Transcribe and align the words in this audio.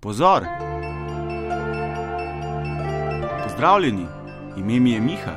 Pozor! 0.00 0.44
Pozdravljeni, 3.42 4.06
ime 4.56 4.80
mi 4.80 4.92
je 4.92 5.00
Miha. 5.00 5.32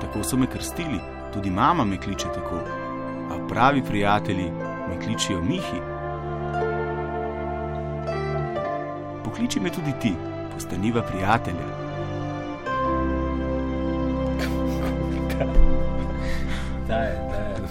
Tako 0.00 0.24
so 0.24 0.36
me 0.36 0.46
krstili, 0.46 1.00
tudi 1.32 1.50
mama 1.50 1.84
me 1.84 2.00
kliče 2.00 2.26
tako. 2.34 2.60
A 3.30 3.46
pravi 3.48 3.82
prijatelji 3.82 4.50
me 4.88 5.00
kličijo 5.04 5.42
Mihi. 5.42 5.80
Pokliči 9.24 9.60
me 9.60 9.70
tudi 9.70 9.92
ti, 10.00 10.12
postaniva 10.54 11.02
prijatelja. 11.02 11.66
Daj, 16.88 17.08
daj. 17.30 17.68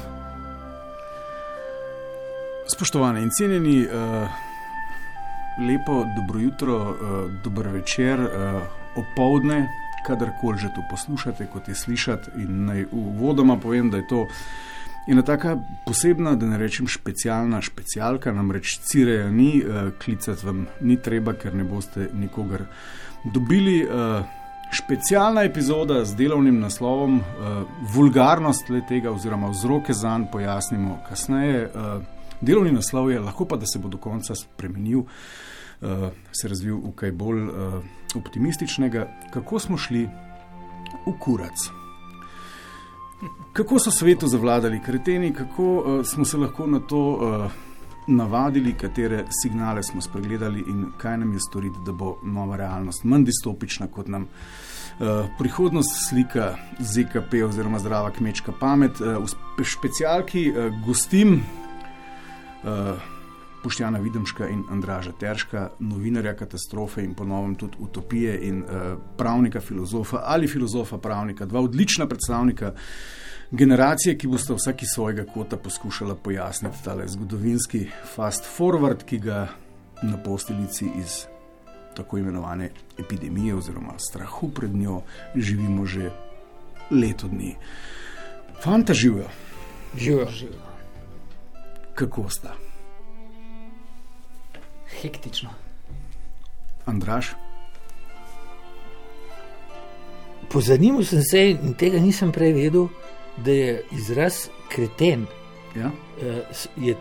Spoštovani 2.68 3.22
in 3.22 3.30
cenjeni, 3.38 3.88
uh, 3.88 4.49
lepo 5.60 6.06
dobro 6.16 6.40
jutro, 6.40 6.90
uh, 6.90 7.32
dober 7.44 7.68
večer, 7.68 8.20
uh, 8.20 8.30
opoldne, 8.96 9.68
kadarkoli 10.08 10.58
že 10.58 10.70
to 10.76 10.84
poslušate, 10.90 11.48
kot 11.54 11.68
je 11.68 11.76
slišati. 11.76 12.32
In 12.38 12.66
naj 12.66 12.86
uvodoma 12.92 13.58
povem, 13.58 13.90
da 13.90 13.98
je 13.98 14.08
to 14.08 14.28
ena 15.08 15.22
taka 15.22 15.58
posebna, 15.86 16.36
da 16.36 16.46
ne 16.46 16.58
rečem 16.58 16.88
specialna 16.88 17.62
specialka, 17.62 18.34
namreč 18.34 18.80
cireja 18.80 19.30
ni, 19.32 19.64
uh, 19.64 19.92
klicati 20.04 20.46
vam 20.46 20.68
ni 20.82 20.98
treba, 21.02 21.34
ker 21.34 21.56
ne 21.56 21.64
boste 21.64 22.10
nikogar 22.14 22.66
dobili. 23.34 23.84
Uh, 23.86 24.26
Specialna 24.70 25.42
epizoda 25.44 26.04
z 26.06 26.14
delovnim 26.14 26.60
naslovom, 26.62 27.16
uh, 27.18 27.64
vulgarnost 27.90 28.68
tega, 28.90 29.10
oziroma 29.12 29.50
vzroke 29.50 29.94
za 29.94 30.18
njega, 30.18 30.30
pojasnimo 30.32 31.00
kasneje. 31.10 31.64
Uh, 31.74 32.04
delovni 32.42 32.72
naslov 32.72 33.10
je, 33.12 33.20
lahko 33.20 33.46
pa 33.46 33.58
da 33.58 33.66
se 33.66 33.80
bo 33.80 33.90
do 33.90 33.98
konca 33.98 34.36
spremenil, 34.36 35.00
uh, 35.00 35.10
se 36.32 36.48
razvil 36.48 36.78
v 36.78 36.92
kaj 36.96 37.12
bolj 37.12 37.44
uh, 37.44 37.84
optimističnega, 38.16 39.08
kako 39.34 39.60
smo 39.60 39.78
šli 39.78 40.08
v 41.06 41.14
kurac. 41.20 41.70
Kako 43.54 43.80
so 43.80 43.92
svetu 43.92 44.28
zavladali 44.28 44.82
kreteni, 44.86 45.34
kako 45.34 45.64
uh, 45.64 46.06
smo 46.06 46.26
se 46.26 46.38
lahko 46.38 46.68
na 46.68 46.80
to 46.80 47.02
uh, 47.12 47.52
navadili, 48.08 48.74
katere 48.74 49.26
signale 49.42 49.84
smo 49.84 50.02
spregledali 50.02 50.64
in 50.68 50.86
kaj 50.98 51.18
nam 51.18 51.34
je 51.34 51.40
storiti, 51.40 51.80
da 51.86 51.92
bo 51.92 52.18
nova 52.24 52.58
realnost 52.58 53.04
manj 53.04 53.26
distopična 53.26 53.88
kot 53.88 54.08
nam. 54.08 54.28
Uh, 55.00 55.08
prihodnost 55.38 56.10
slika 56.10 56.56
ZKP 56.80 57.44
oziroma 57.46 57.80
zdrava 57.80 58.12
kmečka 58.12 58.52
pamet. 58.60 59.02
Uh, 59.02 59.24
v 59.60 59.66
specialki 59.66 60.50
uh, 60.52 60.74
gostim 60.86 61.40
uh, 62.64 63.19
Poštjana 63.64 64.00
Videmška 64.00 64.48
in 64.48 64.64
Andraža 64.72 65.12
Terška, 65.20 65.70
novinarja 65.80 66.34
katastrofe 66.36 67.04
in 67.04 67.14
ponovno 67.14 67.56
tudi 67.56 67.78
utopije 67.80 68.40
in 68.48 68.62
uh, 68.64 68.98
pravnika, 69.18 69.60
filozofa 69.60 70.22
ali 70.24 70.48
filozofa 70.48 70.98
pravnika, 70.98 71.46
dva 71.46 71.62
odlična 71.62 72.08
predstavnika 72.08 72.74
generacije, 73.52 74.18
ki 74.18 74.28
boste 74.28 74.54
vsaki 74.54 74.86
svojega 74.86 75.26
kota 75.34 75.58
poskušala 75.58 76.16
pojasniti 76.16 76.84
tale 76.84 77.08
zgodovinski 77.08 77.88
fast 78.16 78.48
forward, 78.58 79.04
ki 79.06 79.20
ga 79.20 79.48
na 80.02 80.18
posteljici 80.24 80.86
iz 81.00 81.26
tako 81.94 82.18
imenovane 82.18 82.70
epidemije 82.98 83.56
oziroma 83.56 84.00
strahu 84.00 84.50
pred 84.50 84.76
njo 84.76 85.02
živimo 85.36 85.86
že 85.86 86.12
leto 86.92 87.28
dni. 87.28 87.56
Fanta 88.64 88.94
živijo. 88.94 89.28
Živijo. 89.98 90.28
Kako 91.96 92.30
sta? 92.30 92.69
Hektično. 95.02 95.50
Andraš? 96.86 97.34
Pozanimal 100.50 101.04
sem 101.06 101.22
se 101.24 101.44
in 101.52 101.76
tega 101.78 102.00
nisem 102.02 102.32
prej 102.34 102.54
vedel, 102.54 102.88
da 103.38 103.52
je 103.52 103.84
izraz 103.94 104.48
kreten. 104.70 105.28
Ja? 105.78 105.92
eh, 106.22 106.42
Je 106.78 106.96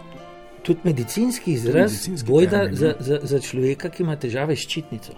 tudi 0.63 0.81
medicinski 0.85 1.53
izraz, 1.53 1.93
medicinski 1.93 2.29
bojda 2.29 2.59
termin, 2.59 2.77
za, 2.77 2.87
ja. 2.87 2.95
za, 3.01 3.19
za 3.23 3.41
človeka, 3.41 3.89
ki 3.89 4.03
ima 4.03 4.17
težave 4.17 4.57
s 4.57 4.67
ščitnico. 4.69 5.17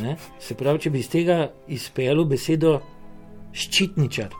Ne? 0.00 0.16
Se 0.40 0.56
pravi, 0.56 0.80
če 0.80 0.90
bi 0.90 0.98
iz 1.04 1.10
tega 1.12 1.50
izpeljal 1.68 2.24
besedo 2.24 2.78
ščitničar. 3.52 4.32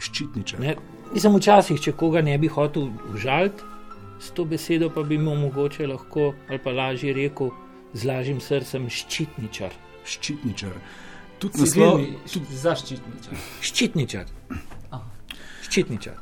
Ščitničar. 0.00 0.60
Ne? 0.60 0.76
Nisem 1.14 1.34
včasih, 1.34 1.80
če 1.80 1.96
koga 1.96 2.20
ne 2.22 2.36
bi 2.38 2.48
hotel 2.52 2.90
užaliti 3.14 3.64
s 4.20 4.30
to 4.30 4.44
besedo, 4.44 4.90
pa 4.90 5.02
bi 5.02 5.18
mu 5.18 5.34
mogoče 5.36 5.86
lahko 5.86 6.34
ali 6.48 6.58
pa 6.58 6.70
lažje 6.72 7.12
rekel 7.14 7.50
z 7.92 8.04
lažjim 8.04 8.40
srcem 8.40 8.88
ščitničar. 8.88 9.72
Ščitničar. 10.06 10.72
Tudi 11.38 11.58
naslov. 11.58 12.00
Tudi, 12.26 12.46
Zaščitničar. 12.52 13.34
Ščitničar. 13.62 14.26
Aha. 14.90 15.04
Ščitničar. 15.62 16.14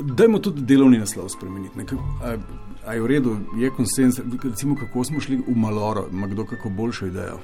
dajmo 0.00 0.38
tudi 0.38 0.62
delovni 0.62 0.98
naslov 0.98 1.28
spremeniti. 1.28 1.78
ne. 1.78 1.84
Ka- 1.84 1.96
A, 2.22 2.36
a 2.84 2.94
je 2.94 3.00
v 3.00 3.06
redu, 3.06 3.30
je 3.58 3.70
konsens, 3.70 4.18
recimo, 4.44 4.76
kako 4.76 5.04
smo 5.04 5.20
šli 5.20 5.36
v 5.38 5.56
Maloro, 5.56 6.06
ima 6.10 6.26
kdo 6.26 6.44
kako 6.44 6.68
boljšo 6.70 7.06
idejo. 7.06 7.38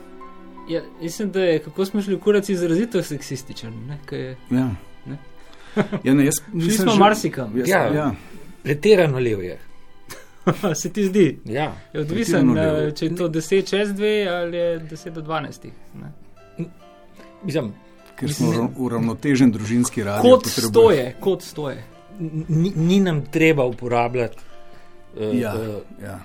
Ja, 0.69 0.83
mislim, 1.01 1.31
da 1.31 1.41
je 1.43 1.59
kako 1.61 1.85
smo 1.85 2.03
šli 2.03 2.15
v 2.15 2.21
kurac 2.21 2.49
izrazito 2.49 3.03
seksističen. 3.03 3.73
Ne, 3.87 3.99
je- 4.11 4.37
Ja. 4.51 4.69
Ne. 5.07 5.19
Ja, 6.05 6.15
ne, 6.15 6.25
jaz 6.25 6.35
Šli 6.55 6.71
smo 6.73 6.93
že- 6.93 6.99
marsikam. 6.99 7.57
Jaz, 7.57 7.69
Ja. 7.69 7.79
ja. 7.79 7.95
ja. 7.95 8.15
Pretirano 8.63 9.19
lev 9.19 9.41
je. 9.43 9.59
Se 10.75 10.91
ti 10.91 11.05
zdi? 11.05 11.39
Ja. 11.45 11.73
Je 11.93 12.01
odvisen, 12.01 12.59
eh, 12.59 12.93
če 12.93 13.07
je 13.07 13.17
to 13.17 13.29
10 13.31 13.67
čez 13.67 13.89
2 13.91 14.03
ali 14.33 14.57
je 14.57 14.81
10 14.83 15.11
do 15.11 15.23
12. 15.23 15.71
Ne. 15.95 16.13
Mislim, 17.43 17.73
Ker 18.17 18.33
smo 18.33 18.47
Mislim- 18.47 18.67
urav- 18.67 18.75
uravnotežen 18.79 19.51
družinski 19.51 20.03
radio. 20.03 20.31
Kot 20.31 20.45
potrebujemo. 20.45 20.73
stoje, 20.91 21.15
kot 21.21 21.43
stoje. 21.43 21.85
ni, 22.49 22.73
ni 22.77 23.01
nam 23.01 23.23
treba 23.23 23.65
uporabljati 23.65 24.37
uh, 25.17 25.35
Ja, 25.35 25.55
uh, 25.55 25.75
ja. 26.03 26.19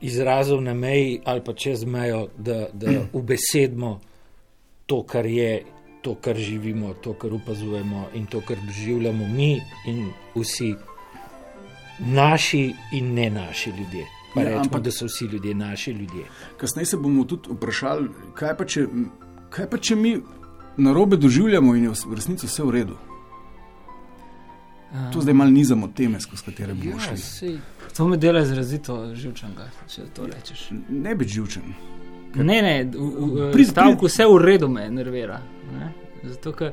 izrazov 0.00 0.62
na 0.62 0.74
meji 0.74 1.20
ali 1.24 1.40
pa 1.40 1.52
čez 1.52 1.84
mejo, 1.84 2.28
da, 2.38 2.68
da 2.72 2.86
ubesedimo 3.12 4.00
to, 4.86 5.02
kar 5.02 5.26
je, 5.26 5.62
to, 6.02 6.14
kar 6.14 6.36
živimo, 6.36 6.94
to, 6.94 7.12
kar 7.12 7.34
opazujemo 7.34 8.06
in 8.14 8.26
to, 8.26 8.40
kar 8.40 8.56
doživljamo 8.58 9.26
mi 9.26 9.60
in 9.86 10.06
vsi 10.34 10.74
naši 12.00 12.74
in 12.92 13.14
ne 13.14 13.30
naši 13.30 13.70
ljudje. 13.70 14.06
Pa 14.34 14.40
Ja, 14.40 14.44
rečemo, 14.46 14.64
ampak- 14.64 14.82
da 14.82 14.90
so 14.90 15.06
vsi 15.06 15.24
ljudje 15.24 15.54
naši 15.54 15.90
ljudje. 15.92 16.24
Kasneje 16.56 16.86
se 16.86 16.96
bomo 16.96 17.24
tudi 17.24 17.48
vprašali, 17.50 18.08
kaj 18.34 18.56
pa 18.56 18.64
če, 18.64 18.86
kaj 19.50 19.70
pa 19.70 19.78
če 19.78 19.96
mi 19.96 20.20
na 20.76 20.92
robe 20.92 21.16
doživljamo 21.16 21.74
in 21.74 21.84
je 21.84 21.90
v 21.90 22.14
resnici 22.14 22.46
vse 22.46 22.62
v 22.62 22.70
redu. 22.70 22.96
To 25.12 25.20
zdaj 25.20 25.34
malo 25.34 25.50
nizamo 25.50 25.88
teme, 25.88 26.20
skozi 26.20 26.42
katere 26.44 26.74
bomo 26.74 26.90
Ja, 26.90 27.16
šli. 27.16 27.58
To 27.96 28.08
me 28.08 28.16
dela 28.16 28.40
izrazito 28.40 29.14
živčnega, 29.14 29.70
če 29.88 30.02
to 30.14 30.26
rečeš. 30.26 30.70
Ne 30.88 31.14
biti 31.14 31.32
živčen. 31.32 31.62
Ne, 32.34 32.62
ne, 32.62 32.84
v, 32.84 32.98
v, 32.98 33.50
v 33.54 33.64
stavku 33.66 34.06
vse 34.06 34.26
v 34.26 34.38
redu 34.38 34.68
me 34.68 34.90
nervira. 34.90 35.40
Ne? 35.72 35.92
Zato, 36.22 36.52
ker 36.52 36.72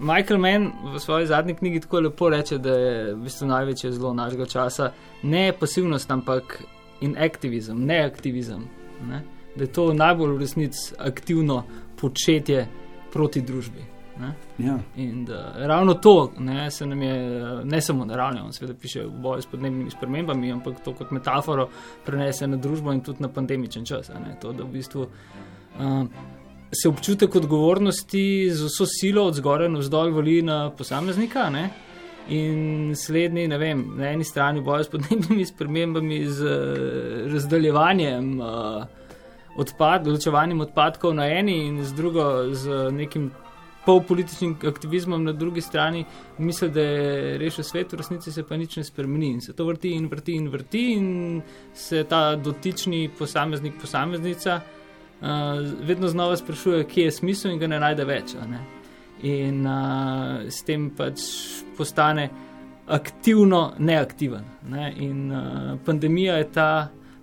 Michael 0.00 0.38
Mann 0.38 0.72
v 0.94 0.98
svoji 0.98 1.26
zadnji 1.26 1.54
knjigi 1.54 1.80
tako 1.80 2.00
lepo 2.00 2.28
reče, 2.28 2.58
da 2.58 2.74
je 2.74 3.14
v 3.14 3.22
bistvu 3.22 3.48
največje 3.48 3.92
zlo 3.92 4.14
našega 4.14 4.46
časa 4.46 4.92
ne 5.22 5.52
pasivnost, 5.52 6.10
ampak 6.10 6.62
inaktivizem, 7.00 7.86
ne 7.86 8.04
aktivizem. 8.04 8.64
Ne? 9.08 9.22
Da 9.56 9.64
je 9.64 9.72
to 9.72 9.92
najbolj 9.94 10.34
v 10.34 10.38
resnici 10.38 10.94
aktivno 10.98 11.64
početje 12.00 12.66
proti 13.12 13.40
družbi. 13.40 13.84
Ne? 14.20 14.34
Ja. 14.58 14.78
In 14.96 15.24
da 15.24 15.52
ravno 15.56 15.94
to 15.94 16.32
ne, 16.38 16.70
se 16.70 16.86
nam 16.86 17.02
je, 17.02 17.40
ne 17.64 17.80
samo 17.80 18.04
naravno, 18.04 18.44
on 18.44 18.52
seveda 18.52 18.78
piše 18.78 19.04
v 19.06 19.10
boju 19.10 19.42
s 19.42 19.46
podnebnimi 19.46 19.90
spremembami, 19.90 20.52
ampak 20.52 20.84
to 20.84 20.92
kot 20.94 21.10
metaforo 21.10 21.68
prenese 22.06 22.46
na 22.46 22.56
družbo 22.56 22.92
in 22.92 23.00
tudi 23.00 23.22
na 23.22 23.28
pandemičen 23.28 23.84
čas. 23.84 24.10
to, 24.40 24.52
da 24.52 24.64
v 24.64 24.68
bistvu 24.68 25.06
um, 25.78 26.10
se 26.72 26.88
občutek 26.88 27.34
odgovornosti 27.36 28.50
z 28.50 28.64
vso 28.64 28.86
silo 28.86 29.24
od 29.26 29.34
zgoraj 29.34 29.68
navzdol 29.68 30.12
vali 30.14 30.42
na 30.42 30.70
posameznika. 30.70 31.50
Ne, 31.50 31.70
In 32.30 32.92
slednji, 32.94 33.48
ne 33.48 33.56
vem, 33.58 33.80
na 33.98 34.12
eni 34.12 34.24
strani 34.24 34.60
bojo 34.62 34.84
s 34.84 34.90
podnebnimi 34.92 35.42
spremembami, 35.46 36.20
z 36.30 36.46
eh, 36.46 37.24
razdaljevanjem, 37.32 38.28
uh, 38.38 38.84
odpad, 39.58 40.06
ločevanjem 40.06 40.60
odpadkov 40.60 41.14
na 41.16 41.26
eni 41.26 41.56
in 41.66 41.80
z 41.84 41.96
drugo, 41.96 42.54
z 42.54 42.92
nekim 42.94 43.30
polpolitičnim 43.86 44.58
aktivizmom 44.68 45.24
na 45.24 45.32
drugi 45.32 45.60
strani, 45.60 46.04
misli, 46.38 46.68
da 46.70 46.80
je 46.80 47.38
rešil 47.38 47.64
svet, 47.64 47.92
v 47.92 47.98
resnici 47.98 48.32
se 48.32 48.44
pa 48.46 48.56
nič 48.56 48.76
ne 48.76 48.84
spremeni 48.84 49.32
in 49.34 49.40
se 49.40 49.56
to 49.56 49.66
vrti 49.66 49.96
in 49.96 50.06
vrti 50.12 50.36
in 50.36 50.48
vrti 50.52 50.84
in 50.92 51.08
se 51.74 52.04
ta 52.04 52.36
dotični 52.36 53.08
posameznik, 53.18 53.80
posameznica 53.80 54.60
uh, 55.20 55.86
vedno 55.86 56.08
znova 56.08 56.36
sprašuje, 56.36 56.84
kje 56.84 57.04
je 57.04 57.10
smisel 57.10 57.52
in 57.52 57.58
ga 57.58 57.66
ne 57.66 57.80
najde 57.80 58.04
več. 58.04 58.34
Ne? 58.48 58.60
In 59.22 59.66
uh, 59.66 60.46
s 60.48 60.62
tem 60.66 60.90
pač 60.96 61.20
postane 61.76 62.30
aktivno 62.90 63.74
neaktiven. 63.78 64.44
Ne? 64.68 64.94
In 64.98 65.28
uh, 65.32 65.76
pandemija 65.84 66.36
je 66.40 66.50
ta 66.52 66.70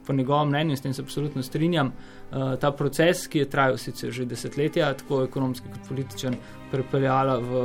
po 0.08 0.14
njegovem 0.14 0.48
mnenju, 0.48 0.78
s 0.78 0.82
tem 0.82 0.94
se 0.94 1.02
absolutno 1.02 1.44
strinjam, 1.44 1.88
uh, 2.32 2.56
ta 2.60 2.72
proces, 2.72 3.28
ki 3.28 3.44
je 3.44 3.50
trajal 3.50 3.78
sicer 3.78 4.12
že 4.12 4.26
desetletja, 4.26 4.94
tako 4.94 5.24
ekonomski 5.28 5.68
kot 5.68 5.90
političen, 5.90 6.38
pripeljala 6.72 7.38
v, 7.44 7.64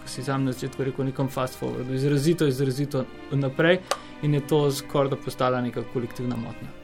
kot 0.00 0.08
si 0.08 0.24
sam 0.24 0.44
na 0.44 0.52
začetku 0.52 0.88
rekel, 0.88 1.04
nekem 1.10 1.28
fast 1.28 1.60
forwardu, 1.60 1.94
izrazito, 1.94 2.48
izrazito 2.48 3.04
naprej 3.32 3.82
in 4.22 4.34
je 4.34 4.46
to 4.46 4.70
skoraj 4.70 5.12
da 5.12 5.16
postala 5.16 5.60
neka 5.60 5.84
kolektivna 5.92 6.36
motnja. 6.36 6.81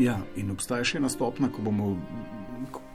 Ja, 0.00 0.20
in 0.36 0.50
obstaja 0.50 0.84
še 0.84 1.00
ena 1.02 1.10
stopna, 1.12 1.50
ko 1.52 1.64
bomo, 1.64 1.96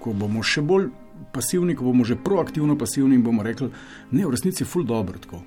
ko 0.01 0.15
bomo 0.17 0.41
še 0.45 0.63
bolj 0.65 0.89
pasivni, 1.33 1.75
ko 1.77 1.85
bomo 1.89 2.05
že 2.07 2.17
proaktivno 2.17 2.77
pasivni 2.77 3.17
in 3.17 3.23
bomo 3.23 3.45
rekli, 3.45 3.69
ne, 4.11 4.25
v 4.25 4.33
resnici 4.33 4.63
je 4.63 4.69
ful 4.69 4.85
dobro 4.87 5.19
tako. 5.21 5.43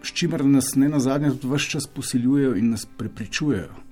S 0.00 0.14
čimer 0.16 0.44
nas 0.48 0.74
ne 0.80 0.88
na 0.88 1.00
zadnje 1.00 1.34
tudi 1.36 1.52
vse 1.52 1.76
čas 1.76 1.86
posiljujejo 1.86 2.56
in 2.56 2.70
nas 2.72 2.86
prepričujejo. 2.86 3.90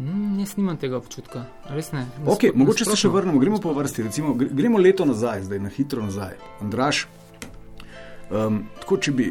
Mm, 0.00 0.38
jaz 0.40 0.56
nimam 0.56 0.78
tega 0.80 0.96
občutka, 0.96 1.44
res 1.68 1.92
ne. 1.92 2.06
Okay, 2.24 2.54
mogoče 2.56 2.86
se 2.88 2.96
še 2.96 3.10
vrnemo, 3.12 3.40
gremo 3.42 3.58
po 3.60 3.74
vrsti. 3.76 4.06
Recimo, 4.08 4.32
gremo 4.34 4.80
leto 4.80 5.04
nazaj, 5.04 5.44
zdaj 5.44 5.60
na 5.60 5.68
hitro 5.68 6.00
nazaj. 6.06 6.38
Andraš, 6.64 7.02
um, 8.30 8.62
tako 8.80 8.96
če 8.96 9.12
bi 9.12 9.26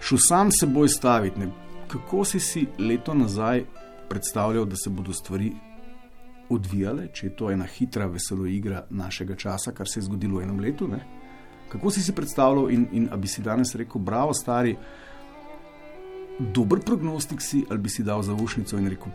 šel 0.00 0.22
sam 0.22 0.52
seboj 0.54 0.88
staviti, 0.88 1.42
ne, 1.42 1.50
kako 1.88 2.24
si 2.24 2.40
si 2.40 2.66
leto 2.78 3.14
nazaj 3.14 3.64
predstavljal, 4.08 4.64
da 4.64 4.76
se 4.76 4.90
bodo 4.90 5.12
stvari 5.12 5.52
odvijale, 6.50 7.08
če 7.12 7.26
je 7.26 7.36
to 7.36 7.50
ena 7.50 7.66
hitra, 7.66 8.06
veselo 8.06 8.46
igra 8.46 8.84
našega 8.90 9.34
časa, 9.36 9.72
kar 9.74 9.88
se 9.88 10.00
je 10.00 10.04
zgodilo 10.06 10.38
v 10.38 10.46
enem 10.46 10.60
letu. 10.60 10.88
Ne? 10.88 11.00
Kako 11.68 11.90
si 11.90 12.02
si 12.02 12.14
predstavljal 12.14 12.70
in, 12.70 12.86
in 12.92 13.08
ali 13.10 13.20
bi 13.20 13.28
si 13.28 13.42
danes 13.42 13.74
rekel, 13.74 14.00
bravo, 14.00 14.34
stari, 14.34 14.76
dober 16.38 16.80
prognostik 16.80 17.42
si, 17.42 17.64
ali 17.70 17.82
bi 17.82 17.90
si 17.90 18.04
dal 18.06 18.22
zaušnico 18.22 18.78
in 18.78 18.90
rekel, 18.94 19.12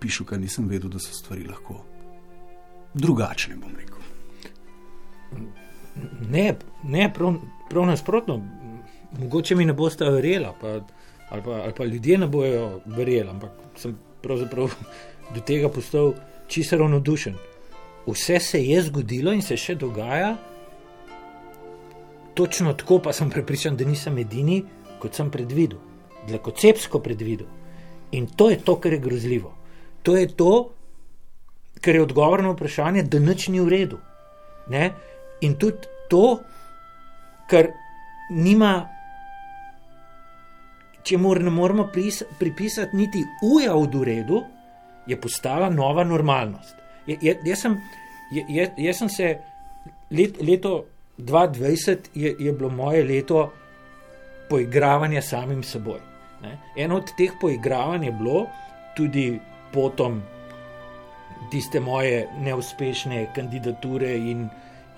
pišu, 0.00 0.26
ker 0.26 0.40
nisem 0.40 0.68
vedel, 0.68 0.90
da 0.90 0.98
so 0.98 1.14
stvari 1.14 1.46
lahko 1.46 1.84
drugačne, 2.94 3.56
bom 3.56 3.74
rekel. 3.78 4.02
Ne, 6.30 6.54
ne 6.82 7.08
prav, 7.14 7.38
prav 7.70 7.86
nasprotno. 7.86 8.40
Mogoče 9.18 9.54
mi 9.54 9.64
ne 9.64 9.72
boste 9.72 10.10
verjeli, 10.10 10.50
ali, 11.30 11.42
ali, 11.46 11.60
ali 11.62 11.72
pa 11.76 11.84
ljudje 11.84 12.18
ne 12.18 12.28
bojo 12.28 12.80
verjeli, 12.86 13.30
ampak 13.30 13.50
sem 13.76 13.96
pravzaprav 14.22 14.74
do 15.34 15.40
tega 15.40 15.68
postal 15.68 16.14
čisto 16.48 16.78
ravnodušen. 16.78 17.34
Vse 18.06 18.40
se 18.40 18.64
je 18.64 18.82
zgodilo 18.82 19.32
in 19.32 19.42
se 19.42 19.56
še 19.56 19.74
dogaja, 19.80 20.36
točno 22.34 22.74
tako 22.74 22.98
pa 22.98 23.12
sem 23.12 23.30
prepričan, 23.30 23.76
da 23.76 23.84
nisem 23.84 24.18
edini, 24.18 24.62
kot 25.00 25.14
sem 25.14 25.30
predvidel, 25.30 25.78
dlakocepsko 26.28 27.00
predvidel. 27.00 27.46
In 28.12 28.26
to 28.26 28.50
je 28.50 28.58
to, 28.60 28.76
kar 28.80 28.92
je 28.92 28.98
grozljivo. 28.98 29.54
To 30.02 30.16
je 30.16 30.28
to, 30.28 30.70
kar 31.80 31.94
je 31.94 32.02
odgovor 32.02 32.42
na 32.42 32.52
vprašanje, 32.52 33.02
da 33.02 33.18
nič 33.18 33.48
ni 33.48 33.60
v 33.60 33.68
redu. 33.68 33.98
Ne? 34.68 34.90
In 35.40 35.56
tudi 35.60 35.88
to, 36.08 36.40
kar 37.50 37.72
nima, 38.30 38.88
če 41.04 41.18
mor, 41.20 41.40
ne 41.42 41.50
moramo 41.50 41.88
pripisati 42.38 42.96
niti 42.96 43.24
uja 43.42 43.74
v 43.74 44.04
redu, 44.04 44.42
je 45.06 45.16
postala 45.20 45.68
nova 45.70 46.04
normalnost. 46.04 46.76
Je, 47.06 47.18
je, 47.20 47.36
jaz, 47.44 47.60
sem, 47.60 47.76
je, 48.32 48.70
jaz 48.76 49.02
sem 49.02 49.08
se 49.08 49.34
let, 50.10 50.40
leto 50.40 50.86
2020 51.18 52.10
je, 52.14 52.34
je 52.38 52.52
bilo 52.52 52.70
moje 52.70 53.04
leto 53.04 53.52
poigravanja 54.48 55.22
samim 55.22 55.62
seboj. 55.62 56.00
Ne? 56.42 56.58
Eno 56.76 56.96
od 56.96 57.12
teh 57.16 57.32
poigravanj 57.40 58.04
je 58.04 58.12
bilo 58.12 58.46
tudi 58.96 59.26
potom 59.72 60.22
tiste 61.50 61.80
moje 61.80 62.28
neuspešne 62.40 63.26
kandidature 63.34 64.14
in, 64.16 64.48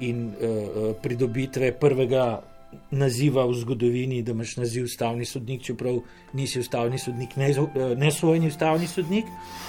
in 0.00 0.29
uh, 0.29 0.94
pridobitve 1.02 1.73
prvega 1.73 2.43
naziva 2.90 3.46
v 3.46 3.55
zgodovini, 3.55 4.23
da 4.23 4.32
imaš 4.32 4.56
naziv 4.56 4.84
ustavni 4.84 5.25
sodnik, 5.25 5.62
čeprav 5.62 6.00
nisi 6.32 6.61
ustavni 6.61 6.99
sodnik, 6.99 7.37
ne, 7.37 7.50
ne 7.96 8.11
svojni 8.12 8.49
ustavni 8.49 8.87
sodnik. 8.87 9.26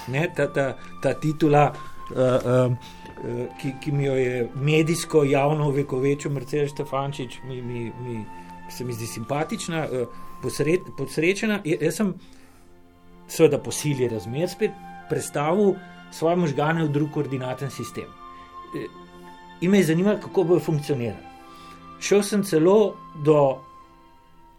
Ne, 0.08 0.28
ta, 0.36 0.48
ta, 0.54 0.78
ta 1.04 1.14
titula, 1.14 1.72
uh, 1.72 2.18
uh, 2.18 3.44
ki, 3.62 3.74
ki 3.84 3.92
mi 3.92 4.06
jo 4.06 4.16
je 4.16 4.48
medijsko, 4.56 5.24
javno 5.24 5.70
uvekovečil 5.70 6.32
Mercedes 6.32 6.72
Stefančič, 6.72 7.40
mi, 7.48 7.62
mi, 7.62 7.92
mi, 8.04 8.26
se 8.70 8.86
mi 8.86 8.94
zdi 8.94 9.08
simpatična, 9.08 9.86
uh, 9.86 10.08
posred, 10.44 10.92
posrečena. 10.98 11.62
Jaz 11.66 12.02
sem, 12.02 12.14
seveda, 13.28 13.60
po 13.60 13.72
sili 13.72 14.08
razmer 14.08 14.50
spet 14.50 14.72
predstavil 15.10 15.76
svoje 16.12 16.36
možgane 16.36 16.84
v 16.86 16.92
drug 16.92 17.12
koordinaten 17.12 17.72
sistem. 17.72 18.08
In 19.62 19.72
me 19.72 19.78
je 19.78 19.90
zanimalo, 19.90 20.20
kako 20.22 20.44
bo 20.44 20.60
funkcioniral. 20.60 21.27
Šel 22.00 22.24
sem 22.24 22.44
celo 22.44 22.96
do 23.26 23.40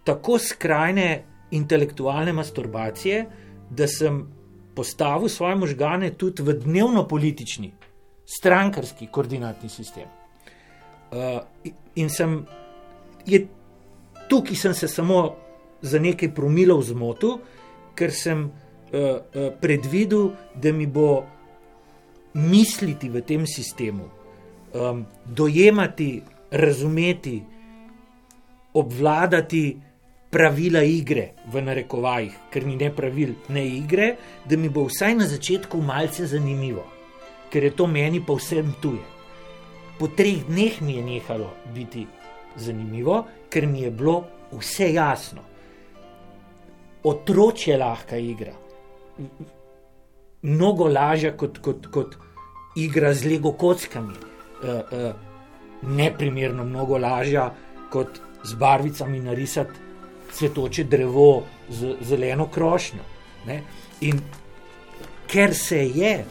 tako 0.04 0.38
skrajne 0.38 1.24
intelektualne 1.50 2.32
masturbacije, 2.32 3.26
da 3.70 3.86
sem 3.88 4.24
postavil 4.74 5.28
svoje 5.28 5.56
možgane 5.56 6.10
tudi 6.14 6.42
v 6.42 6.54
dnevno 6.62 7.08
politični, 7.08 7.72
strankarski 8.26 9.08
koordinatni 9.12 9.68
sistem. 9.68 10.08
Uh, 11.10 11.40
in 11.94 12.10
sem, 12.10 12.44
je, 13.26 13.46
tukaj 14.28 14.56
sem 14.56 14.74
se 14.74 14.88
samo 14.88 15.34
za 15.82 15.98
nekaj 15.98 16.34
promilov 16.34 16.82
zmotil, 16.82 17.38
ker 17.94 18.12
sem 18.12 18.44
uh, 18.44 18.52
uh, 18.92 19.50
predvidel, 19.60 20.30
da 20.54 20.72
mi 20.72 20.86
bo 20.86 21.24
misliti 22.34 23.08
v 23.08 23.22
tem 23.26 23.46
sistemu, 23.46 24.08
um, 24.74 25.04
dojemati 25.24 26.22
razumeti, 26.50 27.42
obvladati 28.74 29.76
pravila 30.30 30.82
igre, 30.84 31.32
v 31.48 31.62
narekovajih, 31.64 32.34
ker 32.52 32.66
ni 32.66 32.76
ne 32.76 32.90
pravil, 32.94 33.34
ne 33.48 33.64
igre, 33.66 34.08
da 34.44 34.56
mi 34.56 34.68
bo 34.68 34.84
vsaj 34.88 35.14
na 35.16 35.28
začetku 35.28 35.80
malce 35.82 36.26
zanimivo, 36.28 36.84
ker 37.50 37.64
je 37.64 37.72
to 37.76 37.86
meni 37.86 38.20
pa 38.20 38.36
vsem 38.36 38.74
tuje. 38.82 39.04
Po 39.98 40.08
treh 40.14 40.44
dneh 40.46 40.80
mi 40.84 40.98
je 40.98 41.02
nehalo 41.02 41.50
biti 41.74 42.06
zanimivo, 42.56 43.24
ker 43.50 43.66
mi 43.66 43.82
je 43.82 43.90
bilo 43.90 44.22
vse 44.52 44.92
jasno. 44.92 45.42
Otroče 47.08 47.76
lahka 47.78 48.16
igra, 48.16 48.52
mnogo 50.42 50.88
lažja 50.88 51.32
kot, 51.36 51.58
kot, 51.58 51.86
kot 51.90 52.18
igra 52.76 53.14
z 53.14 53.32
lego 53.32 53.52
kockami. 53.52 54.14
Uh, 54.58 54.68
uh, 54.92 55.27
neprimerno 55.82 56.64
mnogo 56.64 56.98
lažja 56.98 57.50
kot 57.90 58.20
z 58.44 58.54
barvicami 58.54 59.20
narisati 59.20 59.88
cvetoče 60.32 60.84
drevo 60.84 61.42
z 61.68 61.94
zeleno 62.00 62.46
krošnjo. 62.46 63.02
Ne? 63.46 63.62
In 64.00 64.20
ker 65.26 65.54
se 65.54 65.86
je 65.86 66.24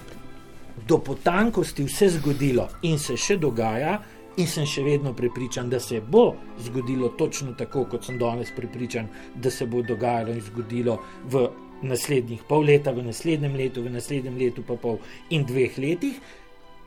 do 0.87 0.97
potankosti 0.97 1.83
vse 1.83 2.09
zgodilo 2.09 2.67
in 2.81 2.99
se 2.99 3.17
še 3.17 3.37
dogaja, 3.37 3.97
in 4.37 4.47
sem 4.47 4.67
še 4.69 4.83
vedno 4.85 5.15
prepričan, 5.17 5.69
da 5.69 5.79
se 5.79 6.01
bo 6.01 6.35
zgodilo 6.61 7.09
točno 7.17 7.55
tako, 7.57 7.87
kot 7.89 8.05
sem 8.05 8.19
danes 8.21 8.51
prepričan, 8.55 9.07
da 9.35 9.51
se 9.51 9.65
bo 9.65 9.81
dogajalo 9.81 10.35
in 10.35 10.43
zgodilo 10.45 10.99
v 11.25 11.47
naslednjih 11.81 12.43
pol 12.49 12.67
leta, 12.69 12.93
v 12.93 13.05
naslednjem 13.07 13.55
letu, 13.57 13.81
v 13.81 13.95
naslednjem 13.95 14.37
letu 14.37 14.65
pa 14.67 14.77
pol 14.81 14.99
in 15.33 15.45
dveh 15.45 15.77
letih. 15.81 16.21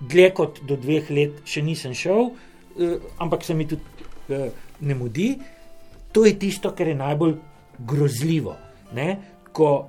Dlje 0.00 0.30
kot 0.34 0.62
do 0.64 0.78
dveh 0.80 1.10
let 1.10 1.42
še 1.44 1.62
nisem 1.66 1.94
šel, 1.94 2.30
uh, 2.30 2.49
ampak 3.18 3.44
se 3.44 3.54
mi 3.54 3.66
tudi 3.68 3.82
uh, 4.28 4.46
ne 4.80 4.94
mudi. 4.94 5.38
To 6.12 6.24
je 6.26 6.38
tisto, 6.38 6.72
kar 6.74 6.88
je 6.88 6.94
najbolj 6.94 7.34
grozljivo. 7.78 8.56
Ne? 8.94 9.18
Ko 9.52 9.88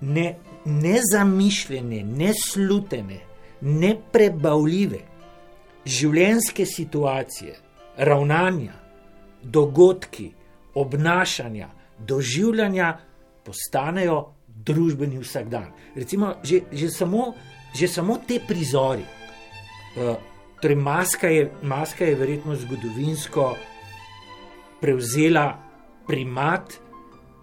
ne, 0.00 0.36
nezamišljene, 0.64 2.02
neslutene, 2.04 3.20
neprebavljive 3.60 5.00
življenjske 5.88 6.66
situacije, 6.66 7.54
ravnanja, 7.96 8.74
dogodki, 9.42 10.30
obnašanja, 10.78 11.68
doživljanja 11.98 12.92
postanejo 13.44 14.18
družbeni 14.46 15.18
vsakdan. 15.22 15.70
Recimo, 15.96 16.34
že, 16.44 16.62
že, 16.72 16.90
samo, 16.92 17.32
že 17.74 17.88
samo 17.88 18.18
te 18.26 18.40
prizori. 18.46 19.06
Uh, 19.96 20.14
Torej, 20.60 20.76
maska 20.76 21.28
je, 21.28 21.50
maska 21.62 22.04
je 22.04 22.14
verjetno 22.14 22.56
zgodovinsko 22.56 23.56
prevzela 24.80 25.58
primat 26.06 26.74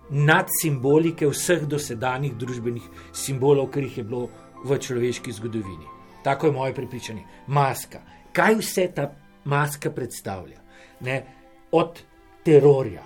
nad 0.10 0.48
simbolike 0.62 1.28
vseh 1.28 1.64
dosedanjih 1.64 2.36
družbenih 2.36 2.84
simbolov, 3.14 3.72
ki 3.72 3.86
jih 3.88 3.98
je 3.98 4.04
bilo 4.04 4.28
v 4.66 4.78
človeški 4.78 5.32
zgodovini. 5.32 5.88
Tako 6.24 6.48
je 6.48 6.54
moje 6.54 6.76
prepričanje. 6.76 7.24
Maska. 7.48 8.02
Kaj 8.34 8.56
vse 8.60 8.88
ta 8.96 9.10
maska 9.46 9.92
predstavlja? 9.92 10.60
Ne? 11.00 11.24
Od 11.72 12.02
terorja, 12.44 13.04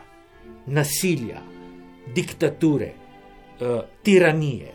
nasilja, 0.66 1.42
diktature, 2.16 2.94
uh, 3.62 3.82
tiranije, 4.04 4.72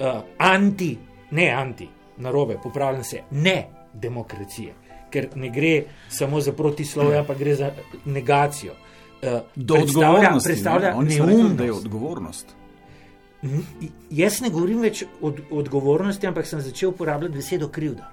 uh, 0.00 0.22
anti, 0.38 0.96
ne 1.30 1.50
anti, 1.50 1.88
narobe, 2.16 2.58
popravljam 2.62 3.04
se, 3.04 3.22
ne 3.30 3.75
demokracije, 4.02 4.74
ker 5.10 5.28
ne 5.34 5.50
gre 5.50 5.84
samo 6.08 6.40
za 6.40 6.52
protislovje, 6.52 7.24
pa 7.26 7.34
gre 7.34 7.54
za 7.54 7.70
negacijo. 8.04 8.72
Uh, 8.72 9.40
Do 9.54 9.74
predstavlja, 9.74 10.10
odgovornosti. 10.10 10.48
predstavlja 10.48 10.94
ne? 10.94 11.18
Rekli, 11.18 11.36
neumnost. 11.36 11.60
je 11.60 11.72
odgovornost. 11.72 12.54
Jaz 14.10 14.40
ne 14.40 14.50
govorim 14.50 14.80
več 14.80 15.02
o 15.02 15.28
od, 15.28 15.40
odgovornosti, 15.50 16.26
ampak 16.26 16.46
sem 16.46 16.60
začel 16.60 16.90
uporabljati 16.90 17.34
besedo 17.34 17.68
krivda. 17.68 18.10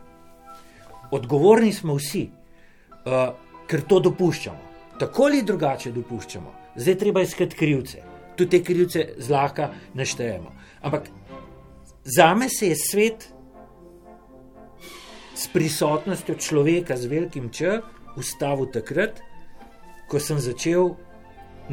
Odgovorni 1.12 1.74
smo 1.74 1.96
vsi, 1.96 2.28
uh, 2.30 3.34
ker 3.68 3.82
to 3.88 4.00
dopuščamo. 4.00 4.72
Tako 5.00 5.24
ali 5.24 5.44
drugače 5.44 5.92
dopuščamo. 5.92 6.54
Zdaj 6.76 6.98
treba 6.98 7.22
iskati 7.22 7.56
krivce. 7.56 8.04
Tudi 8.36 8.50
te 8.50 8.64
krivce 8.64 9.08
zlahka 9.18 9.70
naštejemo. 9.94 10.52
Ampak 10.82 11.10
za 12.04 12.34
me 12.36 12.50
se 12.50 12.68
je 12.68 12.76
svet 12.76 13.33
s 15.36 15.48
prisotnostjo 15.48 16.36
človeka 16.36 16.98
z 16.98 17.06
velikim 17.10 17.50
Č 17.50 17.82
ustavil 18.18 18.70
takrat, 18.70 19.22
ko 20.08 20.22
sem 20.22 20.38
začel 20.38 20.94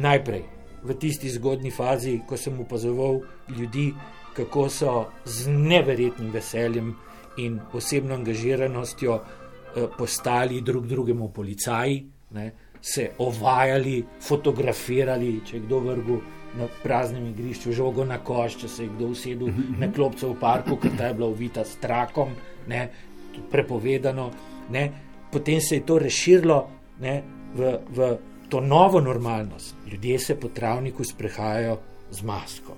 najprej 0.01 0.43
v 0.81 0.89
tisti 0.97 1.29
zgodni 1.29 1.69
fazi, 1.69 2.21
ko 2.25 2.37
sem 2.37 2.57
opazoval 2.59 3.21
ljudi, 3.53 3.91
kako 4.33 4.69
so 4.69 4.93
z 5.25 5.51
neverjetnim 5.51 6.31
veseljem 6.31 6.95
in 7.37 7.59
osebno 7.73 8.15
angažiranostjo 8.15 9.13
eh, 9.15 9.87
postali 9.97 10.61
drug 10.61 10.87
drugemu 10.87 11.29
policaji, 11.29 12.05
ne, 12.31 12.51
se 12.81 13.11
ovajali, 13.17 14.03
fotografirali, 14.21 15.41
če 15.45 15.57
je 15.57 15.63
kdo 15.67 15.79
vrgel 15.85 16.21
na 16.57 16.67
praznem 16.83 17.27
igrišču 17.29 17.71
žogo 17.71 18.05
na 18.05 18.17
koš, 18.17 18.57
če 18.63 18.67
se 18.67 18.83
je 18.83 18.89
kdo 18.95 19.11
usedel 19.13 19.51
na 19.79 19.91
klopco 19.93 20.31
v 20.33 20.39
parku, 20.39 20.79
ker 20.81 20.97
ta 20.97 21.11
je 21.11 21.17
bila 21.19 21.29
uvita 21.31 21.63
s 21.67 21.77
trakom, 21.83 22.33
ne, 22.67 22.89
prepovedano. 23.51 24.31
Ne. 24.69 24.91
Potem 25.31 25.61
se 25.61 25.75
je 25.75 25.85
to 25.85 25.99
razširilo 25.99 26.57
ne, 26.99 27.23
v, 27.55 27.77
v 27.89 28.17
to 28.49 28.59
novo 28.61 28.99
normalnost. 29.01 29.75
Ljudje 29.91 30.19
se 30.19 30.35
po 30.35 30.47
travniku 30.47 31.03
sprehajajo 31.03 31.77
z 32.11 32.21
masko. 32.21 32.75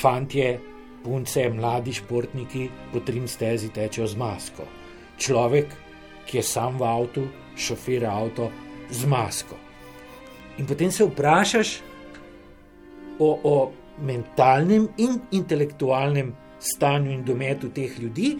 Fantje, 0.00 0.60
punce, 1.04 1.48
mladi 1.50 1.92
športniki 1.92 2.68
po 2.92 3.00
trim 3.00 3.28
stezi 3.28 3.68
tečejo 3.68 4.06
z 4.06 4.16
masko. 4.16 4.64
Človek, 5.18 5.66
ki 6.26 6.38
je 6.38 6.42
sam 6.42 6.78
v 6.78 6.84
avtu, 6.84 7.24
šofira 7.56 8.12
avto 8.12 8.50
z 8.90 9.06
masko. 9.06 9.56
In 10.58 10.66
potem 10.66 10.92
se 10.92 11.04
vprašaš 11.04 11.80
o, 13.18 13.30
o 13.44 13.72
mentalnem 14.04 14.88
in 14.96 15.20
intelektualnem 15.32 16.34
stanju 16.60 17.10
in 17.12 17.24
dometu 17.24 17.68
teh 17.68 17.98
ljudi, 18.00 18.36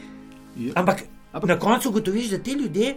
Je- 0.56 0.72
ampak, 0.76 1.04
ampak 1.32 1.48
na 1.48 1.58
koncu 1.58 1.88
ugotoviš, 1.88 2.30
da 2.30 2.38
ti 2.38 2.52
ljudje 2.52 2.94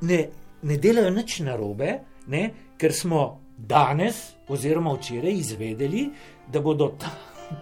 ne, 0.00 0.28
ne 0.62 0.76
delajo 0.76 1.10
nič 1.10 1.40
narobe, 1.40 1.98
ne, 2.26 2.50
ker 2.78 2.92
smo 2.92 3.40
danes 3.58 4.32
oziroma 4.48 4.92
včeraj 4.94 5.32
izvedeli, 5.32 6.08
da 6.52 6.60
bodo 6.60 6.92
ta, 6.98 7.10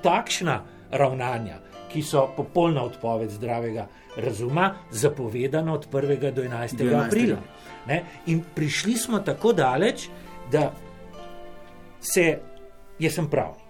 takšna 0.03 0.61
ravnanja, 0.91 1.61
ki 1.93 2.03
so 2.03 2.29
popolna 2.37 2.85
odpoved 2.87 3.31
zdravega 3.31 3.87
razuma, 4.17 4.75
zapovedana 4.91 5.75
od 5.75 5.89
1. 5.93 6.33
do 6.35 6.43
11. 6.43 6.77
Do 6.77 6.85
11.. 6.85 7.07
aprila. 7.07 7.39
Ne? 7.87 8.05
In 8.27 8.43
prišli 8.55 8.95
smo 8.95 9.19
tako 9.19 9.53
daleč, 9.53 10.09
da 10.53 10.73
se, 12.01 12.39
jaz 12.99 13.15
sem 13.15 13.31
pravnik, 13.31 13.67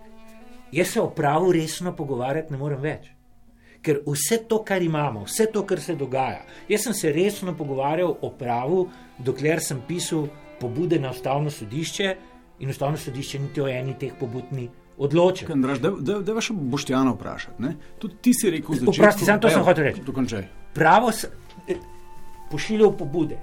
jaz 0.73 0.89
se 0.89 1.00
o 1.00 1.11
pravu 1.11 1.53
resno 1.53 1.97
pogovarjati 1.97 2.53
ne 2.53 2.59
morem 2.59 2.81
več. 2.81 3.11
Ker 3.82 4.02
vse 4.04 4.42
to, 4.49 4.58
kar 4.64 4.82
imamo, 4.82 5.25
vse 5.25 5.46
to, 5.52 5.62
kar 5.66 5.80
se 5.80 5.94
dogaja, 5.96 6.42
jaz 6.68 6.82
sem 6.84 6.94
se 6.94 7.12
resno 7.12 7.54
pogovarjal 7.56 8.12
o 8.20 8.30
pravu, 8.37 8.82
dokler 9.18 9.62
sem 9.64 9.80
pisal 9.88 10.26
pobude 10.60 10.99
na 11.00 11.14
ustavno 11.14 11.50
sodišče, 11.50 12.10
in 12.60 12.70
ustavno 12.70 12.96
sodišče 12.96 13.38
niti 13.38 13.60
o 13.60 13.68
eni 13.68 13.94
teh 13.99 14.12
pobud 14.20 14.52
ni 14.52 14.68
odločilo. 14.99 15.49
Kandraž, 15.49 15.80
da, 15.80 15.90
da, 16.00 16.18
da 16.20 16.37
vas 16.37 16.44
še 16.44 16.54
Boštjana 16.54 17.14
vprašati. 17.14 17.62
Ne? 17.62 17.75
Tudi 17.99 18.20
ti 18.20 18.34
si 18.37 18.50
rekel, 18.52 18.82
da 18.82 18.92
Oprosti, 18.92 19.25
samo 19.25 19.40
to 19.40 19.52
sem 19.52 19.64
hotel 19.64 19.88
reči. 19.88 20.04
Dokončaj. 20.04 20.44
Pravo 20.76 21.12
eh, 21.16 21.80
pošiljal 22.52 22.92
pobude, 23.00 23.38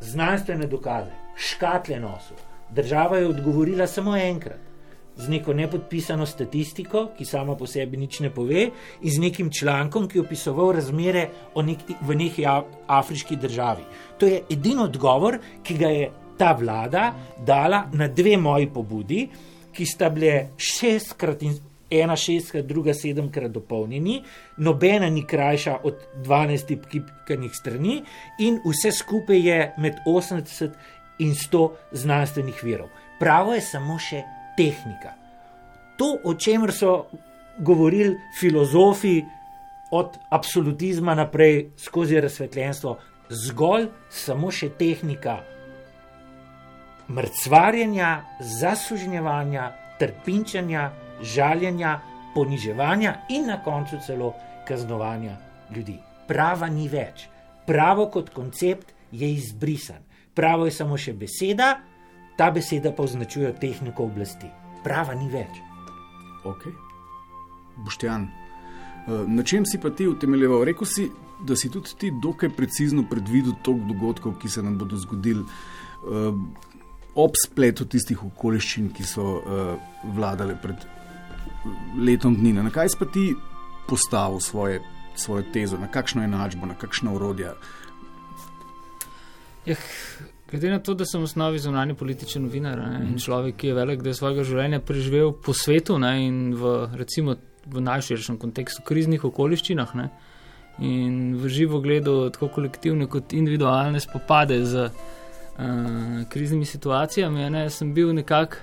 znanstvene 0.00 0.68
dokaze, 0.70 1.12
škatle 1.36 2.00
nosu. 2.00 2.38
Država 2.74 3.20
je 3.20 3.28
odgovorila 3.28 3.86
samo 3.86 4.16
enkrat. 4.16 4.73
Z 5.16 5.28
neko 5.30 5.54
nepodpisano 5.54 6.26
statistiko, 6.26 7.12
ki 7.14 7.24
sama 7.24 7.54
po 7.54 7.66
sebi 7.70 7.96
nič 7.96 8.18
ne 8.20 8.32
pove, 8.34 8.64
in 9.02 9.10
z 9.10 9.22
nekim 9.22 9.50
člankom, 9.50 10.08
ki 10.08 10.18
je 10.18 10.22
opisoval 10.24 10.72
razmere 10.74 11.28
o 11.54 11.62
neki, 11.62 11.94
v 12.02 12.16
neki 12.18 12.46
afriški 12.86 13.36
državi. 13.36 13.84
To 14.18 14.26
je 14.26 14.42
edini 14.50 14.82
odgovor, 14.82 15.38
ki 15.62 15.78
ga 15.78 15.92
je 15.94 16.10
ta 16.38 16.52
vlada 16.52 17.12
dala 17.46 17.84
na 17.92 18.08
dve 18.08 18.36
moji 18.36 18.66
pobudi, 18.74 19.28
ki 19.74 19.86
sta 19.86 20.10
bile 20.10 20.48
šestkrat 20.58 21.42
in 21.42 21.54
ena 21.90 22.16
šestkrat, 22.16 22.66
druga 22.66 22.94
sedemkrat 22.94 23.52
dopolnjeni, 23.54 24.22
nobena 24.56 25.10
ni 25.10 25.22
krajša 25.26 25.78
od 25.82 26.02
12 26.26 26.74
tipkanih 26.90 27.54
strani, 27.54 28.00
in 28.38 28.58
vse 28.64 28.92
skupaj 28.92 29.40
je 29.48 29.58
med 29.78 30.02
80 30.06 30.70
in 31.18 31.34
100 31.34 31.68
znanstvenih 31.92 32.64
virov. 32.64 32.88
Pravo 33.20 33.54
je 33.54 33.60
samo 33.62 33.98
še 33.98 34.24
tehnika. 34.56 35.14
To, 35.96 36.16
o 36.24 36.34
čemer 36.34 36.72
so 36.72 37.06
govorili 37.58 38.16
filozofi 38.40 39.22
od 39.90 40.18
absolutizma 40.30 41.14
naprej 41.14 41.70
skozi 41.76 42.20
razsvetljenstvo, 42.20 42.96
zgolj 43.30 43.88
samo 44.10 44.50
še 44.50 44.72
tehnika 44.78 45.38
mrcvarjenja, 47.08 48.24
zasužnjevanja, 48.40 49.72
trpinčenja, 49.98 50.90
žaljenja, 51.22 52.00
poniževanja 52.34 53.14
in 53.30 53.46
na 53.46 53.62
koncu 53.62 53.98
celo 54.06 54.34
kaznovanja 54.68 55.36
ljudi. 55.76 55.98
Prava 56.26 56.68
ni 56.68 56.88
več. 56.88 57.28
Pravo 57.66 58.08
kot 58.10 58.30
koncept 58.34 58.94
je 59.12 59.28
izbrisan. 59.32 60.02
Pravo 60.34 60.66
je 60.66 60.72
samo 60.74 60.96
še 60.98 61.12
beseda, 61.12 61.76
ta 62.36 62.50
beseda 62.50 62.92
pa 62.92 63.02
označuje 63.02 63.52
tehniko 63.60 64.04
oblasti. 64.04 64.50
Prava 64.84 65.14
ni 65.14 65.28
več. 65.30 65.60
Okay. 66.44 66.72
Boštjan, 67.76 68.26
eh, 68.28 69.24
na 69.26 69.42
čem 69.42 69.66
si 69.66 69.80
pa 69.80 69.90
ti 69.90 70.06
utemeljeval? 70.08 70.64
Rekel 70.64 70.86
si, 70.86 71.10
da 71.40 71.56
si 71.56 71.70
tudi 71.70 71.94
ti 71.98 72.10
dokaj 72.22 72.52
precizno 72.56 73.04
predvidel 73.10 73.56
tok 73.62 73.80
dogodkov, 73.88 74.38
ki 74.38 74.48
se 74.48 74.62
nam 74.62 74.78
bodo 74.78 74.96
zgodili 74.96 75.44
eh, 75.44 76.32
ob 77.14 77.38
spletu 77.44 77.86
tistih 77.86 78.24
okoliščin, 78.24 78.90
ki 78.92 79.06
so 79.06 79.38
eh, 79.40 79.74
vladale 80.14 80.58
pred 80.60 80.84
letom 81.96 82.36
dni. 82.36 82.52
Na 82.52 82.70
kaj 82.70 82.92
si 82.92 83.00
pa 83.00 83.08
ti 83.08 83.24
postavil 83.88 84.40
svoje, 84.40 84.82
svojo 85.16 85.46
tezo, 85.52 85.78
na 85.78 85.88
kakšno 85.88 86.24
enačbo, 86.24 86.66
na 86.66 86.74
kakšno 86.74 87.14
urodje? 87.14 87.54
Ja, 89.64 89.76
glede 90.54 90.70
na 90.70 90.78
to, 90.78 90.94
da 90.94 91.06
sem 91.06 91.20
v 91.20 91.26
osnovi 91.28 91.58
zunanji 91.58 91.96
politični 91.98 92.44
novinar 92.44 92.78
ne, 92.78 93.00
in 93.08 93.18
človek, 93.18 93.56
ki 93.58 93.72
je 93.72 93.74
velik 93.74 94.04
del 94.04 94.14
svojega 94.14 94.44
življenja 94.46 94.80
preživel 94.86 95.32
po 95.34 95.54
svetu 95.56 95.98
ne, 95.98 96.12
in 96.22 96.38
v, 96.58 96.74
recimo, 97.00 97.34
v 97.66 97.82
najširšem 97.82 98.38
kontekstu 98.38 98.84
kriznih 98.86 99.24
okoliščinah 99.26 99.94
ne, 99.98 100.06
in 100.84 101.34
v 101.40 101.50
živo 101.50 101.80
gledal 101.82 102.30
tako 102.34 102.52
kolektivne 102.58 103.08
kot 103.10 103.34
individualne 103.34 104.00
spopade 104.02 104.60
z 104.66 104.86
uh, 104.86 106.22
kriznimi 106.30 106.66
situacijami, 106.70 107.50
ne, 107.50 107.66
sem 107.70 107.90
bil 107.94 108.14
nekako 108.14 108.62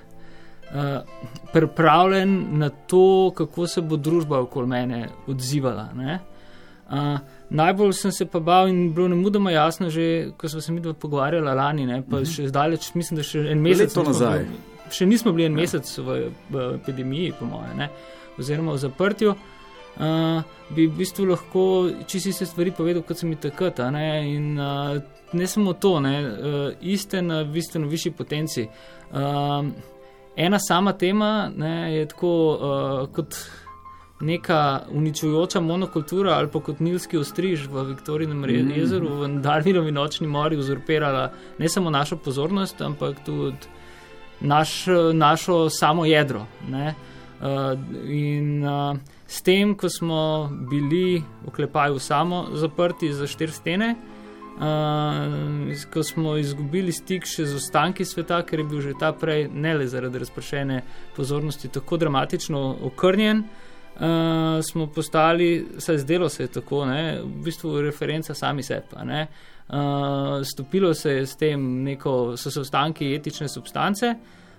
uh, 0.72 1.04
pripravljen 1.52 2.40
na 2.60 2.70
to, 2.70 3.34
kako 3.36 3.68
se 3.68 3.84
bo 3.84 4.00
družba 4.00 4.40
okoli 4.48 4.68
mene 4.72 5.06
odzivala. 5.28 5.90
Ne. 5.96 6.20
Uh, 6.92 7.20
najbolj 7.52 7.94
sem 7.94 8.12
se 8.16 8.26
pa 8.26 8.40
bal 8.40 8.70
in 8.72 8.94
bilo 8.96 9.08
nemudoma 9.12 9.52
jasno, 9.52 9.90
že 9.90 10.32
ko 10.38 10.50
smo 10.50 10.62
se 10.62 10.72
mi 10.72 10.80
dva 10.80 10.94
pogovarjali 10.94 11.56
lani, 11.56 11.86
ne, 11.86 12.02
pa 12.10 12.18
uh 12.18 12.22
-huh. 12.22 12.36
še 12.36 12.48
zdaleč, 12.48 12.94
mislim, 12.96 13.18
da 13.18 13.24
še 13.24 13.40
en 13.52 13.62
mesec. 13.62 13.80
Leto 13.80 14.00
nismo 14.00 14.14
nazaj. 14.14 14.40
bili- 14.40 14.92
Še 14.92 15.06
nismo 15.06 15.32
bili 15.32 15.46
en 15.46 15.52
ja. 15.52 15.62
mesec 15.62 15.98
v, 15.98 16.32
v 16.50 16.74
epidemiji, 16.76 17.34
po 17.40 17.46
mojem, 17.46 17.78
ne, 17.78 17.90
oziroma 18.40 18.72
v 18.72 18.78
zaprtju. 18.78 19.36
Uh, 20.00 20.42
bi 20.76 20.88
v 20.88 20.98
bistvu 20.98 21.26
lahko 21.26 21.90
čisto 22.08 22.30
iste 22.30 22.46
stvari 22.46 22.72
povedal, 22.72 23.04
kot 23.04 23.18
sem 23.18 23.30
jih 23.30 23.40
takrat. 23.40 23.78
Ne, 23.92 24.36
in 24.36 24.60
uh, 24.60 25.02
ne 25.34 25.48
samo 25.48 25.74
to, 25.74 26.00
ne, 26.00 26.24
uh, 26.24 26.72
iste 26.82 27.22
na 27.22 27.44
bistveno 27.44 27.88
višji 27.88 28.12
potenci. 28.12 28.68
Uh, 29.12 29.68
ena 30.36 30.60
sama 30.60 30.94
tema 30.94 31.52
ne, 31.56 31.98
je 31.98 32.06
tako 32.06 32.32
uh, 32.56 33.08
kot 33.16 33.36
neka 34.22 34.82
uničujoča 34.92 35.60
monokultura 35.60 36.32
ali 36.32 36.48
pa 36.52 36.60
kot 36.60 36.80
nilski 36.80 37.18
ostriž 37.18 37.68
v 37.68 37.84
Viktorinem 37.84 38.42
mm. 38.42 38.72
jezeru, 38.76 39.16
v 39.18 39.28
Darvinovi 39.42 39.92
nočni 39.92 40.28
mori 40.28 40.58
uzurpirala 40.58 41.32
ne 41.60 41.70
samo 41.70 41.90
našo 41.90 42.18
pozornost, 42.18 42.82
ampak 42.82 43.26
tudi 43.26 43.68
naš, 44.42 44.86
našo 45.14 45.70
samo 45.70 46.06
jedro. 46.06 46.46
Ne. 46.70 46.96
Uh, 47.42 47.48
in 48.10 48.64
uh, 48.64 48.98
s 49.28 49.42
tem, 49.42 49.76
ko 49.76 49.90
smo 49.90 50.50
bili 50.70 51.24
v 51.46 51.52
klepaju 51.52 52.00
samo 52.00 52.48
zaprti 52.54 53.14
za 53.14 53.28
štiri 53.28 53.52
stene, 53.52 53.96
uh, 53.96 55.86
ko 55.94 56.04
smo 56.04 56.38
izgubili 56.38 56.94
stik 56.94 57.26
še 57.26 57.46
z 57.46 57.58
ostanki 57.58 58.06
sveta, 58.06 58.44
ker 58.46 58.62
je 58.62 58.66
bil 58.66 58.82
že 58.82 58.94
ta 59.00 59.10
prej, 59.14 59.48
ne 59.50 59.74
le 59.74 59.88
zaradi 59.90 60.22
razpršene 60.22 60.84
pozornosti, 61.18 61.74
tako 61.74 61.98
dramatično 61.98 62.62
okrnjen, 62.92 63.42
uh, 63.42 63.61
smo 64.64 64.88
postali, 64.88 65.68
saj 65.78 65.98
zdelo 65.98 66.30
se 66.30 66.44
je 66.44 66.48
tako, 66.48 66.86
ne, 66.86 67.22
v 67.22 67.44
bistvu 67.44 67.82
referenca 67.82 68.34
sami 68.34 68.64
sebi. 68.64 68.96
Uh, 69.72 69.78
stopilo 70.44 70.94
se 70.94 71.12
je 71.12 71.26
s 71.26 71.36
tem, 71.36 71.84
neko, 71.84 72.38
so 72.38 72.52
se 72.52 72.60
ostanki 72.60 73.14
etične 73.16 73.48
substance, 73.48 74.16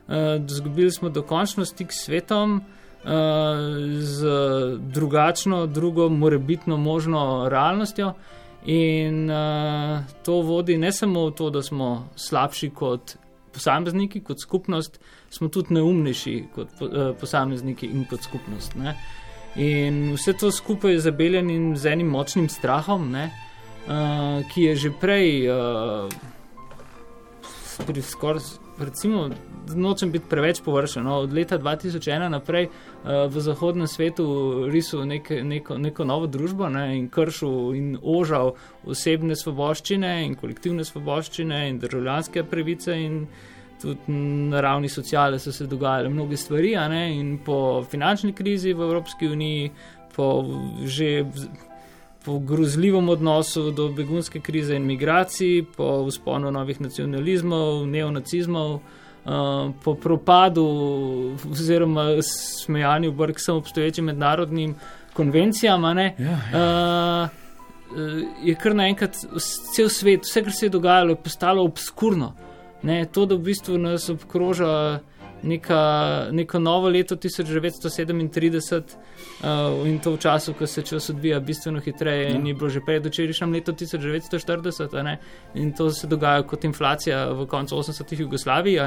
uh, 0.08 0.14
zgubili 0.48 0.90
smo 0.90 1.08
dokončno 1.08 1.64
stik 1.64 1.92
s 1.92 2.04
svetom. 2.04 2.62
Uh, 3.04 3.10
z 3.98 4.26
drugačno, 4.78 5.66
drugo, 5.66 6.08
morebitno 6.08 6.76
možno 6.76 7.48
realnostjo, 7.48 8.12
in 8.64 9.30
uh, 9.30 10.00
to 10.24 10.32
vodi 10.32 10.78
ne 10.78 10.92
samo 10.92 11.26
v 11.26 11.34
to, 11.34 11.50
da 11.50 11.62
smo 11.62 12.08
slabši 12.16 12.70
kot 12.70 13.16
posamezniki, 13.52 14.22
kot 14.24 14.40
skupnost, 14.40 14.98
smo 15.30 15.48
tudi 15.48 15.74
neumnejši 15.74 16.36
kot 16.54 16.80
uh, 16.80 17.12
posamezniki 17.20 17.86
in 17.86 18.04
kot 18.10 18.24
skupnost. 18.24 18.76
Ne? 18.80 18.96
In 19.60 20.12
vse 20.16 20.32
to 20.32 20.50
skupaj 20.50 20.92
je 20.96 21.00
zabeljeno 21.08 21.76
z 21.76 21.92
enim 21.92 22.08
močnim 22.08 22.48
strahom, 22.48 23.10
ne? 23.12 23.30
uh, 23.86 24.42
ki 24.52 24.68
je 24.70 24.76
že 24.76 24.92
prej, 25.00 25.48
uh, 25.50 26.08
skoraj 28.02 28.61
recimo, 28.84 29.28
nočem 29.74 30.12
biti 30.12 30.28
preveč 30.30 30.60
površen. 30.64 31.04
No, 31.04 31.18
od 31.26 31.32
leta 31.32 31.58
2001 31.58 32.28
naprej 32.28 32.68
uh, 32.68 33.26
v 33.30 33.40
zahodnem 33.40 33.86
svetu 33.86 34.26
risal 34.72 35.06
nek, 35.06 35.30
neko, 35.30 35.78
neko 35.78 36.04
novo 36.04 36.26
družbo 36.26 36.68
ne, 36.68 36.98
in 36.98 37.08
kršil 37.08 37.74
in 37.78 37.96
ožal 38.02 38.54
osebne 38.86 39.36
svoboščine 39.36 40.12
in 40.26 40.36
kolektivne 40.36 40.84
svoboščine 40.84 41.64
in 41.70 41.80
državljanske 41.82 42.44
pravice. 42.44 42.98
In 42.98 43.26
tudi 43.82 44.14
na 44.52 44.60
ravni 44.60 44.88
sociale 44.88 45.38
so 45.38 45.52
se 45.52 45.66
dogajale 45.66 46.08
mnoge 46.08 46.36
stvari. 46.36 46.76
Ne, 46.88 47.02
in 47.18 47.38
po 47.44 47.82
finančni 47.90 48.32
krizi 48.32 48.72
v 48.72 48.86
Evropski 48.88 49.28
uniji, 49.28 49.70
po 50.14 50.44
že 50.84 51.24
po 52.24 52.38
grozljivem 52.38 53.08
odnosu 53.08 53.70
do 53.70 53.88
begunske 53.88 54.40
krize 54.40 54.76
in 54.76 54.86
migracij, 54.86 55.64
po 55.76 56.04
vzponu 56.06 56.50
novih 56.50 56.80
nacionalizmov, 56.80 57.86
neonacizmov, 57.86 58.74
uh, 58.74 59.70
po 59.84 59.94
propadu 59.94 60.66
oziroma 61.50 62.06
smejanju 62.22 63.12
brk 63.12 63.40
samo 63.40 63.58
obstoječim 63.58 64.04
mednarodnim 64.04 64.74
konvencijam, 65.12 65.84
ja, 65.84 66.12
ja. 66.18 67.28
Uh, 67.28 67.42
je 68.42 68.54
kar 68.54 68.74
naenkrat 68.74 69.16
cel 69.74 69.88
svet, 69.88 70.24
vse, 70.24 70.42
kar 70.42 70.52
se 70.52 70.66
je 70.66 70.70
dogajalo, 70.70 71.10
je 71.10 71.16
postalo 71.16 71.64
obskurno. 71.64 72.32
Ne, 72.82 73.04
to, 73.12 73.26
da 73.26 73.34
v 73.34 73.38
bistvu 73.46 73.78
nas 73.78 74.08
obkroža 74.10 74.98
neka, 75.42 76.28
neko 76.30 76.58
novo 76.58 76.88
leto 76.88 77.16
1937 77.16 78.82
uh, 79.42 79.88
in 79.88 79.98
to 79.98 80.12
v 80.12 80.18
času, 80.18 80.54
ko 80.54 80.66
se 80.66 80.82
čas 80.82 81.10
odvija 81.10 81.40
bistveno 81.40 81.80
hitreje 81.80 82.30
ja. 82.30 82.36
in 82.36 82.46
je 82.46 82.54
bilo 82.54 82.70
že 82.70 82.80
pred 82.80 83.06
včerajšnjem 83.06 83.52
leto 83.52 83.72
1940 83.72 85.16
in 85.54 85.72
to 85.72 85.90
se 85.90 86.06
dogaja 86.06 86.42
kot 86.42 86.64
inflacija 86.64 87.32
v 87.32 87.46
koncu 87.46 87.76
80-ih 87.76 88.20
Jugoslaviji 88.20 88.80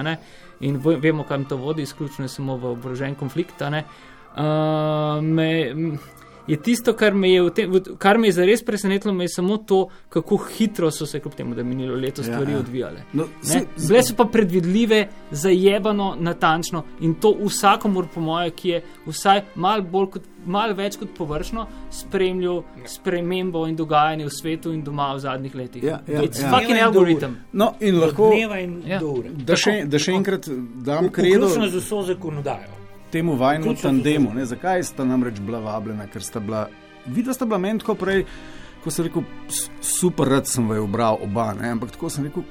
in 0.60 0.78
vemo, 0.78 1.24
kam 1.24 1.46
to 1.46 1.58
vodi, 1.58 1.82
izključno 1.82 2.28
samo 2.28 2.58
v 2.58 2.66
oborožen 2.66 3.16
konflikt. 3.16 3.62
Uh, 3.62 5.22
me, 5.22 5.74
je 6.48 6.58
tisto, 6.62 6.94
kar 6.94 7.14
me 7.14 7.30
je, 7.32 7.50
tem, 7.54 7.74
kar 7.98 8.18
me 8.18 8.28
je 8.28 8.38
zares 8.40 8.64
presenetilo, 8.64 9.22
je 9.22 9.30
samo 9.30 9.58
to, 9.58 9.88
kako 10.10 10.38
hitro 10.38 10.92
so 10.92 11.05
se, 11.05 11.20
kljub 11.20 11.34
temu, 11.34 11.55
da 11.55 11.62
je 11.62 11.66
minilo 11.66 11.96
leto, 11.96 12.22
ja, 12.22 12.25
stvari 12.25 12.51
ja, 12.51 12.55
ja. 12.55 12.60
odvijale. 12.60 13.01
No, 13.14 13.27
Bile 13.88 14.03
so 14.03 14.16
pa 14.18 14.25
predvidljive, 14.25 15.08
zajebano, 15.31 16.16
natančno 16.20 16.84
in 17.01 17.14
to 17.14 17.36
vsakomur, 17.46 18.08
po 18.14 18.22
moje, 18.22 18.51
ki 18.51 18.70
je 18.70 18.84
vsaj 19.08 19.42
malo 19.55 20.08
mal 20.46 20.74
več 20.77 20.98
kot 21.01 21.10
površno 21.18 21.66
spremljal 21.94 22.62
spremembo 22.86 23.66
in 23.68 23.75
dogajanje 23.75 24.27
v 24.27 24.34
svetu 24.34 24.74
in 24.74 24.84
doma 24.86 25.12
v 25.16 25.24
zadnjih 25.25 25.55
letih. 25.55 25.84
Ja, 25.84 26.00
ja, 26.08 26.22
je 26.22 26.29
ja. 26.29 26.51
fucking 26.53 26.81
algoritem. 26.86 27.38
No, 27.53 27.74
in 27.81 28.00
lahko. 28.00 28.31
In 28.36 28.79
ja. 28.86 29.01
da, 29.46 29.58
še, 29.58 29.81
da 29.90 30.01
še 30.01 30.14
enkrat 30.14 30.50
dam 30.86 31.10
kredo. 31.10 31.48
Vključno 31.48 31.70
z 31.74 31.81
vso 31.81 32.03
zakonodajo 32.14 32.85
temu 33.11 33.35
vajnemu 33.35 33.75
tandemu. 33.81 34.33
Ne? 34.33 34.46
Zakaj 34.46 34.83
sta 34.83 35.05
namreč 35.05 35.39
bila 35.39 35.59
vabljena? 35.59 36.07
Ker 36.07 36.24
sta 36.24 36.39
bila, 36.39 36.68
videla 37.05 37.33
sta 37.33 37.46
bila 37.46 37.57
meni 37.57 37.79
tako 37.79 37.96
prej, 37.96 38.25
ko 38.83 38.91
sem 38.91 39.07
rekel, 39.07 39.25
super, 39.81 40.29
rad 40.29 40.48
sem 40.48 40.70
vaju 40.70 40.83
obral 40.85 41.20
oba, 41.24 41.53
ne? 41.57 41.74
ampak 41.74 41.96
tako 41.96 42.09
sem 42.09 42.27
rekel, 42.27 42.46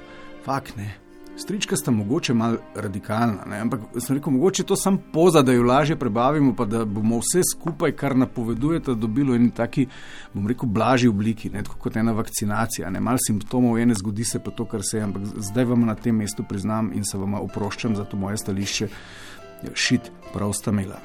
fak 0.44 0.76
ne. 0.76 0.94
Strička 1.36 1.76
sta 1.76 1.90
mogoče 1.90 2.34
malo 2.34 2.58
radikalna, 2.74 3.42
ne? 3.50 3.58
ampak 3.60 3.80
sem 3.98 4.16
rekel, 4.16 4.32
mogoče 4.32 4.62
to 4.62 4.76
sam 4.76 4.98
poza, 5.12 5.42
da 5.42 5.52
jo 5.52 5.62
lažje 5.62 5.96
prebavimo, 5.98 6.54
pa 6.54 6.64
da 6.64 6.84
bomo 6.84 7.18
vse 7.18 7.42
skupaj, 7.52 7.92
kar 7.98 8.16
napovedujete, 8.16 8.94
dobili 8.94 9.38
v 9.38 9.48
neki, 9.48 9.86
bom 10.34 10.46
rekel, 10.46 10.68
blažji 10.68 11.10
obliki, 11.10 11.50
ne? 11.50 11.62
tako 11.62 11.78
kot 11.86 11.96
ena 11.96 12.14
vakcinacija. 12.14 12.90
Ne? 12.90 13.02
Mal 13.02 13.18
simptomov 13.26 13.78
ene 13.78 13.94
zgodi 13.94 14.24
se 14.24 14.38
pa 14.38 14.50
to, 14.50 14.64
kar 14.64 14.82
se 14.82 14.98
je, 14.98 15.04
ampak 15.04 15.26
zdaj 15.50 15.64
vam 15.70 15.86
na 15.86 15.94
tem 15.94 16.16
mestu 16.16 16.46
priznam 16.48 16.92
in 16.94 17.04
se 17.04 17.18
vam 17.18 17.34
oproščam 17.34 17.96
za 17.96 18.04
to 18.04 18.16
moje 18.16 18.38
stališče 18.38 18.88
šit, 19.74 20.12
prav 20.33 20.53
sta 20.53 20.70
imela. 20.70 21.00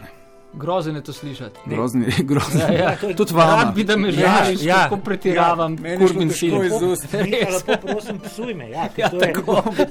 Grozen 0.53 0.95
je 0.95 1.03
to 1.03 1.13
slišati. 1.13 1.59
Grozen 1.65 2.03
je 2.03 2.11
grozen. 2.19 2.61
Ja, 2.61 2.71
ja. 2.71 2.95
Tudi 3.17 3.33
vam. 3.33 3.49
Rad 3.49 3.75
bi, 3.75 3.83
da 3.83 3.97
me 3.97 4.07
ja, 4.07 4.13
žališ, 4.13 4.63
ja, 4.63 4.83
kako 4.83 4.97
pretiravam. 4.97 5.77
Ja, 5.85 5.91
ja, 5.91 5.97
film. 6.29 6.61
Lepo 7.67 7.87
prosim, 7.87 8.19
psuj 8.19 8.53
me. 8.53 8.69
Ja, 8.69 8.89
ja, 8.97 9.09
to, 9.09 9.17
je, 9.17 9.33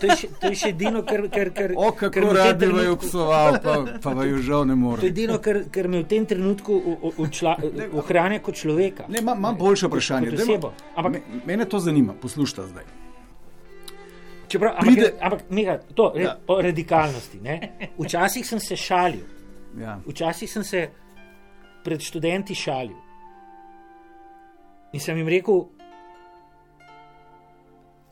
to, 0.01 0.07
je 0.07 0.17
še, 0.17 0.29
to 0.41 0.47
je 0.47 0.55
še 0.55 0.73
edino, 0.75 1.03
kar... 1.07 1.23
kar, 1.31 1.53
kar 1.55 1.75
o, 1.77 1.93
kako 1.93 2.33
rad 2.35 2.59
bi 2.59 2.67
vaju 2.67 2.97
psoval, 2.97 3.61
pa, 3.63 3.79
pa 4.03 4.15
vaju 4.19 4.43
žal 4.43 4.67
ne 4.67 4.75
more. 4.75 5.01
To 5.01 5.07
je 5.07 5.15
edino, 5.15 5.39
kar, 5.39 5.63
kar 5.71 5.89
me 5.89 6.03
v 6.03 6.09
tem 6.11 6.27
trenutku 6.27 6.81
ohranja 7.93 8.43
kot 8.43 8.59
človeka. 8.59 9.07
Ne, 9.09 9.23
imam 9.23 9.55
boljše 9.59 9.87
vprašanje. 9.87 10.35
Ampak 10.97 11.23
mene 11.47 11.71
to 11.71 11.79
zanima, 11.79 12.19
poslušajte 12.19 12.71
zdaj. 12.73 12.98
Čeprav, 14.49 14.79
pride... 14.81 15.13
ampak, 15.21 15.21
ampak 15.21 15.51
Miha, 15.51 15.79
to 15.95 16.13
je 16.17 16.25
ja. 16.25 16.37
o 16.47 16.61
radikalnosti. 16.63 17.41
Ne? 17.41 17.57
Včasih 17.99 18.47
sem 18.47 18.61
se 18.61 18.77
šalil. 18.77 19.25
Ja. 19.77 19.99
Včasih 20.07 20.51
sem 20.51 20.65
se 20.65 20.89
pred 21.85 22.01
študenti 22.01 22.55
šalil. 22.55 22.97
In 24.93 25.01
sem 25.01 25.17
jim 25.21 25.29
rekel, 25.29 25.67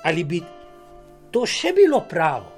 ali 0.05 0.25
bi 0.25 0.43
to 1.33 1.47
še 1.49 1.73
bilo 1.77 2.03
pravo, 2.09 2.53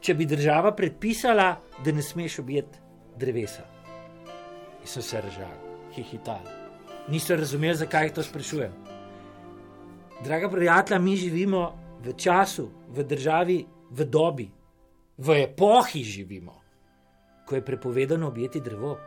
če 0.00 0.14
bi 0.16 0.26
država 0.28 0.72
predpisala, 0.76 1.50
da 1.84 1.92
ne 1.92 2.02
smeš 2.02 2.38
objeti 2.40 2.80
drevesa. 3.20 3.66
In 4.80 4.88
sem 4.88 5.04
se 5.04 5.20
režal, 5.20 5.52
hihital. 5.92 6.40
Niso 7.12 7.36
razumeli, 7.36 7.76
zakaj 7.76 8.14
to 8.16 8.24
sprašujem. 8.24 8.72
Draga 10.24 10.48
prijatelja, 10.50 10.98
mi 10.98 11.16
živimo 11.16 11.62
v 12.04 12.14
času, 12.16 12.68
v 12.88 13.04
državi, 13.04 13.58
v 13.90 14.04
dobi, 14.04 14.48
v 15.18 15.28
epohi 15.42 16.04
živimo, 16.04 16.54
ko 17.46 17.54
je 17.54 17.64
prepovedano 17.64 18.28
objeti 18.28 18.60
drevo. 18.60 18.98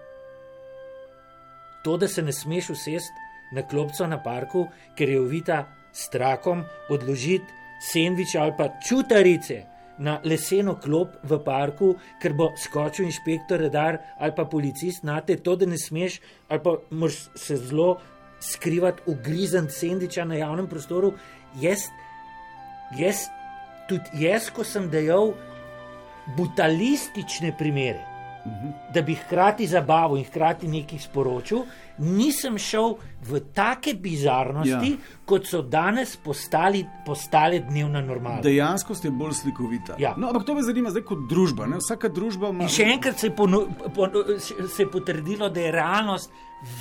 To, 1.83 1.97
da 1.97 2.07
se 2.07 2.21
ne 2.21 2.33
smeš 2.33 2.69
usesti 2.69 3.55
na 3.55 3.63
klopco 3.67 4.07
na 4.07 4.21
parku, 4.23 4.67
ker 4.97 5.09
je 5.09 5.19
ovita 5.21 5.65
s 5.93 6.09
trakom, 6.09 6.63
odložiti 6.89 7.61
sendviče 7.81 8.39
ali 8.39 8.53
pa 8.57 8.69
čutarice 8.87 9.63
na 10.01 10.19
leseno 10.25 10.75
klop 10.81 11.17
v 11.23 11.37
parku, 11.45 11.95
ker 12.21 12.33
bo 12.33 12.51
skočil 12.57 13.05
inšpektor, 13.05 13.61
redar 13.61 13.99
ali 14.17 14.33
pa 14.35 14.45
policist 14.45 15.03
na 15.03 15.19
te, 15.21 15.37
to, 15.37 15.55
da 15.55 15.65
ne 15.65 15.77
smeš, 15.77 16.19
ali 16.49 16.63
pa 16.63 16.77
moraš 16.89 17.27
se 17.35 17.57
zelo 17.57 17.97
skrivati, 18.41 19.03
ugrizen 19.05 19.69
sendviča 19.69 20.25
na 20.25 20.39
javnem 20.41 20.67
prostoru. 20.67 21.13
Jaz 21.61 21.89
jaz, 22.97 23.27
tudi 23.89 24.25
jaz, 24.25 24.49
ko 24.49 24.63
sem 24.63 24.89
dejal 24.89 25.33
brutalistične 26.37 27.53
primere, 27.57 28.05
uh 28.45 28.51
-huh. 28.51 28.93
da 28.93 29.01
bi 29.01 29.15
hkrati 29.15 29.67
zabavil 29.67 30.17
in 30.17 30.25
hkrati 30.25 30.67
nekaj 30.67 30.99
sporočil, 30.99 31.65
nisem 31.97 32.57
šel 32.57 32.95
v 33.21 33.39
take 33.53 33.93
bizarnosti, 33.93 34.91
ja. 34.91 34.97
kot 35.25 35.45
so 35.47 35.61
danes 35.61 36.17
postali, 36.17 36.85
postale 37.05 37.59
dnevna 37.59 38.01
normalnost. 38.01 38.43
Dejansko 38.43 38.93
je 39.03 39.11
bolj 39.11 39.33
slikovita. 39.33 39.95
Ja. 39.97 40.13
No, 40.17 40.27
ampak 40.27 40.45
to 40.45 40.55
me 40.55 40.63
zanima 40.63 40.89
zdaj 40.89 41.03
kot 41.03 41.27
družba. 41.29 41.65
Ne? 41.65 41.77
Vsaka 41.77 42.09
družba 42.09 42.49
ima. 42.49 42.63
In 42.63 42.69
še 42.69 42.83
enkrat 42.83 43.19
se 43.19 43.27
je, 43.27 43.35
ponu, 43.35 43.67
pon, 43.95 44.09
se 44.39 44.83
je 44.83 44.91
potrdilo, 44.91 45.49
da 45.49 45.59
je 45.59 45.71
realnost. 45.71 46.31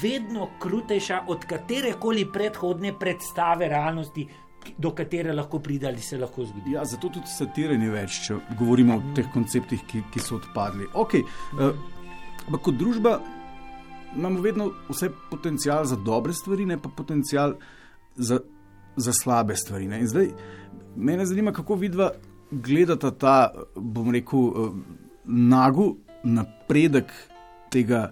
Vedno 0.03 0.49
krutejša 0.61 1.23
od 1.27 1.45
katere 1.49 1.95
koli 2.01 2.27
predhodne 2.33 2.93
predstave 2.99 3.69
realnosti, 3.69 4.27
do 4.79 4.91
katere 4.97 5.33
lahko 5.33 5.59
pride 5.59 5.89
ali 5.89 6.01
se 6.01 6.19
lahko 6.19 6.45
zgodi. 6.45 6.75
Ja, 6.75 6.85
zato 6.85 7.09
tudi 7.09 7.29
satire 7.29 7.79
ni 7.79 7.89
več, 7.91 8.21
če 8.27 8.37
govorimo 8.59 8.99
o 8.99 9.15
teh 9.17 9.29
konceptih, 9.33 9.83
ki, 9.89 10.05
ki 10.13 10.23
so 10.23 10.37
odpadli. 10.41 10.89
Okay, 10.95 11.25
uh, 11.59 11.73
Ampak 12.51 12.65
kot 12.67 12.79
družba 12.81 13.21
imamo 14.17 14.41
vedno 14.43 14.73
vse 14.89 15.11
potencial 15.31 15.85
za 15.87 15.97
dobre 15.97 16.33
stvari, 16.35 16.67
ne 16.67 16.79
pa 16.83 16.89
potencial 16.91 17.55
za, 18.17 18.41
za 18.97 19.13
slabe 19.13 19.57
stvari. 19.57 19.87
Ne? 19.87 20.01
In 20.01 20.09
zdaj 20.11 20.33
me 20.97 21.27
zanima, 21.27 21.53
kako 21.53 21.77
vidva 21.79 22.11
gledata 22.51 23.11
ta, 23.11 23.53
bom 23.77 24.11
rekel, 24.11 24.49
eh, 24.51 24.73
nagu 25.31 25.93
napredek 26.25 27.13
tega 27.71 28.11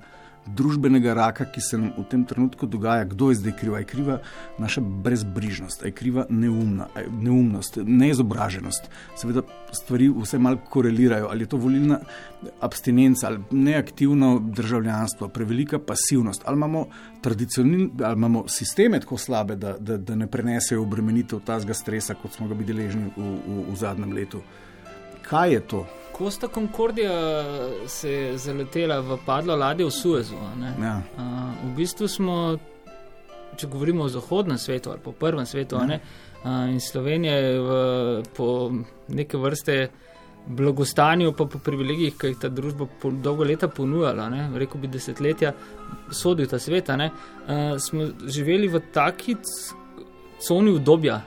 družbenega 0.57 1.15
raka, 1.15 1.45
ki 1.45 1.61
se 1.61 1.79
nam 1.79 1.93
v 1.97 2.05
tem 2.11 2.25
trenutku 2.25 2.67
dogaja, 2.67 3.05
kdo 3.05 3.31
je 3.31 3.41
zdaj 3.41 3.57
kriva. 3.61 3.79
Je 3.79 3.89
kriva 3.89 4.19
naša 4.59 4.81
brezbrižnost, 4.81 5.85
je 5.85 5.93
kriva 5.93 6.27
neumna, 6.31 6.89
je 6.97 7.07
neumnost, 7.11 7.79
neizobraženost. 7.85 8.91
Seveda 9.17 9.43
stvari 9.73 10.09
vse 10.09 10.39
malo 10.39 10.61
korelirajo, 10.71 11.29
ali 11.31 11.45
je 11.45 11.53
to 11.53 11.57
volilna 11.57 12.01
abstinenca 12.61 13.27
ali 13.27 13.41
neaktivno 13.51 14.39
državljanstvo, 14.39 15.29
prevelika 15.29 15.79
pasivnost, 15.79 16.43
ali 16.45 16.57
imamo 16.57 16.87
ali 18.05 18.17
imamo 18.17 18.49
sisteme 18.49 19.01
tako 19.01 19.19
slabe, 19.19 19.57
da, 19.57 19.77
da, 19.79 19.97
da 19.97 20.15
ne 20.15 20.27
prenesejo 20.27 20.83
obremenitev 20.83 21.41
tazga 21.45 21.75
stresa, 21.75 22.15
kot 22.15 22.33
smo 22.33 22.49
ga 22.49 22.55
bili 22.55 22.73
deležni 22.73 23.11
v, 23.17 23.23
v, 23.47 23.65
v 23.73 23.77
zadnjem 23.77 24.13
letu. 24.13 24.43
Kaj 25.29 25.53
je 25.53 25.61
to? 25.61 25.87
Kosta 26.19 26.49
Concordija 26.49 27.13
se 27.87 28.13
je 28.13 28.39
zaletela 28.39 28.99
v 29.01 29.19
padlo 29.27 29.57
ladjo 29.57 29.87
v 29.87 29.91
Suezu. 29.91 30.35
Ja. 30.35 31.03
Uh, 31.17 31.23
v 31.71 31.77
bistvu 31.77 32.09
smo, 32.09 32.57
če 33.57 33.69
govorimo 33.71 34.03
o 34.03 34.11
zahodnem 34.11 34.59
svetu 34.59 34.91
ali 34.91 34.99
po 35.05 35.13
prvem 35.13 35.47
svetu, 35.47 35.79
ja. 35.79 36.01
uh, 36.43 36.67
in 36.73 36.81
Slovenija 36.81 37.37
je 37.37 37.61
v, 37.61 37.79
po 38.35 38.49
neke 39.09 39.39
vrste 39.39 39.79
blagostanju, 40.49 41.37
pa 41.39 41.47
po 41.47 41.63
privilegijih, 41.63 42.19
ki 42.19 42.33
jih 42.33 42.43
ta 42.43 42.51
družba 42.51 42.91
po 43.01 43.15
dolgo 43.15 43.47
leta 43.47 43.69
ponujala, 43.69 44.27
ne? 44.33 44.51
rekel 44.59 44.81
bi 44.81 44.91
desetletja, 44.91 45.55
sodi 46.11 46.51
ta 46.51 46.59
svet, 46.59 46.91
uh, 46.91 47.79
smo 47.79 48.11
živeli 48.27 48.67
v 48.69 48.83
taki 48.93 49.37
coni 50.43 50.75
obdobja. 50.75 51.23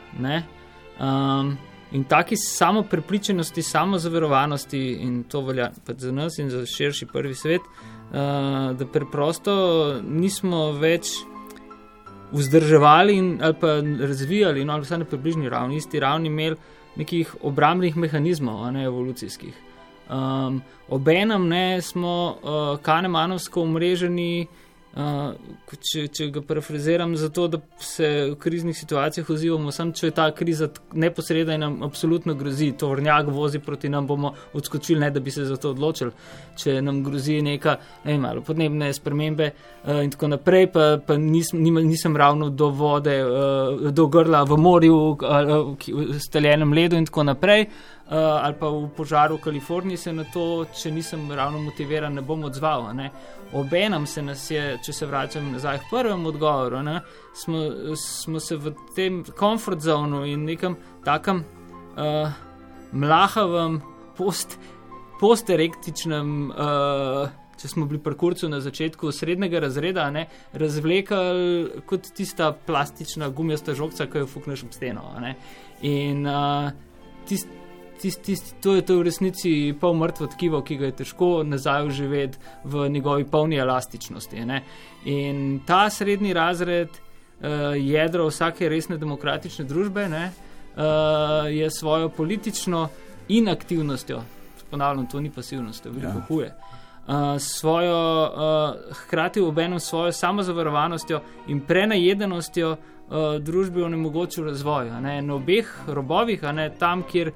Um, 0.99 1.55
In 1.91 2.03
taki 2.03 2.37
samo 2.37 2.83
prepričanosti, 2.83 3.61
samo 3.61 3.97
zaverovanosti, 3.97 4.79
in 5.01 5.23
to 5.23 5.41
velja 5.41 5.71
za 5.87 6.11
nas 6.11 6.37
in 6.37 6.49
za 6.49 6.65
širši 6.65 7.05
prvi 7.05 7.35
svet, 7.35 7.61
uh, 7.61 8.15
da 8.77 8.87
preprosto 8.93 9.53
nismo 10.07 10.71
več 10.71 11.11
vzdrževali 12.31 13.17
in, 13.17 13.39
ali 13.43 13.53
pa 13.59 13.67
razvijali, 14.07 14.65
no, 14.65 14.73
ali 14.73 14.87
vsaj 14.87 15.03
na 15.03 15.05
približni 15.05 15.49
ravni, 15.49 15.77
isti 15.77 15.99
ravni, 15.99 16.27
imeli 16.27 16.55
nekih 16.95 17.35
obrambnih 17.41 17.97
mehanizmov, 17.97 18.71
ne 18.71 18.83
evolucijskih. 18.83 19.53
Um, 20.11 20.61
Obenem 20.89 21.47
ne 21.47 21.81
smo 21.81 22.35
uh, 22.35 22.79
kanemanovsko 22.83 23.61
umreženi. 23.61 24.47
Uh, 24.47 24.60
če, 24.91 26.07
če 26.11 26.27
ga 26.35 26.41
parafraziram, 26.43 27.13
zato 27.15 27.47
da 27.47 27.59
se 27.79 28.07
v 28.31 28.35
kriznih 28.39 28.75
situacijah 28.75 29.29
odzivamo, 29.29 29.71
samo 29.71 29.95
če 29.95 30.09
je 30.09 30.15
ta 30.17 30.25
kriza 30.35 30.67
neposredna 30.93 31.55
in 31.55 31.63
nam 31.63 31.77
absolutno 31.87 32.35
grozi, 32.35 32.71
to 32.77 32.89
vrnjak 32.91 33.29
vozi 33.31 33.61
proti 33.63 33.89
nam, 33.89 34.07
bomo 34.07 34.33
odskočili, 34.53 34.99
ne 34.99 35.11
da 35.11 35.23
bi 35.23 35.31
se 35.31 35.45
za 35.47 35.55
to 35.55 35.71
odločili. 35.71 36.11
Če 36.59 36.81
nam 36.83 37.03
grozi 37.05 37.39
neka 37.41 37.77
ne, 38.03 38.17
malo, 38.19 38.43
podnebne 38.43 38.91
spremembe 38.93 39.51
uh, 39.51 40.01
in 40.03 40.11
tako 40.11 40.33
naprej, 40.33 40.67
pa, 40.73 40.89
pa 41.07 41.17
nisem, 41.17 41.63
nisem 41.63 42.17
ravno 42.17 42.49
do 42.49 42.69
vode, 42.75 43.15
uh, 43.23 43.87
do 43.91 44.07
grla 44.11 44.43
v 44.43 44.59
morju, 44.59 44.99
uh, 45.15 45.55
v 45.87 46.19
staljenem 46.19 46.75
ledu 46.75 46.99
in 46.99 47.07
tako 47.07 47.29
naprej. 47.31 47.67
Ali 48.11 48.55
pa 48.59 48.67
v 48.67 48.89
požaru 48.95 49.37
v 49.37 49.41
Kaliforniji 49.45 49.97
se 49.97 50.13
na 50.13 50.25
to, 50.33 50.65
če 50.75 50.91
nisem 50.91 51.29
ravno 51.31 51.61
motiviran, 51.63 52.13
ne 52.13 52.21
bom 52.21 52.43
odzval. 52.43 52.89
Ne 52.95 53.11
obenem 53.53 54.05
se 54.07 54.21
nas 54.21 54.45
je, 54.51 54.77
če 54.83 54.93
se 54.93 55.05
vračam 55.05 55.51
nazaj 55.51 55.81
k 55.83 55.89
prvemu 55.91 56.29
odgovoru, 56.31 56.81
ne, 56.83 56.99
smo, 57.35 57.63
smo 57.99 58.39
se 58.39 58.57
v 58.57 58.73
tem 58.95 59.21
komfort 59.37 59.81
zonu 59.83 60.23
in 60.27 60.45
nekem 60.47 60.77
takem 61.05 61.43
uh, 61.43 62.31
mlahavem, 62.91 63.81
post, 64.17 64.57
posterektičnem. 65.21 66.49
Uh, 66.49 67.37
Če 67.61 67.69
smo 67.69 67.85
bili 67.85 67.99
pri 68.01 68.15
kurcu 68.17 68.47
na 68.49 68.57
začetku 68.57 69.11
srednjega 69.13 69.59
razreda, 69.61 70.07
ne, 70.09 70.23
razvlekli 70.57 71.83
kot 71.85 72.07
tista 72.17 72.47
plastična 72.57 73.27
gumijasta 73.29 73.75
žogca, 73.77 74.07
ki 74.09 74.23
jo 74.23 74.29
fukneš 74.31 74.63
ob 74.65 74.73
steno. 74.73 75.03
Ne. 75.21 75.35
In 75.85 76.25
uh, 76.25 76.71
tisti 77.29 77.60
tist, 78.01 78.21
tist, 78.25 78.55
to 78.61 78.75
je 78.75 78.81
to 78.85 78.97
v 78.99 79.05
resnici 79.07 79.51
pol 79.79 79.93
mrtvo 79.97 80.27
tkivo, 80.33 80.61
ki 80.65 80.77
ga 80.77 80.89
je 80.89 80.97
težko 81.03 81.29
nazaj 81.43 81.87
uživeti 81.87 82.39
v 82.63 82.89
njegovi 82.89 83.25
polni 83.25 83.59
elastičnosti. 83.61 84.45
Ne? 84.45 84.63
In 85.05 85.61
ta 85.67 85.89
srednji 85.89 86.33
razred, 86.33 86.89
uh, 86.89 87.77
jedro 87.77 88.27
vsake 88.29 88.69
resne 88.69 88.97
demokratične 88.97 89.65
družbe, 89.65 90.07
ne, 90.09 90.31
uh, 90.31 91.47
je 91.51 91.69
svojo 91.71 92.09
politično 92.09 92.87
inaktivnostjo, 93.29 94.21
ponavljam, 94.71 95.07
to 95.07 95.21
ni 95.21 95.31
pasivnost, 95.31 95.83
to 95.83 95.89
je 95.89 95.93
veliko 95.93 96.17
ja. 96.17 96.25
huje. 96.27 96.53
Uh, 97.07 97.15
svojo, 97.39 98.01
uh, 98.23 98.95
hkrati 99.03 99.41
obenem 99.41 99.79
svojo 99.79 100.11
samozavarovanostjo 100.11 101.21
in 101.47 101.59
prenajedenostjo 101.59 102.71
uh, 102.71 103.15
družbi 103.39 103.83
onemogočil 103.83 104.45
razvoj. 104.45 104.91
Na 105.01 105.35
obeh 105.35 105.71
robovih, 105.87 106.43
ne, 106.43 106.69
tam, 106.79 107.03
kjer 107.03 107.31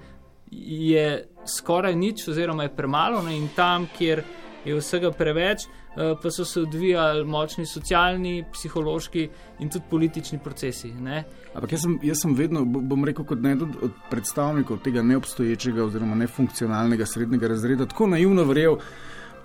je 0.51 1.27
skoraj 1.45 1.95
nič, 1.95 2.27
oziroma 2.27 2.63
je 2.63 2.75
premalo, 2.75 3.21
ne? 3.23 3.38
in 3.38 3.47
tam, 3.55 3.88
kjer 3.97 4.23
je 4.65 4.75
vsega 4.75 5.12
preveč, 5.12 5.65
eh, 5.65 6.15
pa 6.21 6.31
so 6.31 6.45
se 6.45 6.62
odvijali 6.62 7.25
močni 7.25 7.65
socialni, 7.65 8.43
psihološki 8.53 9.29
in 9.60 9.69
tudi 9.69 9.86
politični 9.89 10.39
procesi. 10.43 10.91
Ampak 11.53 11.71
jaz 11.71 11.81
sem, 11.81 11.99
jaz 12.03 12.21
sem 12.21 12.36
vedno, 12.36 12.65
bom 12.65 13.05
rekel, 13.05 13.25
kot 13.25 13.39
eden 13.39 13.75
od 13.81 13.91
predstavnikov 14.10 14.81
tega 14.84 15.03
neobstoječega 15.03 15.84
oziroma 15.84 16.15
nefunkcionalnega 16.15 17.05
srednjega 17.05 17.47
razreda, 17.47 17.86
tako 17.86 18.08
naivno 18.08 18.43
verjel. 18.43 18.77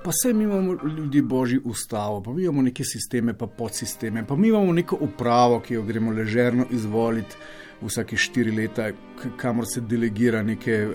Pa 0.05 0.13
se 0.13 0.33
mi 0.33 0.45
imamo 0.45 0.79
ljudi 0.97 1.21
božji 1.23 1.61
ustavo, 1.65 2.23
pa 2.23 2.33
mi 2.33 2.43
imamo 2.43 2.63
neke 2.63 2.85
sisteme, 2.85 3.35
pa 3.35 3.47
podsisteme, 3.47 4.27
pa 4.27 4.37
mi 4.37 4.49
imamo 4.49 4.73
neko 4.73 4.97
upravo, 5.01 5.61
ki 5.61 5.75
jo 5.75 5.83
gremo 5.83 6.13
ležerno 6.13 6.65
izvoliti 6.71 7.37
vsake 7.83 8.16
štiri 8.16 8.53
leta, 8.53 8.90
kamor 9.37 9.66
se 9.66 9.81
delegira 9.81 10.43
neke, 10.43 10.73
eh, 10.73 10.88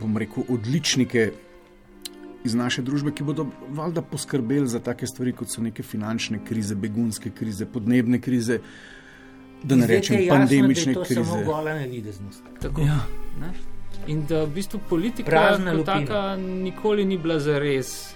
bom 0.00 0.16
rekel, 0.16 0.44
odličnike 0.48 1.32
iz 2.44 2.54
naše 2.54 2.82
družbe, 2.82 3.10
ki 3.10 3.24
bodo 3.24 3.46
valjda 3.74 4.02
poskrbeli 4.02 4.68
za 4.68 4.80
take 4.80 5.06
stvari, 5.06 5.32
kot 5.32 5.50
so 5.50 5.62
neke 5.62 5.82
finančne 5.82 6.38
krize, 6.44 6.74
begunske 6.74 7.30
krize, 7.30 7.66
podnebne 7.66 8.20
krize. 8.20 8.60
Da 9.62 9.76
ne 9.76 9.86
rečem, 9.86 10.20
jasno, 10.20 10.34
pandemične 10.34 10.94
da 10.94 11.02
krize. 11.02 11.14
To 11.14 11.20
je 11.20 11.24
samo 11.26 11.44
gola 11.44 11.74
nevideznost. 11.74 12.42
Ja. 12.78 13.00
Ne? 13.40 13.50
In 14.06 14.22
da 14.28 14.44
v 14.44 14.52
bistvu 14.54 14.80
politika 14.88 15.58
taka 15.84 16.36
nikoli 16.36 17.04
ni 17.04 17.18
bila 17.18 17.38
za 17.40 17.58
res 17.58 18.14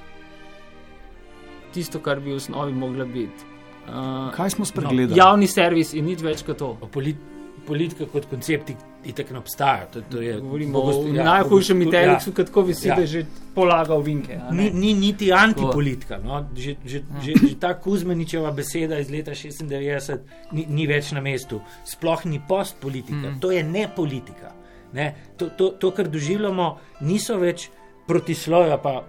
tisto, 1.74 1.98
kar 1.98 2.20
bi 2.20 2.30
v 2.30 2.36
osnovi 2.36 2.72
mogla 2.72 3.04
biti. 3.04 3.48
Uh, 3.88 4.30
Kaj 4.34 4.50
smo 4.50 4.64
spregledali? 4.64 5.10
No, 5.10 5.16
javni 5.16 5.46
servis 5.46 5.94
in 5.94 6.06
nič 6.06 6.22
več 6.22 6.44
kot 6.46 6.58
to. 6.60 6.74
Polit 6.92 7.18
politika 7.66 8.06
kot 8.06 8.26
koncept 8.30 8.72
itek 9.04 9.30
ne 9.30 9.38
obstaja. 9.38 9.86
To, 9.92 10.02
to 10.10 10.20
je, 10.22 10.40
Govorimo 10.40 10.78
o 10.78 11.06
ja, 11.14 11.24
najhujšem 11.24 11.82
iteleksu, 11.82 12.32
ja. 12.36 12.44
kot 12.52 12.66
bi 12.66 12.74
si 12.74 12.88
ja. 12.88 12.98
že 13.06 13.24
polagal 13.54 14.02
vinke. 14.04 14.38
Ni, 14.52 14.70
ni 14.70 14.92
niti 14.94 15.32
antipolitika. 15.32 16.18
No? 16.18 16.44
Že, 16.56 16.76
že, 16.84 17.02
že, 17.24 17.34
že 17.40 17.54
ta 17.60 17.74
Kuzmeničeva 17.80 18.52
beseda 18.52 18.98
iz 19.00 19.10
leta 19.10 19.32
96 19.32 20.52
ni, 20.52 20.66
ni 20.68 20.86
več 20.90 21.12
na 21.16 21.24
mestu. 21.24 21.62
Sploh 21.88 22.26
ni 22.28 22.42
postpolitika, 22.48 23.30
mm. 23.30 23.40
to 23.40 23.52
je 23.54 23.64
ne 23.64 23.88
politika. 23.96 24.52
Ne? 24.92 25.14
To, 25.38 25.50
to, 25.56 25.72
to, 25.80 25.92
kar 25.96 26.10
doživljamo, 26.10 26.68
niso 27.06 27.38
več 27.40 27.70
protisloja, 28.08 28.76
pa 28.82 29.00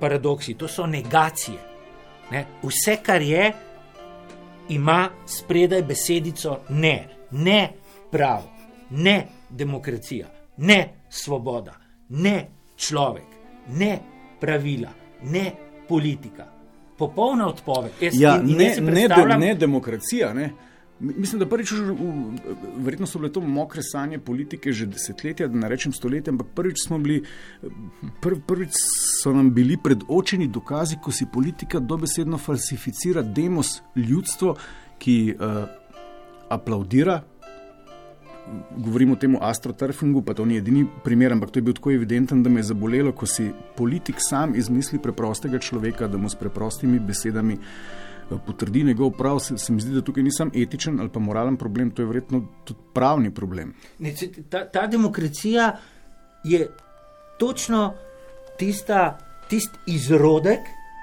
paradoksi, 0.00 0.56
to 0.58 0.68
so 0.68 0.86
negacije. 0.90 1.58
Ne? 2.32 2.46
Vse, 2.64 2.98
kar 3.04 3.22
je, 3.22 3.50
ima 4.74 5.04
spredaj 5.30 5.82
besedico 5.86 6.60
ne. 6.74 6.96
Ne 7.30 7.85
pravo, 8.16 8.52
ne 8.90 9.26
demokracija, 9.50 10.28
ne 10.56 10.88
svoboda, 11.10 11.74
ne 12.08 12.48
človek, 12.76 13.26
ne 13.68 13.98
pravila, 14.40 14.90
ne 15.22 15.52
politika. 15.88 16.46
Popolna 16.98 17.48
odpoved. 17.48 17.92
Ja, 18.12 18.38
ne, 18.42 18.76
ne, 18.80 19.08
de, 19.08 19.38
ne 19.38 19.54
demokracija. 19.54 20.32
Ne. 20.34 20.52
Mislim, 21.00 21.38
da 21.38 21.46
prvič, 21.46 21.72
verjetno 22.76 23.06
so 23.06 23.18
bile 23.18 23.32
to 23.32 23.40
mokre 23.40 23.82
sanje 23.82 24.18
politike 24.18 24.72
že 24.72 24.86
desetletja, 24.86 25.48
da 25.48 25.58
ne 25.58 25.68
rečem 25.68 25.92
stoletja, 25.92 26.32
ampak 26.32 26.54
prvič, 26.56 26.86
bili, 26.88 27.20
prv, 28.22 28.40
prvič 28.48 28.80
so 29.20 29.34
nam 29.36 29.52
bili 29.54 29.76
predočeni 29.76 30.48
dokazi, 30.48 30.96
ko 31.04 31.12
si 31.12 31.28
politika 31.32 31.78
dobesedno 31.78 32.38
falsificira 32.38 33.22
demos 33.22 33.82
ljudstvo, 33.96 34.56
ki 34.98 35.34
uh, 35.36 35.68
aplaudira 36.48 37.20
govorim 38.76 39.12
o 39.12 39.16
tem 39.16 39.36
astroturfingu, 39.40 40.22
pa 40.22 40.34
to 40.34 40.44
ni 40.44 40.56
edini 40.56 40.86
primer, 41.04 41.32
ampak 41.32 41.50
to 41.50 41.58
je 41.58 41.66
bil 41.66 41.74
tako 41.74 41.92
evidenten, 41.92 42.42
da 42.42 42.50
me 42.50 42.60
je 42.60 42.70
zabolelo, 42.70 43.12
ko 43.12 43.26
si 43.26 43.50
politik 43.76 44.22
sam 44.22 44.54
izmisli 44.54 44.98
preprostega 45.02 45.58
človeka, 45.58 46.06
da 46.06 46.18
mu 46.18 46.30
s 46.30 46.38
preprostimi 46.38 47.00
besedami 47.00 47.58
eh, 47.58 48.38
potrdi 48.46 48.84
njegov 48.84 49.16
prav. 49.18 49.40
Se, 49.42 49.58
se 49.58 49.72
mi 49.72 49.80
zdi, 49.80 49.94
da 49.98 50.04
tukaj 50.06 50.22
ni 50.22 50.32
samo 50.32 50.50
etičen 50.54 51.00
ali 51.00 51.12
pa 51.12 51.20
moralen 51.20 51.56
problem, 51.56 51.90
to 51.90 52.02
je 52.02 52.06
verjetno 52.06 52.42
tudi 52.64 52.80
pravni 52.94 53.34
problem. 53.34 53.74
Ne, 53.98 54.14
ta, 54.50 54.64
ta 54.70 54.86
demokracija 54.86 55.72
je 56.44 56.68
točno 57.38 57.94
tista, 58.58 59.18
tist 59.50 59.78
izrodek 59.86 60.60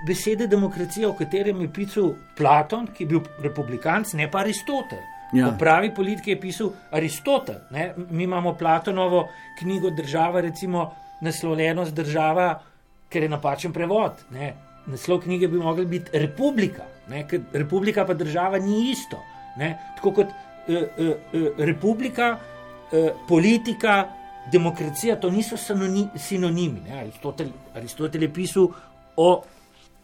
besede 0.07 0.47
demokracija, 0.47 1.09
o 1.09 1.15
katerem 1.15 1.61
je 1.61 1.73
pisal 1.73 2.13
Platon, 2.37 2.87
ki 2.87 3.03
je 3.03 3.07
bil 3.07 3.21
republikanc, 3.43 4.13
ne 4.13 4.31
pa 4.31 4.43
Aristotel. 4.43 4.99
Ja. 5.33 5.49
V 5.49 5.57
pravi 5.57 5.93
politiki 5.93 6.31
je 6.31 6.39
pisal 6.39 6.73
Aristotel. 6.91 7.55
Ne? 7.71 7.93
Mi 8.09 8.23
imamo 8.23 8.53
Platonovo 8.53 9.27
knjigo 9.59 9.89
Država, 9.89 10.41
recimo 10.41 10.91
naslovljenost 11.23 11.93
država, 11.95 12.61
ker 13.09 13.23
je 13.23 13.29
napačen 13.29 13.73
prevod. 13.73 14.25
Ne? 14.31 14.53
Naslov 14.85 15.21
knjige 15.23 15.47
bi 15.47 15.57
lahko 15.57 15.85
bil 15.87 16.09
Republika, 16.13 16.83
ne? 17.09 17.23
ker 17.27 17.45
Republika 17.53 18.05
pa 18.05 18.13
država 18.13 18.59
ni 18.59 18.89
isto. 18.91 19.21
Ne? 19.57 19.77
Tako 19.95 20.11
kot 20.19 20.33
uh, 20.33 20.75
uh, 20.75 21.47
Republika, 21.57 22.35
uh, 22.35 23.09
politika, 23.27 24.03
demokracija, 24.51 25.15
to 25.15 25.31
niso 25.31 25.57
sinonimi. 25.57 26.83
Aristotel, 26.99 27.53
Aristotel 27.75 28.27
je 28.27 28.33
pisal 28.33 28.67
o 29.15 29.29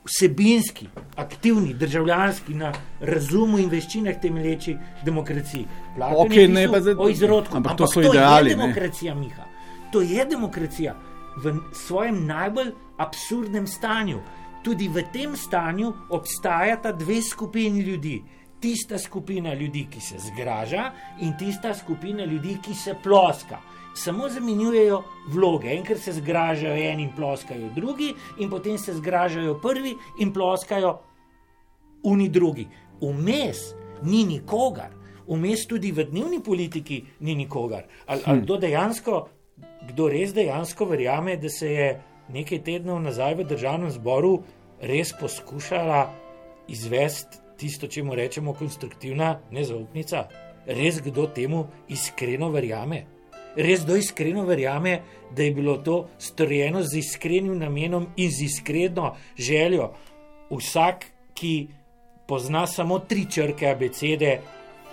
vsebinski, 0.05 0.87
aktivni, 1.15 1.73
državljanski, 1.73 2.53
na 2.53 2.71
razumu 2.99 3.59
in 3.59 3.69
veščinah 3.69 4.19
temelječi 4.21 4.75
demokraciji. 5.05 5.65
Okay, 5.97 6.47
ne, 6.47 6.67
zdaj, 6.79 6.95
o 6.97 7.09
izrodku. 7.09 7.57
Ampak, 7.57 7.71
ampak 7.71 7.77
to 7.77 7.87
so 7.93 8.01
ideali. 8.01 8.49
To 8.49 8.55
je 8.55 8.55
demokracija, 8.55 9.13
ne? 9.13 9.21
Miha. 9.21 9.45
To 9.91 10.01
je 10.01 10.25
demokracija 10.25 10.95
v 11.43 11.55
svojem 11.73 12.25
najbolj 12.25 12.71
absurdnem 12.97 13.67
stanju. 13.67 14.19
Tudi 14.63 14.87
v 14.87 15.05
tem 15.13 15.35
stanju 15.37 15.93
obstajata 16.09 16.91
dve 16.91 17.21
skupini 17.21 17.81
ljudi. 17.81 18.21
Tista 18.59 18.97
skupina 18.99 19.53
ljudi, 19.53 19.85
ki 19.91 20.01
se 20.01 20.17
zgraža, 20.19 20.91
in 21.23 21.37
tista 21.39 21.73
skupina 21.73 22.25
ljudi, 22.25 22.57
ki 22.63 22.73
se 22.75 22.95
ploska 23.03 23.61
samo 23.93 24.29
zamenjujejo 24.29 25.03
vloge. 25.27 25.69
Enkrat 25.73 25.99
se 25.99 26.13
zgražajo 26.13 26.75
eni 26.75 27.03
in 27.03 27.15
ploskajo 27.15 27.69
drugi, 27.75 28.13
in 28.39 28.49
potem 28.49 28.77
se 28.77 28.93
zgražajo 28.93 29.59
prvi 29.61 29.95
in 30.19 30.33
ploskajo 30.33 30.99
oni 32.03 32.29
drugi. 32.29 32.67
Vmes 33.01 33.73
ni 34.03 34.23
nikogar, 34.25 34.91
vmes 35.27 35.65
tudi 35.67 35.91
v 35.91 36.05
dnevni 36.11 36.43
politiki 36.43 37.03
ni 37.19 37.35
nikogar. 37.35 37.83
Ali, 38.05 38.21
ali 38.25 38.39
hm. 38.39 38.43
kdo 38.43 38.57
dejansko, 38.57 39.27
kdo 39.89 40.07
res 40.09 40.33
dejansko 40.33 40.85
verjame, 40.85 41.37
da 41.37 41.49
se 41.49 41.73
je 41.73 41.89
nekaj 42.29 42.63
tednov 42.63 43.01
nazaj 43.01 43.35
v 43.35 43.47
državnem 43.49 43.91
zboru 43.91 44.39
res 44.81 45.13
poskušala 45.19 46.07
izvesti 46.69 47.41
tisto, 47.59 47.87
če 47.87 48.03
mu 48.03 48.15
rečemo 48.15 48.53
konstruktivna 48.55 49.39
nezaupnica? 49.51 50.27
Res 50.69 51.01
kdo 51.03 51.27
temu 51.35 51.65
iskreno 51.91 52.51
verjame? 52.53 53.03
Res 53.55 53.85
do 53.85 53.95
iskreno 53.95 54.45
verjame, 54.45 54.99
da 55.35 55.43
je 55.43 55.51
bilo 55.51 55.77
to 55.77 56.07
storjeno 56.17 56.83
z 56.83 56.97
iskrenim 56.97 57.57
namenom 57.57 58.07
in 58.17 58.31
z 58.31 58.45
iskreno 58.45 59.15
željo. 59.37 59.91
Vsak, 60.49 61.05
ki 61.33 61.67
pozna 62.27 62.67
samo 62.67 62.99
tri 62.99 63.25
črke 63.31 63.69
abecede, 63.69 64.39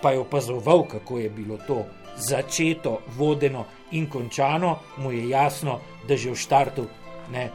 pa 0.01 0.11
je 0.11 0.19
opazoval, 0.19 0.87
kako 0.87 1.19
je 1.19 1.29
bilo 1.29 1.57
to 1.67 1.85
začeto, 2.17 3.01
vodeno 3.17 3.65
in 3.91 4.09
končano, 4.09 4.79
mu 4.97 5.11
je 5.11 5.29
jasno, 5.29 5.79
da 6.07 6.17
že 6.17 6.31
v 6.31 6.35
štartu 6.35 6.87
ne, 7.31 7.49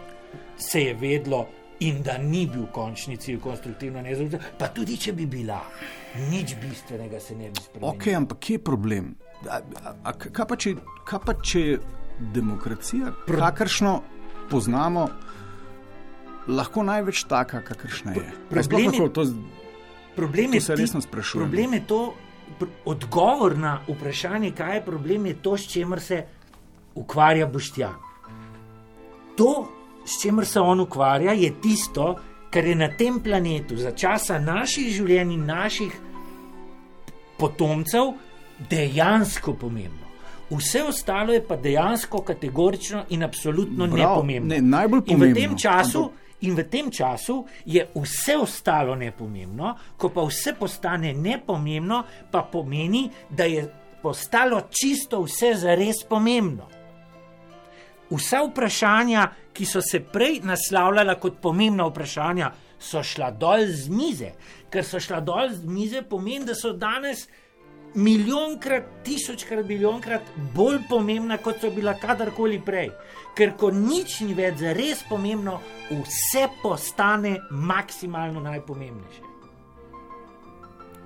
se 0.57 0.81
je 0.83 0.95
vedlo. 0.95 1.47
In 1.83 2.03
da 2.03 2.15
ni 2.19 2.47
bil 2.47 2.69
končni 2.71 3.17
cilj 3.17 3.41
konstruktivno 3.43 4.03
nezaupanje, 4.03 4.39
pa 4.59 4.69
tudi 4.71 4.95
če 4.97 5.13
bi 5.19 5.25
bila, 5.27 5.59
nič 6.31 6.55
bistvenega 6.63 7.19
se 7.21 7.35
ne 7.35 7.49
bi 7.51 7.59
spremenilo. 7.59 7.97
Ok, 7.97 8.07
ampak 8.15 8.39
kje 8.39 8.55
je 8.55 8.63
problem? 8.63 9.09
A, 9.51 9.59
a, 9.59 9.95
a, 10.05 10.13
kaj, 10.13 10.47
pa 10.49 10.57
če, 10.57 10.75
kaj 11.09 11.21
pa 11.27 11.35
če 11.35 11.63
demokracija, 12.35 13.13
kakršno 13.27 13.95
poznamo, 14.51 15.09
lahko 16.49 16.85
največ 16.87 17.25
taka, 17.31 17.63
kakršna 17.67 18.15
je? 18.19 18.29
Problem 18.51 18.95
je, 18.95 19.09
to, 19.13 19.27
problem 20.17 20.53
to 20.53 20.61
se 20.61 20.77
resno 20.79 21.01
sprašuje. 21.01 21.43
Problem 21.43 21.75
je 21.75 21.83
to, 21.87 22.03
odgovor 22.85 23.57
na 23.59 23.81
vprašanje, 23.89 24.53
kaj 24.57 24.77
je 24.77 24.85
problem, 24.85 25.27
je 25.27 25.35
to, 25.43 25.57
s 25.57 25.69
čimer 25.73 26.01
se 26.01 26.25
ukvarja 26.95 27.47
Boštjan. 27.47 27.95
To, 29.37 29.69
s 30.05 30.23
čimer 30.23 30.47
se 30.47 30.61
on 30.61 30.81
ukvarja, 30.81 31.33
je 31.33 31.53
tisto, 31.61 32.17
kar 32.51 32.65
je 32.65 32.75
na 32.75 32.89
tem 32.97 33.21
planetu 33.21 33.77
za 33.77 33.91
časa 33.97 34.39
naših 34.39 34.91
življenj 34.93 35.33
in 35.33 35.47
naših 35.47 35.95
potomcev 37.39 38.13
dejansko 38.59 39.55
pomembno. 39.55 40.13
Vse 40.51 40.83
ostalo 40.83 41.33
je 41.33 41.47
pa 41.47 41.57
dejansko 41.57 42.23
kategorično 42.23 43.05
in 43.09 43.23
absolutno 43.23 43.87
Brav, 43.87 43.99
nepomembno. 43.99 44.55
Ne, 44.55 44.61
najbolj 44.61 45.01
pomembno. 45.01 45.27
In 45.27 45.33
v 45.33 45.41
tem 45.41 45.59
času. 45.59 46.11
In 46.43 46.57
v 46.59 46.65
tem 46.67 46.91
času 46.91 47.45
je 47.65 47.87
vse 47.95 48.37
ostalo 48.37 48.95
nepomembno, 48.99 49.77
ko 49.97 50.09
pa 50.11 50.25
vse 50.27 50.57
postane 50.59 51.13
nepomembno, 51.15 52.03
pa 52.31 52.43
pomeni, 52.43 53.07
da 53.31 53.45
je 53.45 53.63
postalo 54.03 54.67
čisto 54.71 55.23
vse 55.23 55.55
za 55.55 55.75
res 55.79 56.03
pomembno. 56.09 56.67
Vsa 58.11 58.43
vprašanja, 58.43 59.29
ki 59.55 59.65
so 59.65 59.81
se 59.81 60.01
prej 60.01 60.41
naslavljala 60.43 61.15
kot 61.21 61.39
pomembna 61.41 61.87
vprašanja, 61.87 62.51
so 62.83 63.03
šla 63.03 63.31
dol 63.31 63.63
z 63.71 63.89
mize. 63.89 64.33
Ker 64.71 64.85
so 64.85 64.99
šla 65.01 65.21
dol 65.21 65.55
z 65.55 65.63
mize, 65.65 66.03
pomeni, 66.03 66.45
da 66.51 66.59
so 66.59 66.73
danes 66.75 67.29
milijonkrat, 67.95 68.85
tisočkrat, 69.05 69.67
milijonkrat 69.67 70.23
bolj 70.55 70.79
pomembna, 70.89 71.39
kot 71.39 71.61
so 71.61 71.71
bila 71.71 71.95
kadarkoli 71.95 72.61
prej. 72.65 72.91
Ker 73.37 73.57
ko 73.57 73.71
nič 73.71 74.21
ni 74.27 74.35
več 74.37 74.61
za 74.61 74.73
res 74.77 75.05
pomembno, 75.09 75.61
vse 75.91 76.49
postane 76.63 77.39
maksimalno 77.51 78.41
najpomembnejše. 78.41 79.33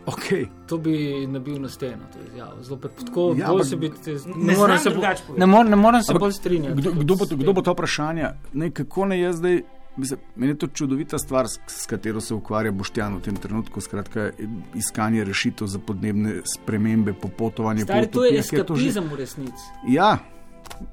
Okay. 0.07 0.47
To 0.67 0.79
bi 0.79 1.27
nabil 1.27 1.59
na 1.59 1.69
steno, 1.69 2.07
to 2.13 2.19
je 2.19 2.27
izjavo. 2.27 2.63
Zelo 2.63 2.79
tako, 2.79 3.35
ja, 3.39 3.49
bolj 3.49 3.65
se 3.65 3.77
bi 3.77 3.91
te 4.05 4.15
ne 4.37 4.57
morem 4.57 4.79
se, 4.79 4.91
ne 5.37 5.47
morem, 5.47 5.71
ne 5.71 5.77
morem 5.77 6.03
se 6.03 6.15
bolj 6.15 6.33
strinjati. 6.33 6.81
Kdo, 6.81 6.91
kdo, 6.91 7.17
bo, 7.17 7.27
kdo 7.37 7.53
bo 7.53 7.63
to 7.63 7.73
vprašanje? 7.73 8.29
Ne, 8.53 8.71
kako 8.71 9.07
ne 9.07 9.21
jaz 9.21 9.37
zdaj? 9.37 9.63
Meni 10.37 10.53
je 10.53 10.59
to 10.59 10.67
čudovita 10.67 11.19
stvar, 11.19 11.47
s, 11.49 11.87
katero 11.87 12.21
se 12.21 12.35
ukvarja 12.35 12.73
Boštjan 12.73 13.17
v 13.17 13.23
tem 13.23 13.37
trenutku. 13.37 13.81
Skratka, 13.81 14.31
iskanje 14.75 15.25
rešitev 15.25 15.67
za 15.67 15.79
podnebne 15.79 16.41
spremembe, 16.45 17.13
popotovanje 17.13 17.87
po 17.87 17.93
svetu. 17.93 18.19
To 18.19 18.25
je 18.25 18.39
eskapizem 18.39 19.09
v 19.09 19.17
resnici. 19.17 19.71
Ja. 19.89 20.19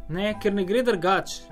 Ne, 0.10 0.36
ker 0.42 0.54
ne 0.54 0.63
gre 0.66 0.84
drugače. 0.84 1.44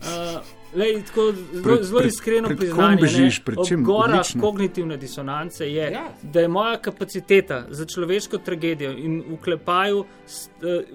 Uh, 0.00 0.40
Lej, 0.74 1.02
tako, 1.06 1.32
zelo, 1.52 1.82
zelo 1.82 2.00
iskreno 2.00 2.48
priznanje, 2.48 2.96
da 2.96 3.06
je 3.06 4.40
kognitivna 4.40 4.96
disonanca, 4.96 5.64
je, 5.64 5.90
ja. 5.92 6.04
da 6.22 6.40
je 6.40 6.48
moja 6.48 6.78
kapaciteta 6.78 7.64
za 7.68 7.84
človeško 7.84 8.38
tragedijo 8.38 8.92
in 8.92 9.18
v 9.28 9.36
klepaju 9.44 10.04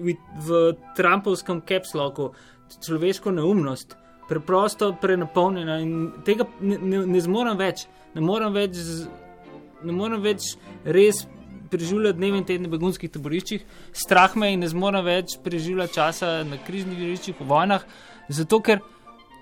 v, 0.00 0.16
v 0.46 0.72
Trumpovskem 0.96 1.60
capsloku 1.68 2.32
človeško 2.86 3.30
neumnost 3.30 3.96
preprosto 4.28 4.92
prenapolnjena 5.00 5.78
in 5.82 6.10
tega 6.26 6.46
ne, 6.60 6.78
ne, 6.78 7.04
ne 7.06 7.22
zmorem 7.22 7.58
več. 7.58 7.86
Ne 8.16 8.24
morem 8.24 8.54
več, 8.54 8.78
z, 8.80 9.06
ne 9.84 9.92
morem 9.92 10.22
več 10.24 10.54
res 10.84 11.26
preživljati 11.70 12.18
dneve 12.18 12.40
in 12.40 12.46
tedne 12.48 12.68
v 12.68 12.76
begunskih 12.76 13.10
taboriščih, 13.12 13.64
strah 13.92 14.36
me 14.38 14.52
in 14.54 14.62
ne 14.62 14.68
zmorem 14.70 15.04
več 15.04 15.36
preživljati 15.44 15.98
časa 15.98 16.36
na 16.48 16.58
križnih 16.66 16.98
žariščih 16.98 17.40
v 17.40 17.48
vojnah, 17.54 17.88
zato 18.28 18.60
ker. 18.60 18.84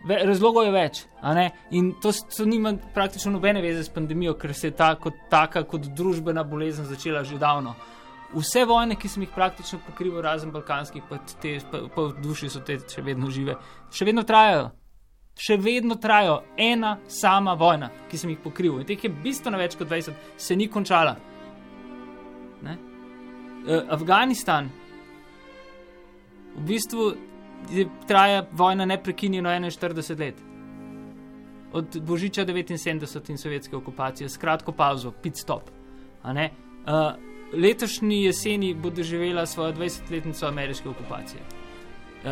Razlogov 0.04 0.66
je 0.66 0.72
več, 0.74 0.98
in 1.72 1.86
to, 1.96 2.10
to 2.12 2.44
nima 2.44 2.74
praktično 2.92 3.30
nobene 3.32 3.62
veze 3.64 3.86
s 3.86 3.88
pandemijo, 3.88 4.34
ker 4.36 4.52
se 4.52 4.68
je 4.68 4.74
ta 4.76 4.90
kot 5.00 5.16
taka, 5.32 5.62
kot 5.64 5.86
družbena 5.96 6.42
bolezen 6.44 6.84
začela 6.84 7.22
že 7.24 7.38
davno. 7.40 7.72
Vse 8.34 8.64
vojne, 8.66 8.96
ki 8.98 9.08
sem 9.08 9.22
jih 9.22 9.30
praktično 9.34 9.78
pokrival, 9.86 10.22
razen 10.22 10.50
balkanskih, 10.50 11.02
pa, 11.08 11.20
te, 11.42 11.58
pa, 11.70 11.84
pa 11.94 12.06
v 12.08 12.22
duši 12.22 12.48
so 12.50 12.62
te 12.66 12.80
še 12.80 13.02
vedno 13.06 13.30
žive, 13.30 13.54
še 13.94 14.08
vedno 14.08 14.24
trajajo. 14.26 14.72
Še 15.38 15.56
vedno 15.58 15.96
trajajo 15.98 16.40
ena 16.62 16.96
sama 17.10 17.56
vojna, 17.58 17.90
ki 18.10 18.18
sem 18.18 18.30
jih 18.30 18.40
pokrival. 18.42 18.82
In 18.82 18.88
teh 18.88 19.06
je 19.06 19.10
bistveno 19.10 19.58
več 19.58 19.74
kot 19.78 19.90
20, 19.90 20.18
se 20.38 20.56
ni 20.58 20.68
končala. 20.70 21.16
Ne? 22.62 22.76
Afganistan, 23.94 24.70
v 26.54 26.66
bistvu 26.68 27.08
traja 28.06 28.44
vojna 28.52 28.86
neprekinjeno 28.86 29.50
41 29.50 30.18
let. 30.18 30.42
Od 31.74 31.98
Božiča 32.06 32.46
79 32.46 33.30
in 33.30 33.38
sovjetske 33.38 33.76
okupacije, 33.76 34.28
skratko 34.28 34.72
pauzo, 34.72 35.10
pit 35.10 35.36
stop. 35.36 35.70
Uh, 36.24 37.33
letošnji 37.52 38.24
jeseni 38.24 38.74
bo 38.74 38.90
doživela 38.90 39.46
svojo 39.46 39.72
20-letnico 39.72 40.46
ameriške 40.46 40.88
okupacije. 40.88 41.42
Uh, 42.24 42.30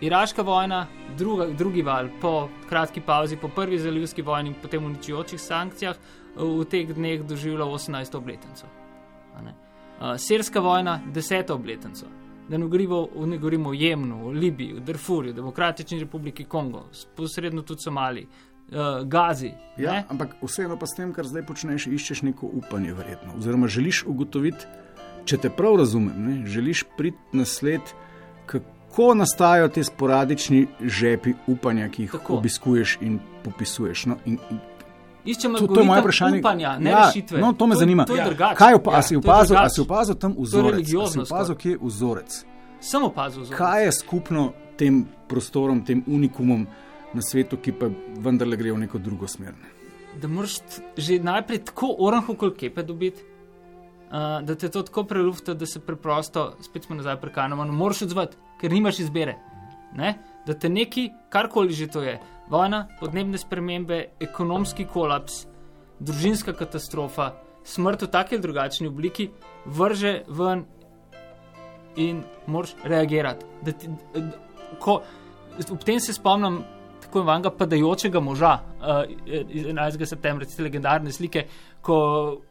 Iraška 0.00 0.42
vojna, 0.42 0.86
druga, 1.16 1.46
drugi 1.46 1.82
val, 1.82 2.08
po 2.20 2.48
kratki 2.68 3.00
pauzi, 3.00 3.36
po 3.36 3.48
prvi 3.48 3.78
zalivski 3.78 4.22
vojni 4.22 4.48
in 4.48 4.54
potem 4.62 4.84
uničujočih 4.84 5.40
sankcijah, 5.40 5.96
v 6.36 6.64
teh 6.70 6.94
dneh 6.94 7.22
doživela 7.26 7.66
18. 7.66 8.16
obletnico. 8.16 8.66
Uh, 9.36 10.14
Sirska 10.16 10.60
vojna, 10.60 11.00
10. 11.14 11.52
obletnico. 11.52 12.06
Da 12.48 12.58
ne 12.58 12.64
govorimo, 12.64 13.08
ne 13.26 13.38
govorimo 13.38 13.70
o 13.70 13.72
Jemnu, 13.72 14.26
o 14.26 14.30
Libiji, 14.30 14.76
o 14.76 14.80
Darfurju, 14.80 15.32
Demokratični 15.32 15.98
republiki 16.00 16.44
Kongo, 16.44 16.86
posredno 17.16 17.62
tudi 17.62 17.80
Somaliji, 17.80 18.26
uh, 18.72 19.06
Gazi. 19.08 19.52
Ja, 19.76 20.02
ampak 20.08 20.36
vseeno 20.42 20.78
pa 20.78 20.86
s 20.86 20.96
tem, 20.96 21.12
kar 21.14 21.26
zdaj 21.26 21.46
počneš, 21.46 21.86
iščeš 21.86 22.22
neko 22.22 22.50
upanje, 22.60 22.94
verjetno. 22.94 23.36
Oziroma, 23.38 23.68
želiš 23.68 24.04
ugotoviti, 24.06 24.66
če 25.24 25.38
te 25.44 25.50
prav 25.50 25.78
razumem, 25.78 26.16
ne? 26.26 26.46
želiš 26.46 26.84
priti 26.96 27.38
na 27.38 27.44
sled, 27.44 27.92
kako 28.46 29.14
nastajajo 29.14 29.68
te 29.68 29.84
sporadični 29.84 30.66
žepi 30.80 31.34
upanja, 31.46 31.88
ki 31.88 32.02
jih 32.02 32.16
Tako. 32.18 32.40
obiskuješ 32.40 32.98
in 33.00 33.20
popisuješ. 33.44 34.06
No, 34.06 34.18
in, 34.24 34.38
in, 34.50 34.58
Iščemo 35.28 35.58
to, 35.58 35.66
to 35.74 35.80
je 35.80 35.86
moje 35.86 36.00
vprašanje. 36.00 36.38
Upanja, 36.40 36.78
ne 36.78 36.90
ja, 36.90 37.00
rešitve. 37.06 37.40
No, 37.40 37.52
to 37.52 37.66
me 37.66 37.74
to, 37.74 37.78
zanima. 37.78 38.04
To 38.08 38.16
ja. 38.16 38.28
Kaj 38.56 38.78
opa, 38.78 38.94
ja, 38.96 39.02
si 39.02 39.16
opazil, 39.16 39.56
a 39.60 39.68
si 39.68 39.80
opazil 39.82 40.16
tam 40.16 40.34
vzorec? 40.38 40.86
Si 40.88 41.20
opazil, 41.20 41.56
kje 41.58 41.74
je 41.74 41.78
vzorec? 41.82 42.36
Sem 42.80 43.04
opazil 43.04 43.42
vzorec. 43.42 43.58
Kaj 43.58 43.84
je 43.84 43.92
skupno 43.92 44.44
tem 44.80 45.02
prostorom, 45.28 45.82
tem 45.84 46.00
unikumom? 46.06 46.64
Na 47.14 47.22
svetu, 47.22 47.56
ki 47.56 47.72
pa 47.72 47.88
vendarle 48.20 48.56
gre 48.56 48.72
v 48.72 48.84
neko 48.84 48.98
drugo 48.98 49.28
smer. 49.28 49.56
Da 50.20 50.28
moraš 50.28 50.60
že 50.96 51.18
najprej 51.22 51.64
tako 51.70 51.94
oranho 52.04 52.34
kolkepe 52.34 52.82
dobiti, 52.82 53.22
uh, 54.10 54.40
da 54.44 54.54
te 54.54 54.68
to 54.68 54.82
tako 54.82 55.04
prelufta, 55.04 55.54
da 55.54 55.66
se 55.66 55.80
preprosto, 55.80 56.52
spet 56.62 56.84
smo 56.84 56.96
nazaj 56.96 57.20
prekanemo, 57.20 57.64
ne 57.64 57.72
moreš 57.72 58.02
odzvati, 58.08 58.36
ker 58.60 58.72
nimaš 58.72 59.00
izbire. 59.06 59.38
Ne? 59.96 60.18
Da 60.46 60.54
te 60.54 60.68
neki, 60.68 61.10
karkoli 61.32 61.72
že 61.72 61.86
to 61.86 62.02
je, 62.02 62.18
vojna, 62.50 62.86
podnebne 63.00 63.38
spremembe, 63.38 64.04
ekonomski 64.20 64.84
kolaps, 64.84 65.46
družinska 66.00 66.52
katastrofa, 66.52 67.32
smrt 67.64 68.02
v 68.02 68.10
taki 68.12 68.36
ali 68.36 68.42
drugačni 68.42 68.88
obliki, 68.88 69.30
vrže 69.66 70.22
ven 70.28 70.64
in 71.96 72.22
moraš 72.46 72.74
reagirati. 72.84 73.46
Ti, 73.64 73.88
ko, 74.80 75.00
ob 75.70 75.84
tem 75.84 76.00
se 76.00 76.12
spomnim 76.12 76.62
tako 77.08 77.18
imenovanega 77.18 77.50
padajočega 77.50 78.20
moža 78.20 78.52
uh, 78.52 79.02
iz 79.48 79.64
11. 79.66 80.04
septembra, 80.06 80.46
te 80.46 80.62
legendarne 80.62 81.12
slike, 81.12 81.46
ko 81.80 81.96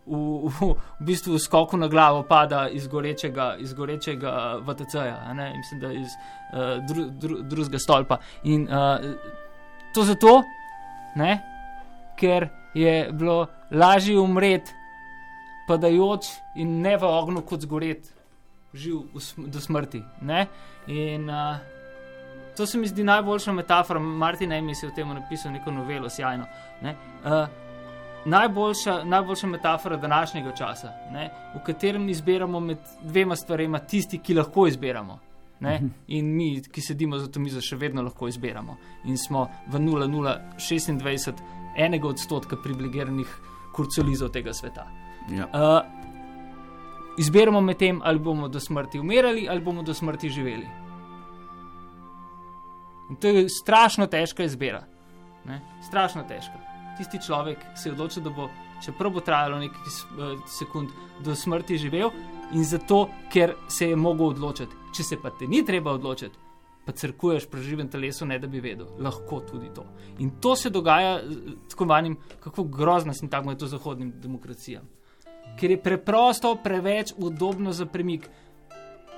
v, 0.05 0.17
v, 0.49 0.69
v 0.99 1.05
bistvu 1.05 1.35
v 1.35 1.41
skoku 1.41 1.77
na 1.77 1.87
glavo 1.87 2.23
pada 2.25 2.65
iz 2.73 2.87
gorečega, 2.87 3.55
iz 3.61 3.73
gorečega 3.77 4.57
VTC-ja, 4.65 5.33
mislim, 5.57 5.79
da 5.79 5.93
iz 5.93 6.09
uh, 6.09 6.81
dru, 6.89 7.05
dru, 7.09 7.41
drugega 7.43 7.79
stolpa. 7.79 8.17
In 8.43 8.65
uh, 8.65 8.97
to 9.93 10.03
zato, 10.03 10.41
ne, 11.15 11.37
ker 12.17 12.49
je 12.73 13.11
bilo 13.13 13.45
lažje 13.71 14.17
umreti, 14.19 14.73
padajoč 15.67 16.33
in 16.55 16.81
ne 16.81 16.97
v 16.97 17.05
ognju, 17.05 17.45
kot 17.45 17.61
zgoreti, 17.61 18.09
živ 18.73 19.21
do 19.37 19.61
smrti. 19.61 20.01
Ne? 20.21 20.47
In 20.87 21.29
uh, 21.29 21.76
to 22.57 22.65
se 22.65 22.77
mi 22.77 22.87
zdi 22.87 23.03
najboljša 23.03 23.51
metafora. 23.51 23.99
Martin 23.99 24.51
Emis 24.51 24.83
je 24.83 24.89
v 24.89 24.95
tem 24.95 25.09
napisal 25.09 25.51
neko 25.51 25.71
novelo, 25.71 26.09
sjajno. 26.09 26.45
Ne? 26.81 26.95
Uh, 27.23 27.47
najboljša, 28.25 29.03
najboljša 29.03 29.47
metafora 29.47 29.97
današnjega 29.97 30.51
časa, 30.55 30.91
ne? 31.11 31.29
v 31.55 31.63
katerem 31.65 32.09
izbiramo 32.09 32.59
med 32.59 32.77
dvema 33.03 33.35
stvarema, 33.35 33.79
tisti, 33.79 34.17
ki 34.17 34.33
lahko 34.33 34.67
izbiramo. 34.67 35.19
Ne? 35.59 35.75
Mhm. 35.75 35.87
In 36.07 36.35
mi, 36.35 36.61
ki 36.71 36.81
sedimo 36.81 37.17
za 37.17 37.31
to 37.31 37.39
mizo, 37.39 37.61
še 37.61 37.75
vedno 37.75 38.01
lahko 38.01 38.27
izbiramo. 38.27 38.77
In 39.05 39.17
smo 39.17 39.47
v 39.67 39.79
0,026, 39.79 41.41
enega 41.77 42.07
odstotka 42.07 42.57
privilegiranih 42.63 43.37
kurcolizov 43.73 44.29
tega 44.33 44.53
sveta. 44.53 44.87
Ja. 45.29 45.47
Uh, 45.53 47.17
izbiramo 47.17 47.61
med 47.61 47.77
tem, 47.77 48.01
ali 48.03 48.19
bomo 48.19 48.47
do 48.47 48.59
smrti 48.59 48.99
umirali, 48.99 49.47
ali 49.49 49.61
bomo 49.61 49.83
do 49.83 49.93
smrti 49.93 50.29
živeli. 50.29 50.86
In 53.09 53.15
to 53.15 53.27
je 53.27 53.49
strašno 53.49 54.07
težka 54.07 54.43
izbira. 54.43 54.83
Ne? 55.45 55.61
Strašno 55.87 56.23
težka. 56.27 56.59
Tisti 56.97 57.19
človek 57.25 57.59
se 57.75 57.89
je 57.89 57.93
odločil, 57.93 58.23
da 58.23 58.29
bo, 58.29 58.49
čeprav 58.85 59.13
bo 59.13 59.21
trajalo 59.21 59.59
nekaj 59.59 59.85
eh, 59.85 60.33
sekund, 60.47 60.89
do 61.23 61.35
smrti 61.35 61.77
živel 61.77 62.11
in 62.51 62.63
zato, 62.63 63.07
ker 63.31 63.53
se 63.69 63.89
je 63.89 63.95
mogel 63.95 64.33
odločiti. 64.33 64.75
Če 64.95 65.03
se 65.03 65.17
pa 65.21 65.29
te 65.29 65.47
ni 65.47 65.63
treba 65.65 65.93
odločiti, 65.93 66.39
pa 66.85 66.91
crkuješ 66.91 67.49
pri 67.51 67.61
živem 67.61 67.89
telesu, 67.91 68.25
ne 68.25 68.39
da 68.39 68.47
bi 68.47 68.61
vedel, 68.63 68.87
lahko 69.03 69.41
tudi 69.45 69.69
to. 69.75 69.85
In 70.23 70.37
to 70.41 70.55
se 70.55 70.69
dogaja 70.69 71.19
tako 71.69 71.85
manjim, 71.85 72.17
kako 72.43 72.63
grozno 72.63 73.13
sem 73.13 73.29
tako 73.29 73.51
med 73.51 73.59
to 73.59 73.67
zahodnim 73.67 74.13
demokracijam. 74.23 74.87
Ker 75.59 75.71
je 75.71 75.81
preprosto 75.83 76.55
preveč 76.63 77.13
udobno 77.17 77.73
za 77.73 77.85
premik. 77.85 78.29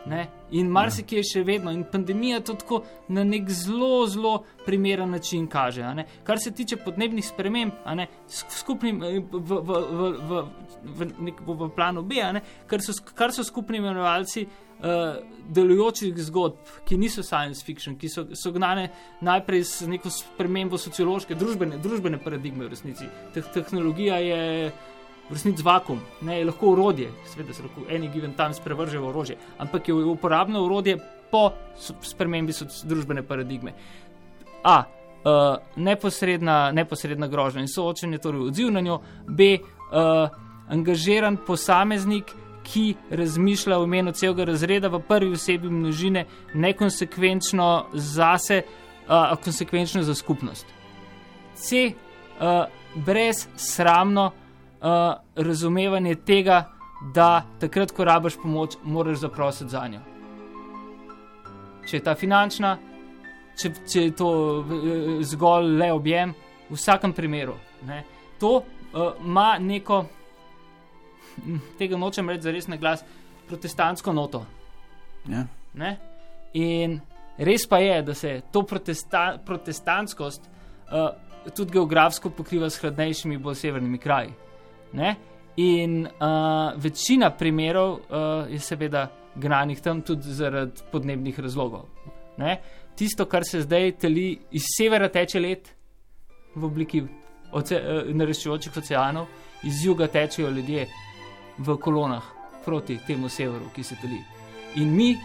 Ne? 0.05 0.27
In 0.51 0.69
marsikaj 0.71 1.19
je 1.19 1.25
še 1.27 1.41
vedno, 1.43 1.71
in 1.75 1.83
pandemija 1.91 2.39
to 2.45 2.55
tako 2.57 2.79
na 3.11 3.23
nek 3.27 3.49
zelo, 3.51 4.07
zelo 4.07 4.31
primeren 4.65 5.11
način 5.11 5.47
kaže. 5.47 5.85
Kar 6.23 6.39
se 6.39 6.51
tiče 6.51 6.77
podnebnih 6.77 7.25
sprememb, 7.25 7.71
skupnim, 8.29 9.03
eh, 9.03 9.19
v, 9.19 9.39
v, 9.41 9.59
v, 9.59 10.41
v, 10.83 11.11
v, 11.19 11.59
v 11.65 11.69
planu 11.75 12.03
B, 12.03 12.23
kar 12.67 12.81
so, 12.81 12.95
kar 13.15 13.33
so 13.35 13.43
skupni 13.43 13.77
imenovalci 13.77 14.45
uh, 14.79 15.19
delujočih 15.49 16.17
zgodb, 16.23 16.57
ki 16.87 16.97
niso 16.97 17.23
science 17.23 17.65
fiction, 17.65 17.97
ki 17.99 18.09
so, 18.09 18.25
so 18.33 18.51
gnane 18.55 18.89
najprej 19.21 19.63
z 19.63 19.89
neko 19.95 20.11
spremembo 20.13 20.77
sociološke, 20.77 21.35
družbene, 21.35 21.79
družbene 21.83 22.21
paradigme 22.23 22.65
v 22.65 22.73
resnici. 22.73 23.09
Te, 23.33 23.43
tehnologija 23.53 24.19
je 24.23 24.71
v 25.29 25.33
resnici 25.33 25.63
vakum, 25.63 25.99
ne 26.21 26.39
je 26.39 26.45
lahko 26.45 26.73
urodje, 26.73 27.11
seveda 27.25 27.53
se 27.53 27.63
lahko 27.63 27.81
eni 27.89 28.09
given 28.09 28.33
tam 28.33 28.53
sprevržejo 28.53 29.07
orožje, 29.09 29.37
ampak 29.57 29.87
je 29.87 29.93
uporabno 29.93 30.63
urodje 30.65 30.97
po 31.31 31.51
spremembi 32.01 32.53
družbene 32.83 33.23
paradigme. 33.23 33.73
A. 34.63 34.83
Uh, 35.19 35.57
neposredna, 35.75 36.71
neposredna 36.71 37.27
grožnja 37.27 37.61
in 37.61 37.67
soočenje, 37.67 38.21
torej 38.23 38.45
odziv 38.47 38.69
na 38.71 38.79
njo, 38.81 39.01
B. 39.27 39.57
Uh, 39.59 40.29
angažiran 40.71 41.37
posameznik, 41.47 42.31
ki 42.63 42.95
razmišlja 43.11 43.77
v 43.77 43.83
imenu 43.83 44.13
celega 44.15 44.45
razreda, 44.45 44.87
v 44.87 45.01
prvi 45.07 45.33
osebi 45.35 45.69
množine, 45.69 46.25
nekonsekvenčno 46.53 47.89
zase, 47.93 48.61
a 49.07 49.33
uh, 49.33 49.43
konsekvenčno 49.43 50.03
za 50.03 50.15
skupnost. 50.15 50.65
C. 51.55 51.91
Uh, 52.39 52.71
brez 52.95 53.47
sramno, 53.57 54.31
uh, 54.81 55.13
razumevanje 55.35 56.15
tega, 56.15 56.63
da 57.13 57.43
takrat, 57.59 57.91
ko 57.91 58.03
rabiš 58.03 58.37
pomoč, 58.41 58.75
moraš 58.83 59.17
zaprositi 59.17 59.69
za 59.69 59.87
njo. 59.87 60.01
Če 61.87 61.97
je 61.97 62.03
ta 62.03 62.15
finančna, 62.15 62.77
če, 63.57 63.71
če 63.87 64.03
je 64.03 64.15
to 64.15 64.29
uh, 64.59 64.73
zgolj 65.25 65.75
le 65.79 65.91
objem, 65.95 66.33
v 66.69 66.77
vsakem 66.77 67.13
primeru. 67.13 67.55
Ne. 67.87 68.03
To 68.39 68.61
ima 68.93 69.55
uh, 69.57 69.63
neko, 69.65 70.03
tega 71.79 71.97
nočem 71.97 72.29
reči 72.29 72.47
za 72.47 72.51
res 72.51 72.67
na 72.67 72.77
glas, 72.77 73.03
protestantsko 73.47 74.13
noto. 74.13 74.45
Ja. 75.29 75.45
In 76.53 76.99
res 77.37 77.65
pa 77.69 77.79
je, 77.79 78.01
da 78.03 78.13
se 78.13 78.41
to 78.51 78.63
protesta, 78.67 79.39
protestantskost 79.45 80.45
uh, 80.45 81.09
tudi 81.55 81.71
geografsko 81.71 82.29
pokriva 82.29 82.69
s 82.69 82.81
hladnejšimi, 82.81 83.37
bolj 83.37 83.55
severnimi 83.55 83.97
kraji. 83.97 84.33
Ne? 84.93 85.15
In 85.57 86.05
uh, 86.05 86.73
večina 86.81 87.29
primerov 87.35 87.91
uh, 87.91 88.51
je 88.51 88.59
seveda 88.59 89.09
gnanih 89.35 89.81
tam 89.81 90.01
tudi 90.01 90.33
zaradi 90.33 90.81
podnebnih 90.91 91.39
razlogov. 91.39 91.85
Ne? 92.37 92.59
Tisto, 92.95 93.25
kar 93.25 93.43
se 93.45 93.61
zdaj 93.61 93.91
teli 93.99 94.39
iz 94.51 94.63
severa, 94.77 95.09
teče 95.09 95.39
let 95.39 95.69
v 96.55 96.65
obliki 96.65 97.03
oce, 97.51 97.75
uh, 97.75 98.09
naraščujočih 98.15 98.77
oceanov, 98.77 99.27
iz 99.63 99.83
juga 99.85 100.07
tečejo 100.07 100.49
ljudje 100.49 100.87
v 101.57 101.77
kolonah 101.77 102.23
proti 102.65 102.99
temu 103.07 103.29
severu, 103.29 103.71
ki 103.75 103.83
se 103.83 103.95
teli. 104.01 104.21
In 104.75 104.95
mi 104.95 105.17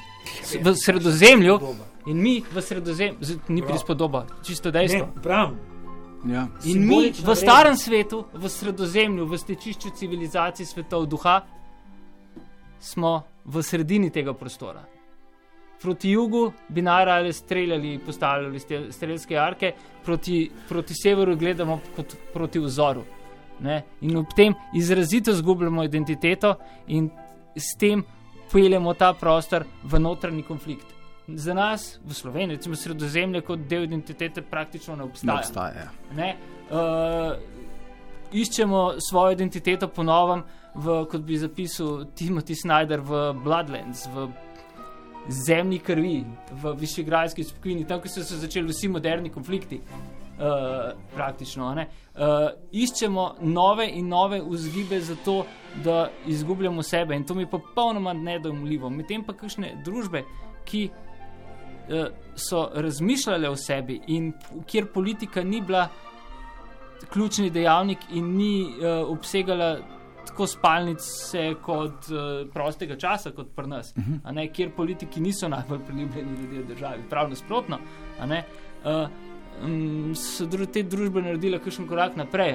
v 0.62 0.74
sredozemlju, 0.74 1.58
in 2.06 2.18
mi 2.22 2.40
v 2.52 2.62
sredozemlju, 2.62 3.38
ni 3.48 3.62
prispodoba, 3.62 4.26
čisto 4.42 4.70
dejstvo. 4.70 5.06
Ne, 5.14 5.73
Ja. 6.24 6.46
In 6.64 6.86
mi 6.86 7.12
v 7.12 7.34
starem 7.36 7.76
svetu, 7.76 8.24
v 8.32 8.48
sredozemlju, 8.48 9.26
v 9.28 9.38
stečišču 9.38 9.92
civilizacij 9.92 10.66
svetov 10.66 11.04
duha, 11.06 11.42
smo 12.80 13.24
v 13.44 13.62
sredini 13.62 14.10
tega 14.10 14.32
prostora. 14.32 14.84
Proti 15.82 16.10
jugu 16.10 16.52
bi 16.68 16.82
narali 16.82 17.32
streljali, 17.32 17.98
postavljali 17.98 18.60
strelske 18.90 19.36
arke, 19.36 19.74
proti, 20.04 20.50
proti 20.68 20.94
severu 20.96 21.36
gledamo 21.36 21.80
kot 21.96 22.16
proti 22.32 22.58
vzoru. 22.58 23.04
Ne? 23.60 23.82
In 24.00 24.16
ob 24.16 24.32
tem 24.36 24.54
izrazito 24.74 25.32
zgubljamo 25.32 25.84
identiteto 25.84 26.56
in 26.88 27.10
s 27.56 27.76
tem 27.78 28.02
peljemo 28.52 28.94
ta 28.94 29.12
prostor 29.12 29.64
v 29.84 30.00
notranji 30.00 30.42
konflikt. 30.42 30.93
Za 31.28 31.54
nas 31.54 31.98
v 32.04 32.14
Sloveniji, 32.14 32.56
recimo 32.56 32.76
sredozemlje, 32.76 33.40
kot 33.40 33.62
del 33.68 33.86
identitete, 33.86 34.42
praktično 34.42 34.96
ne 34.96 35.04
obstaja. 35.04 35.34
Ne 35.34 35.40
obstaja. 35.40 35.90
Ne? 36.16 36.36
Uh, 36.68 37.32
iščemo 38.32 39.00
svojo 39.00 39.32
identiteto 39.32 39.88
ponovno, 39.88 40.42
kot 41.10 41.22
bi 41.24 41.38
zapisal 41.38 42.04
Timothy 42.16 42.56
Snyder 42.58 43.00
v 43.00 43.20
Bloodlands, 43.44 44.04
v 44.12 44.28
zemlji 45.28 45.78
krvi, 45.78 46.24
v 46.52 46.74
Višegrajski 46.80 47.44
skupini, 47.44 47.86
tam, 47.88 48.02
ko 48.02 48.08
so 48.08 48.24
se 48.24 48.36
začeli 48.36 48.68
vsi 48.68 48.88
moderni 48.92 49.32
konflikti. 49.32 49.80
Uh, 50.34 50.90
praktično. 51.14 51.68
Uh, 51.70 52.48
iščemo 52.74 53.36
nove 53.46 53.86
in 53.86 54.08
nove 54.10 54.40
vzgibe 54.42 54.98
za 55.00 55.14
to, 55.24 55.44
da 55.84 56.08
izgubljamo 56.26 56.82
sebe, 56.82 57.14
in 57.14 57.24
to 57.24 57.34
mi 57.34 57.46
je 57.46 57.50
popolnoma 57.50 58.12
nedojemljivo. 58.12 58.90
Medtem 58.90 59.22
pa 59.24 59.32
kakšne 59.32 59.76
družbe, 59.86 60.24
ki 60.66 60.88
so 62.36 62.70
razmišljale 62.74 63.48
o 63.48 63.56
sebi 63.56 64.00
in 64.06 64.32
kjer 64.66 64.86
politika 64.86 65.42
ni 65.44 65.60
bila 65.60 65.88
ključni 67.12 67.50
dejavnik 67.50 67.98
in 68.12 68.36
ni 68.36 68.62
uh, 68.64 69.10
obsegala 69.10 69.76
tako 70.26 70.46
spalnice 70.46 71.54
kot 71.62 72.08
uh, 72.10 72.50
prostega 72.52 72.96
časa, 72.96 73.30
kot 73.30 73.46
pri 73.56 73.66
nas, 73.66 73.92
uh 73.96 74.04
-huh. 74.04 74.32
ne, 74.32 74.48
kjer 74.52 74.70
politiki 74.76 75.20
niso 75.20 75.48
najbolj 75.48 75.78
priljubljeni 75.86 76.40
ljudje 76.40 76.62
v 76.62 76.66
državi, 76.66 77.02
prav 77.10 77.28
nasprotno. 77.30 77.78
Uh, 78.18 79.08
um, 79.64 80.14
so 80.14 80.46
dru 80.46 80.66
te 80.66 80.82
družbe 80.82 81.22
naredile 81.22 81.58
kakšen 81.58 81.88
korak 81.88 82.16
naprej. 82.16 82.54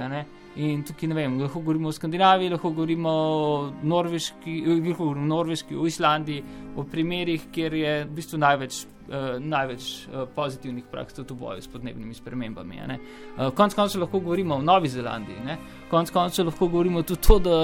In 0.55 0.83
tukaj 0.83 1.07
ne 1.07 1.15
vem, 1.15 1.39
lahko 1.39 1.61
govorimo 1.61 1.89
o 1.89 1.91
Skandinaviji, 1.91 2.49
lahko 2.49 2.71
govorimo 2.71 3.09
o 3.09 3.73
Norveški, 3.83 4.63
o 4.97 5.13
Norveški, 5.15 5.75
o 5.75 5.85
Islandiji, 5.87 6.43
o 6.75 6.83
primerih, 6.83 7.51
kjer 7.51 7.73
je 7.73 7.93
v 8.05 8.15
bistvu 8.17 8.39
največ 8.41 8.85
uh, 9.09 9.39
največ 9.39 10.07
uh, 10.07 10.27
pozitivnih 10.35 10.83
praks 10.91 11.13
tudi 11.13 11.33
v 11.33 11.37
boju 11.37 11.61
s 11.61 11.67
podnebnimi 11.67 12.13
spremembami. 12.13 12.81
Uh, 12.81 13.49
konec 13.55 13.75
koncev 13.75 14.01
lahko 14.01 14.19
govorimo 14.19 14.55
o 14.55 14.61
Novi 14.61 14.89
Zelandiji, 14.89 15.43
ne? 15.45 15.57
konec 15.89 16.11
koncev 16.11 16.45
lahko 16.45 16.67
govorimo 16.67 17.03
tudi 17.03 17.21
to, 17.27 17.39
da 17.39 17.57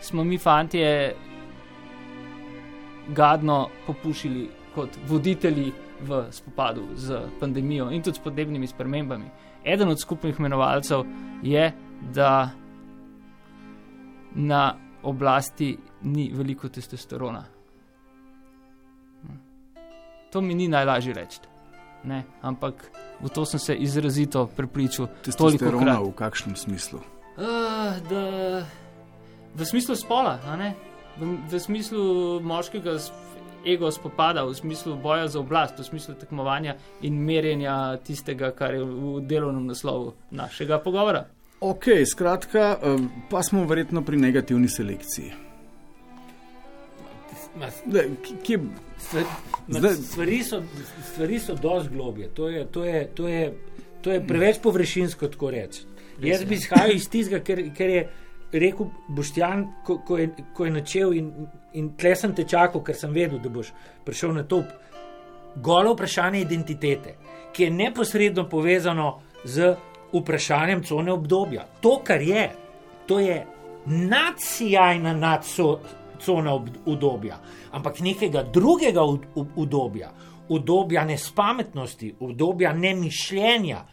smo 0.00 0.24
mi 0.24 0.38
fantje 0.38 1.14
gadno 3.08 3.68
popušili 3.86 4.48
kot 4.74 4.88
voditelji 5.08 5.72
v 6.00 6.24
spopadu 6.30 6.88
z 6.94 7.20
pandemijo 7.40 7.90
in 7.90 8.02
tudi 8.02 8.18
s 8.18 8.24
podnebnimi 8.24 8.66
spremembami. 8.66 9.30
Eden 9.64 9.88
od 9.88 10.00
skupnih 10.00 10.38
imenovalcev 10.38 11.04
je, 11.42 11.72
da 12.14 12.50
na 14.34 14.74
oblasti 15.02 15.78
ni 16.02 16.30
veliko 16.34 16.68
testosterona. 16.68 17.44
To 20.32 20.40
mi 20.40 20.54
ni 20.54 20.68
najlažje 20.68 21.14
reči. 21.14 21.38
Ne, 22.04 22.24
ampak 22.42 22.90
v 23.20 23.28
to 23.28 23.44
sem 23.44 23.60
se 23.60 23.74
izrazito 23.74 24.46
prepričal. 24.46 25.06
Testosterona 25.22 26.00
v 26.00 26.12
kakšnem 26.12 26.56
smislu? 26.56 27.00
Uh, 27.36 27.96
da, 28.10 28.22
v 29.54 29.64
smislu 29.64 29.96
spola, 29.96 30.36
v, 31.16 31.38
v 31.48 31.60
smislu 31.60 32.40
moškega 32.42 32.98
ego 33.66 33.90
spopada, 33.90 34.44
v 34.44 34.54
smislu 34.54 34.96
boja 34.96 35.28
za 35.28 35.40
oblast, 35.40 35.78
v 35.78 35.84
smislu 35.84 36.14
tekmovanja 36.20 36.76
in 37.02 37.16
merjenja 37.24 37.96
tistega, 38.04 38.50
kar 38.50 38.74
je 38.74 38.84
v 38.84 39.20
delovnem 39.26 39.66
naslovu 39.66 40.14
našega 40.30 40.78
pogovora. 40.78 41.24
Ok, 41.60 41.84
skratka, 42.06 42.76
pa 43.30 43.42
smo 43.42 43.64
verjetno 43.64 44.02
pri 44.04 44.16
negativni 44.16 44.68
selekciji. 44.68 45.32
Kje, 48.44 48.58
stvari, 48.98 49.26
zdaj, 49.68 49.94
stvari, 49.94 50.42
so, 50.44 50.62
stvari 51.12 51.38
so 51.38 51.54
dosti 51.54 51.94
globje. 51.94 52.28
To 52.34 52.48
je, 52.48 52.66
to, 52.66 52.84
je, 52.84 53.06
to, 53.14 53.28
je, 53.28 53.54
to 54.02 54.12
je 54.12 54.26
preveč 54.26 54.58
površinsko, 54.62 55.28
tako 55.28 55.50
reči. 55.50 55.86
Jaz 56.22 56.44
bi 56.44 56.54
izhajal 56.54 56.92
iz 56.94 57.08
tistega, 57.10 57.40
ker, 57.44 57.62
ker 57.74 57.90
je 57.90 58.02
rekel 58.60 58.90
Boštjan, 59.08 59.66
ko, 59.84 59.98
ko, 60.06 60.18
je, 60.18 60.28
ko 60.54 60.64
je 60.64 60.70
načel 60.70 61.14
in, 61.18 61.30
in 61.74 61.92
tle 61.98 62.14
sem 62.16 62.34
te 62.34 62.44
čakal, 62.48 62.82
ker 62.84 62.96
sem 62.96 63.12
vedel, 63.12 63.40
da 63.42 63.50
boš 63.52 63.72
prišel 64.04 64.34
na 64.34 64.44
to. 64.48 64.62
Golo 65.62 65.94
vprašanje 65.94 66.40
identitete, 66.42 67.16
ki 67.54 67.68
je 67.68 67.70
neposredno 67.70 68.48
povezano 68.50 69.20
z 69.44 69.74
vprašanjem 70.12 70.82
cone 70.84 71.12
obdobja. 71.12 71.66
To, 71.80 71.98
kar 72.04 72.22
je, 72.22 72.48
to 73.06 73.20
je 73.20 73.42
nadsijajna 73.86 75.12
nadsojna 75.14 76.02
cona 76.24 76.54
obdobja, 76.54 77.38
ampak 77.72 78.00
nekega 78.00 78.42
drugega 78.42 79.02
obdobja, 79.02 80.10
obdobja 80.48 81.04
nespametnosti, 81.04 82.14
obdobja 82.20 82.72
nemišljenja. 82.72 83.84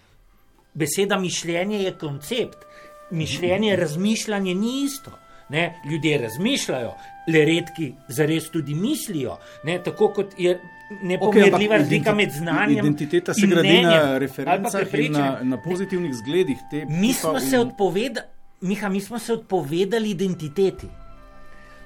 Beseda 0.74 1.18
mišljenje 1.20 1.82
je 1.84 1.92
koncept, 2.00 2.66
mišljenje, 3.12 3.76
razmišljanje 3.76 4.56
ni 4.56 4.84
isto. 4.84 5.12
Ne? 5.50 5.82
Ljudje 5.86 6.18
razmišljajo, 6.18 6.94
le 7.28 7.46
redki 7.46 7.94
zares 8.08 8.50
tudi 8.52 8.74
mislijo. 8.74 9.38
Ne? 9.64 9.82
Tako 9.84 10.08
kot 10.08 10.36
je 10.38 10.60
nepomedljiva 11.04 11.76
okay, 11.76 11.80
razlika 11.80 12.14
med 12.16 12.32
znanjem 12.32 12.78
identiteta 12.78 13.34
se 13.34 13.48
gradi 13.48 13.82
na 13.82 14.18
referencah 14.18 14.94
in 14.94 15.12
na, 15.12 15.40
na 15.44 15.62
pozitivnih 15.62 16.14
zgledih. 16.16 16.58
Mi 16.88 17.14
smo, 17.14 17.34
in... 17.40 17.60
odpoveda, 17.60 18.22
Miha, 18.62 18.90
mi 18.90 19.02
smo 19.02 19.20
se 19.20 19.34
odpovedali 19.34 20.10
identiteti 20.10 20.88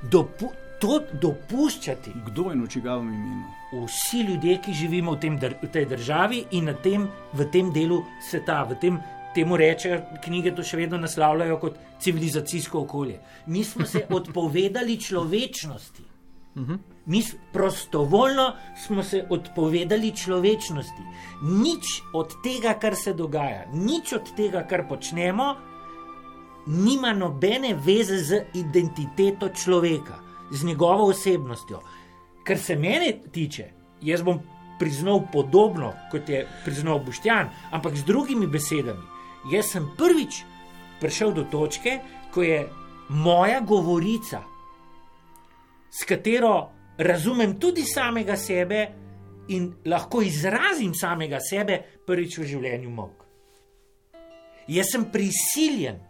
dopu, 0.02 0.52
to 0.80 1.00
dopuščati. 1.22 2.12
Kdo 2.26 2.50
je 2.50 2.56
nočigavem 2.56 3.14
imenu? 3.14 3.86
Vsi 3.86 4.22
ljudje, 4.28 4.58
ki 4.66 4.74
živimo 4.74 5.16
v, 5.16 5.20
tem, 5.20 5.38
v 5.40 5.70
tej 5.72 5.86
državi 5.86 6.44
in 6.52 6.74
tem, 6.84 7.08
v 7.34 7.48
tem 7.52 7.72
delu 7.74 8.04
sveta, 8.30 8.64
v 8.70 8.80
tem. 8.82 9.00
Temu 9.36 9.58
reče, 9.58 10.00
knjige 10.24 10.56
to 10.56 10.64
še 10.64 10.78
vedno 10.80 10.98
naslavljajo 10.98 11.58
kot 11.60 11.80
civilizacijsko 12.00 12.82
okolje. 12.86 13.20
Mi 13.46 13.64
smo 13.64 13.86
se 13.86 14.06
odpovedali 14.18 15.02
človečnosti. 15.02 16.04
Mhm. 16.56 16.74
Mi 17.06 17.24
prostovoljno 17.54 18.54
smo 18.86 19.04
se 19.04 19.26
odpovedali 19.30 20.16
človečnosti. 20.18 21.04
Nič 21.44 22.02
od 22.14 22.34
tega, 22.44 22.74
kar 22.80 22.96
se 22.96 23.14
dogaja, 23.14 23.66
nič 23.74 24.14
od 24.14 24.32
tega, 24.36 24.64
kar 24.64 24.88
počnemo, 24.90 25.56
nima 26.66 27.14
nobene 27.14 27.76
veze 27.76 28.18
z 28.18 28.42
identiteto 28.54 29.50
človeka, 29.50 30.18
z 30.52 30.64
njegovo 30.64 31.10
osebnostjo. 31.10 31.82
Kar 32.44 32.58
se 32.58 32.76
mene 32.76 33.14
tiče, 33.32 33.68
jaz 34.02 34.24
bom 34.24 34.40
priznal 34.80 35.22
podobno, 35.34 35.94
kot 36.12 36.30
je 36.30 36.48
priznal 36.66 37.00
Boštjan, 37.00 37.50
ampak 37.72 37.96
z 37.96 38.04
drugimi 38.06 38.48
besedami. 38.48 39.15
Jaz 39.52 39.72
sem 39.76 39.86
prvič 39.98 40.44
prišel 41.00 41.34
do 41.34 41.44
točke, 41.52 42.00
ko 42.34 42.44
je 42.44 42.66
moja 43.10 43.60
govorica, 43.62 44.42
s 45.92 46.04
katero 46.04 46.72
razumem 46.98 47.60
tudi 47.60 47.86
samega 47.86 48.36
sebe 48.38 48.88
in 49.48 49.74
lahko 49.86 50.22
izrazim 50.22 50.94
samega 50.94 51.40
sebe, 51.40 51.78
prvič 52.06 52.40
v 52.40 52.48
življenju 52.50 52.90
mok. 52.90 53.26
Jaz 54.68 54.92
sem 54.92 55.06
prisiljen 55.14 56.02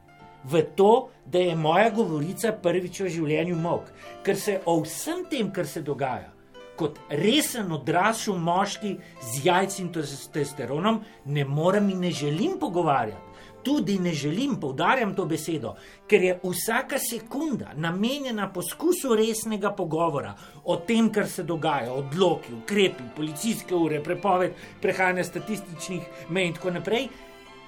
v 0.46 0.62
to, 0.78 1.10
da 1.26 1.42
je 1.42 1.56
moja 1.56 1.90
govorica 1.90 2.54
prvič 2.64 3.02
v 3.04 3.12
življenju 3.18 3.58
mok, 3.60 3.92
ker 4.24 4.40
se 4.40 4.62
o 4.66 4.80
vsem 4.84 5.26
tem, 5.30 5.52
kar 5.52 5.68
se 5.68 5.84
dogaja, 5.84 6.32
kot 6.78 7.00
resen 7.10 7.72
odrasel 7.72 8.38
moški 8.38 8.96
z 9.22 9.46
jajci 9.46 9.82
in 9.82 9.92
testosteronom, 9.94 11.00
ne 11.26 11.46
morem 11.46 11.90
in 11.90 12.00
ne 12.00 12.12
želim 12.12 12.60
pogovarjati. 12.60 13.26
Tudi 13.66 14.00
ne 14.00 14.14
želim, 14.14 14.60
poudarjam 14.62 15.16
to 15.16 15.24
besedo, 15.26 15.72
ker 16.08 16.24
je 16.24 16.40
vsaka 16.44 17.00
sekunda 17.02 17.72
namenjena 17.74 18.52
poskusu 18.54 19.16
resnega 19.16 19.72
pogovora 19.74 20.36
o 20.64 20.76
tem, 20.76 21.10
kar 21.10 21.28
se 21.28 21.44
dogaja, 21.44 21.94
odloki, 21.94 22.54
ukrepi, 22.54 23.04
policijske 23.16 23.76
ure, 23.76 24.04
prepoved 24.04 24.54
prehajanja 24.82 25.24
statističnih 25.24 26.30
mej 26.30 26.46
in 26.48 26.54
tako 26.54 26.76
naprej, 26.76 27.08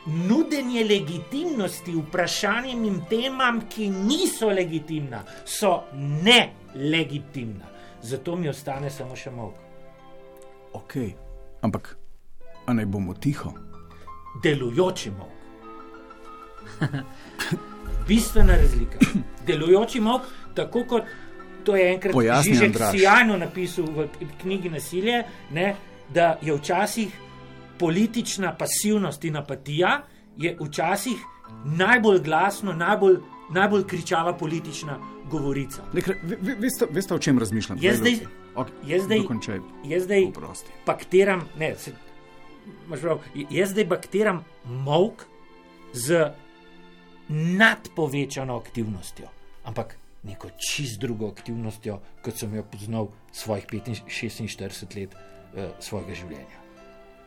nudenje 0.06 0.84
legitimnosti 0.84 1.96
vprašanjem 1.96 2.86
in 2.86 3.02
temam, 3.10 3.64
ki 3.70 3.90
niso 3.90 4.52
legitimna, 4.54 5.24
so 5.46 5.82
nelegitimna. 5.96 7.77
Zato 8.08 8.36
mi 8.36 8.48
ostane 8.48 8.88
samo 8.90 9.16
še 9.20 9.32
mok. 9.36 9.56
Ok, 10.80 10.94
ampak 11.62 11.90
naj 12.72 12.86
bomo 12.88 13.12
tiho. 13.14 13.52
Delujoči 14.44 15.12
mok. 15.12 15.34
Bistvena 18.08 18.56
razlika. 18.56 19.02
Delujoči 19.48 20.00
mok, 20.00 20.30
tako 20.56 20.86
kot 20.88 21.12
to 21.68 21.76
je 21.76 21.90
enkrat 21.98 22.16
Žižek 22.48 22.80
sjajno 22.96 23.36
napisal 23.44 23.92
v 23.92 24.08
knjigi 24.40 24.72
Nasilje, 24.72 25.26
ne, 25.52 25.68
da 26.08 26.38
je 26.42 26.56
včasih 26.56 27.12
politična 27.80 28.56
pasivnost 28.56 29.28
in 29.28 29.36
apatija 29.36 29.98
je 30.38 30.56
včasih 30.62 31.28
najbolj 31.76 32.24
glasno, 32.24 32.72
najbolj, 32.74 33.20
najbolj 33.52 33.84
kričala 33.88 34.38
politična 34.38 34.96
govorica. 35.32 35.84
Nekaj, 35.94 36.16
ve, 36.24 36.38
ve, 36.42 36.56
veste, 36.60 36.88
veste, 36.92 37.14
o 37.14 37.20
čem 37.20 37.40
razmišljam? 37.40 37.78
Jaz 37.82 37.98
zdaj, 37.98 38.20
Ok, 38.58 38.68
jaz 38.88 39.04
zdaj, 39.06 39.20
dokončaj. 39.22 39.60
jaz 39.86 40.04
zdaj 40.04 40.26
Oprosti. 40.32 40.72
bakteram, 40.86 41.44
ne, 41.60 41.76
se, 41.76 41.92
prav, 43.02 43.20
jaz 43.50 43.70
zdaj 43.70 43.86
bakteram 43.86 44.44
mok 44.66 45.26
z 45.94 46.32
nadpovečano 47.30 48.56
aktivnostjo, 48.58 49.28
ampak 49.64 49.98
neko 50.24 50.50
čist 50.58 51.00
drugo 51.00 51.28
aktivnostjo, 51.28 52.00
kot 52.24 52.36
sem 52.38 52.54
jo 52.56 52.64
poznal 52.64 53.08
svojih 53.32 53.66
45, 53.66 54.02
46 54.08 54.96
let 55.00 55.14
uh, 55.14 55.70
svojega 55.80 56.14
življenja. 56.16 56.64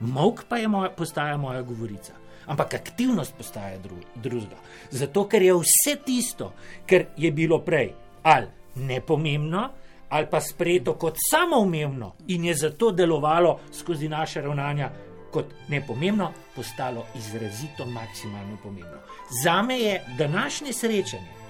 Mok 0.00 0.44
pa 0.48 0.56
je 0.56 0.68
moja, 0.68 0.90
postaja 0.90 1.36
moja 1.36 1.62
govorica. 1.62 2.12
Ampak 2.50 2.74
aktivnost 2.74 3.34
postaja 3.38 3.78
dru, 3.78 3.96
druga. 4.14 4.58
Zato, 4.90 5.28
ker 5.30 5.42
je 5.42 5.54
vse 5.54 5.96
tisto, 6.04 6.52
kar 6.86 7.06
je 7.16 7.30
bilo 7.32 7.60
prej, 7.62 7.92
ali 8.22 8.46
nepomembno, 8.74 9.68
ali 10.10 10.26
pa 10.30 10.40
sprejeto 10.42 10.96
kot 10.98 11.18
samoumevno 11.30 12.14
in 12.28 12.44
je 12.44 12.54
zato 12.54 12.90
delovalo 12.90 13.60
skozi 13.72 14.08
naše 14.08 14.42
ravnanja 14.42 14.90
kot 15.30 15.46
nepomembno, 15.68 16.32
postalo 16.56 17.06
izrazito 17.14 17.86
maksimalno 17.86 18.58
pomembno. 18.62 18.98
Za 19.44 19.62
me 19.62 19.78
je 19.78 20.00
današnje 20.18 20.72
srečanje 20.72 21.40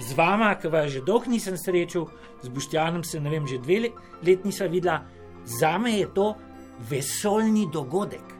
z 0.00 0.12
vama, 0.16 0.54
ki 0.54 0.68
vas 0.68 0.90
že 0.90 1.02
dolgo 1.04 1.30
nisem 1.30 1.58
srečal, 1.58 2.06
z 2.42 2.48
Boštjanom 2.48 3.04
se 3.04 3.20
ne 3.20 3.30
vem, 3.30 3.46
že 3.46 3.58
dve 3.58 3.80
le- 3.80 3.92
leti 4.22 4.46
nisva 4.48 4.66
videla, 4.66 5.02
za 5.44 5.78
me 5.78 5.92
je 5.92 6.06
to 6.14 6.34
vesoljni 6.90 7.68
dogodek. 7.72 8.39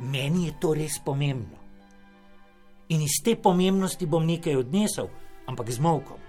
Meni 0.00 0.46
je 0.46 0.58
to 0.60 0.74
res 0.74 0.98
pomembno. 1.04 1.58
In 2.88 3.02
iz 3.02 3.18
te 3.24 3.34
pomembnosti 3.36 4.06
bom 4.06 4.26
nekaj 4.26 4.56
odnesel, 4.56 5.08
ampak 5.46 5.70
z 5.70 5.82
molkom. 5.82 6.20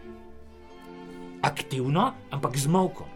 Aktivno, 1.45 2.13
ampak 2.31 2.57
z 2.57 2.67
molkom. 2.67 3.11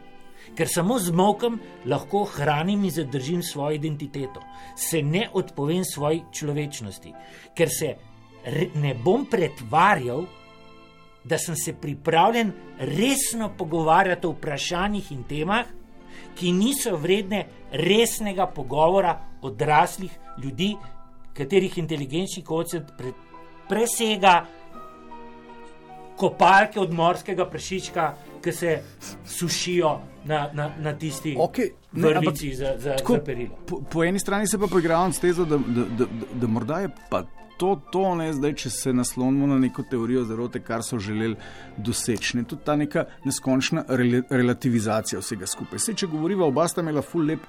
Ker 0.57 0.67
samo 0.67 0.97
z 0.99 1.13
molkom 1.15 1.59
lahko 1.85 2.25
hranim 2.25 2.83
in 2.83 2.91
zadržim 2.91 3.41
svojo 3.43 3.77
identiteto, 3.77 4.41
se 4.75 5.01
ne 5.01 5.29
odpovem 5.33 5.85
svoji 5.85 6.23
človečnosti, 6.33 7.13
ker 7.55 7.69
se 7.69 7.95
ne 8.75 8.93
bom 8.97 9.25
pretvarjal, 9.29 10.25
da 11.23 11.37
sem 11.37 11.55
se 11.55 11.73
pripravljen 11.73 12.51
resno 12.79 13.51
pogovarjati 13.57 14.27
o 14.27 14.33
vprašanjih 14.33 15.11
in 15.11 15.23
temah, 15.29 15.65
ki 16.35 16.51
niso 16.51 16.95
vredne 16.97 17.45
resnega 17.71 18.47
pogovora 18.47 19.13
odraslih 19.41 20.11
ljudi, 20.43 20.75
katerih 21.37 21.77
inteligenčni 21.77 22.43
koncept 22.43 22.93
pre, 22.97 23.13
presega 23.69 24.41
kopalke 26.17 26.79
od 26.79 26.93
morskega 26.93 27.45
prašička, 27.49 28.13
ki 28.41 28.51
se 28.51 28.79
sušijo 29.25 29.99
na, 30.25 30.49
na, 30.53 30.69
na 30.79 30.93
tisti 30.97 31.35
Okej, 31.39 31.71
ne, 31.91 32.07
vrvici 32.07 32.55
za, 32.55 32.73
za, 32.77 32.95
tako, 32.97 33.13
za 33.13 33.25
perilo. 33.25 33.57
Po, 33.67 33.81
po 33.91 34.03
eni 34.03 34.19
strani 34.19 34.47
se 34.47 34.59
pa 34.59 34.67
poigravam 34.67 35.13
s 35.13 35.19
tezo, 35.19 35.45
da, 35.45 35.57
da, 35.57 35.85
da, 35.85 36.05
da, 36.05 36.25
da 36.33 36.47
morda 36.47 36.79
je 36.79 36.89
pa 37.09 37.23
to, 37.61 37.75
to 37.91 38.15
ne 38.15 38.31
zdaj, 38.33 38.53
če 38.57 38.69
se 38.73 38.93
naslonimo 38.93 39.47
na 39.47 39.59
neko 39.61 39.83
teorijo 39.89 40.23
zarote, 40.25 40.63
kar 40.65 40.81
so 40.83 40.97
želeli 40.99 41.35
doseči. 41.77 42.37
Ne, 42.37 42.43
tudi 42.49 42.65
ta 42.65 42.75
neka 42.75 43.05
neskončna 43.25 43.83
rel, 43.87 44.23
relativizacija 44.29 45.21
vsega 45.21 45.49
skupaj. 45.49 45.83
Sej, 45.83 45.99
če 46.01 46.09
govoriva, 46.09 46.47
oba 46.49 46.65
sta 46.67 46.81
imela 46.81 47.03
ful 47.05 47.29
lep 47.29 47.45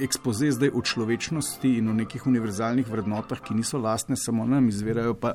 ekspoze 0.00 0.50
zdaj 0.54 0.70
o 0.74 0.82
človečnosti 0.82 1.68
in 1.78 1.88
o 1.88 1.94
nekih 1.94 2.26
univerzalnih 2.26 2.88
vrednotah, 2.90 3.40
ki 3.40 3.54
niso 3.54 3.78
lastne 3.78 4.16
samo 4.16 4.46
nam, 4.46 4.68
izvirajo 4.68 5.14
pa 5.14 5.34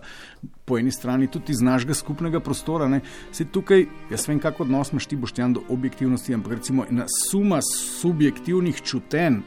po 0.65 0.77
eni 0.77 0.91
strani 0.91 1.27
tudi 1.31 1.53
iz 1.55 1.61
našega 1.61 1.93
skupnega 1.93 2.39
prostora. 2.39 2.87
Ne. 2.87 3.01
Se 3.31 3.45
tukaj, 3.45 3.85
jaz 4.11 4.27
vem, 4.27 4.39
kako 4.39 4.63
odnos 4.67 4.91
imaš 4.91 5.07
ti 5.09 5.19
boštjan 5.19 5.53
do 5.53 5.63
objektivnosti, 5.69 6.33
ampak 6.33 6.59
recimo 6.59 6.85
ena 6.89 7.07
suma 7.29 7.61
subjektivnih 8.01 8.81
čutenj, 8.81 9.41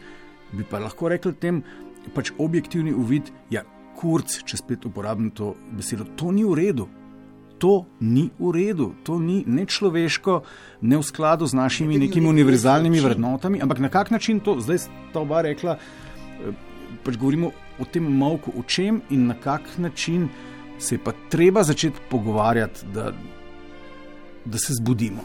bi 0.52 0.64
pa 0.68 0.80
lahko 0.82 1.08
rekli 1.12 1.34
tem, 1.34 1.62
pač 2.14 2.32
objektivni 2.38 2.92
uvid, 2.92 3.30
ja, 3.50 3.62
kurc, 3.98 4.40
če 4.48 4.58
spet 4.58 4.86
uporabim 4.88 5.30
to 5.30 5.54
besedo, 5.76 6.08
to 6.16 6.32
ni 6.32 6.44
v 6.44 6.58
redu. 6.58 6.88
To 7.62 7.86
ni 8.02 8.26
v 8.42 8.50
redu, 8.50 8.90
to 9.06 9.20
ni 9.22 9.44
ne 9.46 9.62
človeško, 9.66 10.42
ne 10.82 10.98
v 10.98 11.04
skladu 11.06 11.46
z 11.46 11.54
našimi 11.54 11.94
Ne, 11.94 12.08
nekimi 12.08 12.26
ne, 12.26 12.32
ne, 12.32 12.34
univerzalnimi 12.34 13.00
vrednotami. 13.00 13.62
Ampak 13.62 13.78
na 13.78 13.88
kak 13.88 14.10
način 14.10 14.40
to, 14.42 14.58
zdaj 14.58 14.82
sta 14.88 15.22
oba 15.22 15.44
rekla, 15.46 15.76
eh, 15.78 16.50
pač 17.06 17.14
govorimo 17.16 17.52
o 17.78 17.86
tem 17.86 18.02
malku, 18.02 18.50
o 18.58 18.66
čem 18.66 18.98
in 19.10 19.30
na 19.30 19.38
kak 19.38 19.78
način 19.78 20.26
se 20.78 20.98
je 20.98 21.04
pa 21.04 21.14
treba 21.30 21.62
začeti 21.62 22.02
pogovarjati, 22.10 22.86
da, 22.94 23.12
da 24.44 24.58
se 24.58 24.74
zbudimo. 24.74 25.22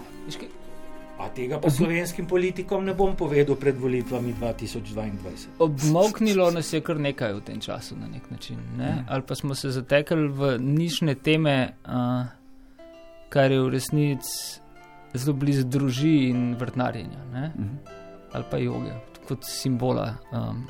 A 1.18 1.30
tega 1.34 1.57
pa 1.57 1.70
slovenskim 1.70 2.28
politikom 2.30 2.86
ne 2.86 2.93
bom 2.93 3.15
povedal 3.18 3.57
pred 3.57 3.74
volitvami 3.74 4.38
2022. 4.38 5.57
Obmoknilo 5.57 6.51
nas 6.53 6.70
je 6.74 6.82
kar 6.86 6.99
nekaj 7.01 7.34
v 7.34 7.41
tem 7.41 7.61
času, 7.61 7.97
na 7.97 8.05
nek 8.05 8.30
način. 8.30 8.61
Ne? 8.78 9.01
Ali 9.09 9.26
pa 9.26 9.36
smo 9.36 9.55
se 9.57 9.74
zatekli 9.74 10.28
v 10.30 10.57
nišne 10.61 11.15
teme, 11.15 11.74
uh, 11.89 12.30
kar 13.34 13.51
je 13.51 13.61
v 13.61 13.70
resnici 13.74 14.61
zelo 15.18 15.34
blizu 15.34 15.65
družini 15.65 16.30
in 16.30 16.41
vrtnarjenja, 16.59 17.24
ne? 17.34 17.51
ali 18.34 18.45
pa 18.51 18.57
joge, 18.61 18.93
kot 19.26 19.41
simbola 19.43 20.11
um, 20.32 20.68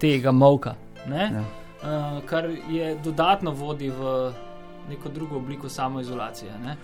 tega. 0.00 0.32
Ne? 0.32 1.24
Ja. 1.28 1.44
Uh, 1.82 2.22
kar 2.24 2.48
je 2.70 2.94
dodatno 3.04 3.50
vodi 3.50 3.90
v 3.90 4.32
neko 4.88 5.08
drugo 5.08 5.36
obliko 5.36 5.68
samoizolacije. 5.68 6.52
Ne? 6.64 6.76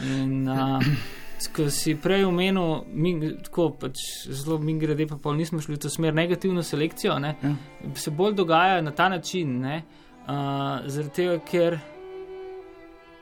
In 0.00 0.48
uh, 0.48 0.80
ko 1.52 1.68
si 1.70 1.96
prej 2.00 2.24
omenil, 2.28 2.84
mi, 2.92 3.14
tako 3.44 3.70
pač 3.80 4.00
zelo 4.28 4.58
mi 4.58 4.76
grede, 4.78 5.06
pa 5.10 5.18
pol 5.20 5.36
nismo 5.36 5.60
šli 5.60 5.76
v 5.76 5.82
to 5.84 5.90
smer, 5.90 6.14
negativno 6.14 6.62
selekcijo, 6.62 7.18
ne? 7.18 7.34
Ja. 7.42 7.54
se 7.94 8.10
bolj 8.10 8.34
dogaja 8.34 8.80
na 8.82 8.90
ta 8.90 9.08
način, 9.08 9.60
ne? 9.60 9.82
uh, 10.26 10.86
zaradi 10.86 11.12
tega, 11.14 11.38
ker 11.44 11.78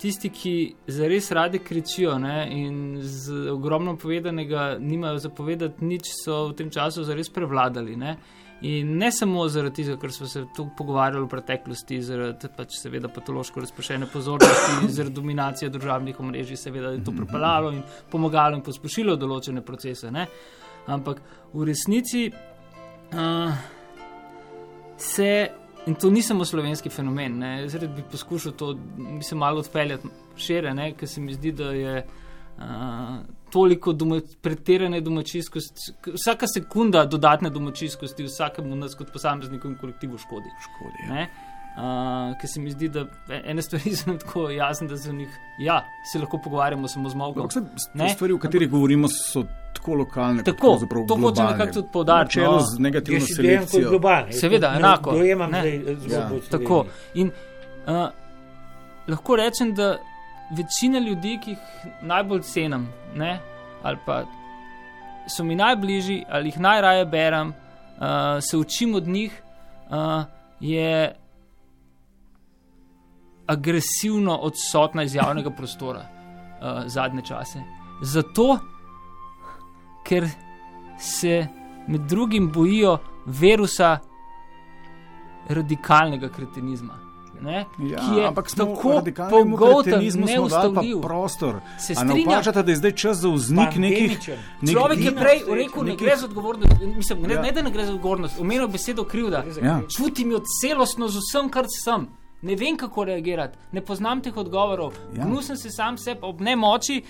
tisti, 0.03 0.31
ki 0.35 0.55
zares 0.91 1.31
radi 1.31 1.59
kričijo 1.63 2.17
ne, 2.19 2.47
in 2.51 2.99
z 3.03 3.51
ogromno 3.51 3.97
povedanega 3.97 4.77
nimajo 4.81 5.19
zapovedati 5.19 5.85
nič, 5.85 6.11
so 6.25 6.49
v 6.51 6.57
tem 6.59 6.71
času 6.71 7.05
zares 7.07 7.31
prevladali. 7.31 7.97
Ne. 7.97 8.17
In 8.63 8.97
ne 8.99 9.09
samo 9.11 9.43
zaradi 9.51 9.83
tega, 9.83 9.97
ker 9.99 10.13
smo 10.15 10.27
se 10.31 10.45
tu 10.55 10.69
pogovarjali 10.79 11.25
v 11.25 11.31
preteklosti, 11.31 11.99
zaradi 12.07 12.51
pač 12.57 12.77
seveda 12.79 13.09
patološko 13.11 13.65
razpršene 13.65 14.07
pozornosti, 14.13 14.89
zaradi 14.97 15.15
dominacije 15.17 15.71
državnih 15.75 16.21
omrežij, 16.21 16.61
seveda 16.61 16.93
je 16.95 17.03
to 17.05 17.15
pripeljalo 17.17 17.73
in 17.75 17.83
pomagalo 18.11 18.59
in 18.59 18.63
pospešilo 18.63 19.17
določene 19.19 19.65
procese. 19.67 20.13
Ne. 20.15 20.29
Ampak 20.87 21.19
v 21.55 21.67
resnici 21.73 22.29
uh, 22.31 23.59
se 24.99 25.33
In 25.87 25.95
to 25.95 26.11
ni 26.11 26.23
samo 26.23 26.45
slovenski 26.45 26.91
fenomen. 26.95 27.39
Ne. 27.39 27.67
Rad 27.67 27.91
bi 27.91 28.05
poskušal 28.11 28.53
to, 28.53 28.75
bi 29.19 29.25
se 29.27 29.35
malo 29.35 29.59
odpeljati 29.59 30.09
šire, 30.37 30.71
ker 30.99 31.09
se 31.09 31.21
mi 31.21 31.35
zdi, 31.35 31.53
da 31.53 31.73
je 31.75 32.07
uh, 32.59 32.65
toliko 33.51 33.93
doma, 33.93 34.21
pretirane 34.41 35.01
domačijskosti, 35.01 35.81
vsaka 36.09 36.47
sekunda 36.49 37.05
dodatne 37.07 37.51
domačijskosti 37.51 38.25
vsakemu 38.25 38.77
nas 38.77 38.95
kot 38.95 39.13
posamezniku 39.13 39.69
in 39.69 39.77
kolektivu 39.77 40.19
škodi. 40.19 40.49
Škodi. 40.63 41.11
Ne. 41.11 41.31
Uh, 41.73 41.81
ker 42.37 42.49
se 42.49 42.61
mi 42.61 42.71
zdi, 42.71 42.89
da 42.89 43.07
ene 43.45 43.63
stvari 43.63 43.95
so 43.97 44.05
nam 44.07 44.19
tako 44.19 44.51
jasne, 44.51 44.89
da 44.89 44.97
se 44.97 45.11
v 45.11 45.15
njih 45.15 45.29
ja, 45.59 45.79
se 46.05 46.19
lahko 46.19 46.39
pogovarjamo 46.39 46.89
samo 46.89 47.09
z. 47.09 47.41
Ampak 47.41 47.53
se 47.53 47.61
Ne? 47.95 48.09
stvari, 48.09 48.33
o 48.33 48.39
katerih 48.39 48.71
govorimo, 48.71 49.09
so 49.09 49.45
tako 49.73 49.95
lokalne, 49.95 50.39
kot 50.39 50.47
Tako, 50.47 50.67
pravzaprav 50.69 51.03
to 51.03 51.15
hočem 51.15 51.21
globalne. 51.23 51.53
nekako 51.53 51.73
tudi 51.73 51.89
poudariti, 51.93 52.39
Načelo 52.39 52.55
no. 52.55 52.61
z 52.67 52.79
negativno 52.79 53.19
Jaz 53.19 53.27
si 53.27 53.43
dejem 53.43 53.61
kot 53.61 53.69
selekcijo. 53.69 53.91
globalni. 53.91 54.33
Seveda, 54.35 54.67
Jaz 54.69 54.79
enako, 54.79 55.13
ne 55.13 55.19
Dojemam 55.19 55.51
ne. 55.51 55.61
zdaj 55.61 55.75
eh, 55.75 55.81
zgodbo 55.97 56.15
Ja. 56.15 56.21
v 56.21 56.41
Sloveniji. 56.41 56.51
Tako. 56.51 56.85
In 57.15 57.31
uh, 57.87 58.09
lahko 59.09 59.37
rečem, 59.37 59.75
da 59.75 59.97
večina 60.57 60.99
ljudi, 60.99 61.39
ki 61.43 61.51
jih 61.51 61.59
najbolj 62.03 62.43
cenim, 62.43 62.89
ne, 63.15 63.41
ali 63.83 63.99
pa 64.07 64.23
so 65.29 65.45
mi 65.45 65.55
najbližji, 65.55 66.25
ali 66.31 66.49
jih 66.49 66.61
najraje 66.61 67.07
berem, 67.07 67.49
uh, 67.49 68.41
se 68.41 68.57
učim 68.57 68.95
od 68.95 69.09
njih, 69.09 69.43
uh, 69.91 70.25
je 70.61 71.15
agresivno 73.47 74.37
odsotna 74.37 75.03
iz 75.03 75.15
javnega 75.15 75.51
prostora 75.51 76.01
uh, 76.01 76.83
zadnje 76.87 77.23
čase. 77.23 77.63
Zato, 78.03 78.59
ker 80.05 80.29
se 80.99 81.47
med 81.87 82.01
drugim 82.01 82.51
bojijo 82.53 82.99
virusa 83.27 83.99
radikalnega 85.49 86.29
kretenizma. 86.29 87.02
Ne, 87.43 87.67
Ja, 87.81 87.99
ki 87.99 88.17
je 88.17 88.31
tako 88.57 88.75
pogoten, 89.31 89.95
pa 90.13 90.27
neustavljiv. 90.27 91.01
prostor. 91.01 91.61
Se 91.79 91.95
ne 91.95 92.23
opažate, 92.23 92.63
da 92.63 92.71
je 92.71 92.77
zdaj 92.77 92.93
čas 92.93 93.17
za 93.19 93.29
vznik 93.29 93.77
nekih. 93.77 94.19
Nek- 94.61 94.73
Človek 94.73 95.01
je 95.01 95.13
prej 95.13 95.43
rekel, 95.49 95.85
ne 95.85 95.97
gre 95.97 96.17
za 96.17 96.27
odgovornost, 96.27 96.73
mislim, 96.97 97.23
ne, 97.23 97.35
Ja. 97.35 97.43
ne 97.43 97.53
da 97.53 97.63
ne 97.63 97.71
gre 97.71 97.87
za 97.87 97.93
odgovornost, 97.93 98.41
omenil 98.41 98.69
besedo 98.69 99.05
krivda. 99.05 99.45
Ja. 99.63 99.81
Čutim 99.89 100.31
jo 100.31 100.41
celostno 100.61 101.09
z 101.09 101.19
vsem, 101.19 101.49
kar 101.49 101.65
sem. 101.75 102.09
Ne 102.43 102.57
vem, 102.57 102.77
kako 102.77 103.05
reagirati, 103.05 103.59
ne 103.73 103.81
poznam 103.81 104.21
teh 104.21 104.37
odgovorov. 104.37 104.93
Ja. 105.13 105.19
Ja. 105.19 105.27
Gnusem 105.27 105.57
se 105.57 105.71
sam 105.71 105.99
sebe 105.99 106.21
ob 106.23 106.41
nemoči. 106.41 107.03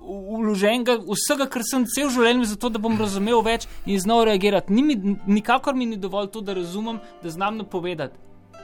Vloženega 0.00 0.94
vsega, 1.04 1.46
kar 1.46 1.62
sem 1.64 1.84
cel 1.86 2.08
življenje, 2.08 2.44
zato 2.46 2.68
da 2.68 2.78
bom 2.78 2.94
razumel 2.96 3.42
več 3.42 3.66
in 3.84 3.98
znal 3.98 4.24
reagirati. 4.24 4.72
Ni 4.72 4.82
mi, 4.82 4.94
nikakor 5.26 5.74
mi 5.74 5.86
ni 5.86 5.96
dovolj 5.96 6.28
to, 6.28 6.40
da 6.40 6.54
razumem, 6.54 7.00
da 7.22 7.30
znam 7.30 7.56
napovedati. 7.56 8.14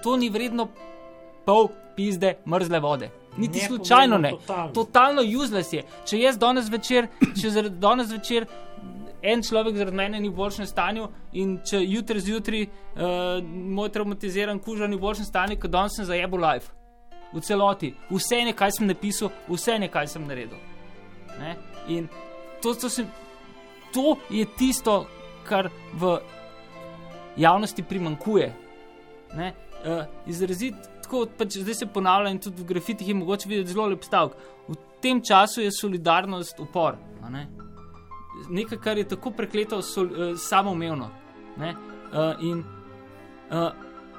To 0.03 0.17
ni 0.17 0.31
vredno 0.31 0.69
pol 1.47 1.69
pizde 1.97 2.37
mrzle 2.47 2.81
vode. 2.81 3.11
Niti 3.37 3.59
Ne 3.59 3.67
slučajno 3.67 4.19
ne. 4.19 4.31
totalno. 4.31 4.73
Totalno 4.73 5.23
useless 5.23 5.73
je. 5.73 5.83
Če 6.07 6.19
jaz 6.19 6.39
danes 6.39 6.71
večer, 6.71 7.09
če 7.41 7.69
danes 7.69 8.13
večer 8.13 8.47
en 9.23 9.43
človek 9.43 9.77
zaradi 9.77 9.97
mene 9.97 10.21
ni 10.21 10.29
v 10.29 10.37
boljšem 10.37 10.67
stanju 10.69 11.09
in 11.33 11.57
če 11.65 11.81
jutri 11.81 12.21
zjutraj 12.21 12.63
uh, 12.63 13.41
moj 13.49 13.89
traumatiziran 13.89 14.61
kuža 14.61 14.87
ni 14.87 14.97
v 14.97 15.01
boljšem 15.07 15.25
stanju, 15.25 15.59
kot 15.61 15.73
danes 15.73 15.97
sem 15.97 16.07
zajebo 16.07 16.37
life. 16.37 16.71
V 17.33 17.41
celoti, 17.43 17.95
vse 18.11 18.45
nekaj 18.51 18.77
sem 18.77 18.87
napisal, 18.87 19.33
vse 19.49 19.79
nekaj 19.83 20.13
sem 20.13 20.27
naredil. 20.29 20.61
Ne? 21.41 21.57
In 21.89 22.07
to, 22.63 22.75
to, 22.75 22.91
sem, 22.93 23.09
to 23.95 24.15
je 24.31 24.45
tisto, 24.59 25.07
kar 25.49 25.71
v 25.93 26.19
javnosti 27.41 27.83
primankuje. 27.83 28.53
Ne? 29.35 29.55
Uh, 29.85 30.05
izraziti 30.31 30.94
tako, 31.15 31.37
pač 31.39 31.59
zdaj 31.59 31.75
se 31.75 31.87
ponavlja 31.87 32.31
in 32.31 32.39
tudi 32.39 32.63
v 32.63 32.67
grafitih 32.67 33.09
je 33.09 33.15
mogoče 33.15 33.49
videti 33.49 33.73
zelo 33.73 33.87
lep 33.89 34.05
stavek. 34.05 34.35
V 34.69 34.77
tem 35.03 35.21
času 35.23 35.61
je 35.63 35.71
solidarnost 35.73 36.61
upor. 36.61 36.97
Ne? 37.31 37.47
Nekaj, 38.51 38.79
kar 38.79 38.99
je 38.99 39.09
tako 39.09 39.31
prekleto 39.31 39.83
sol, 39.83 40.07
uh, 40.07 40.39
samoumevno. 40.39 41.11
Ne? 41.59 41.75
Uh, 42.13 42.43
in 42.43 42.65
uh, 43.51 43.71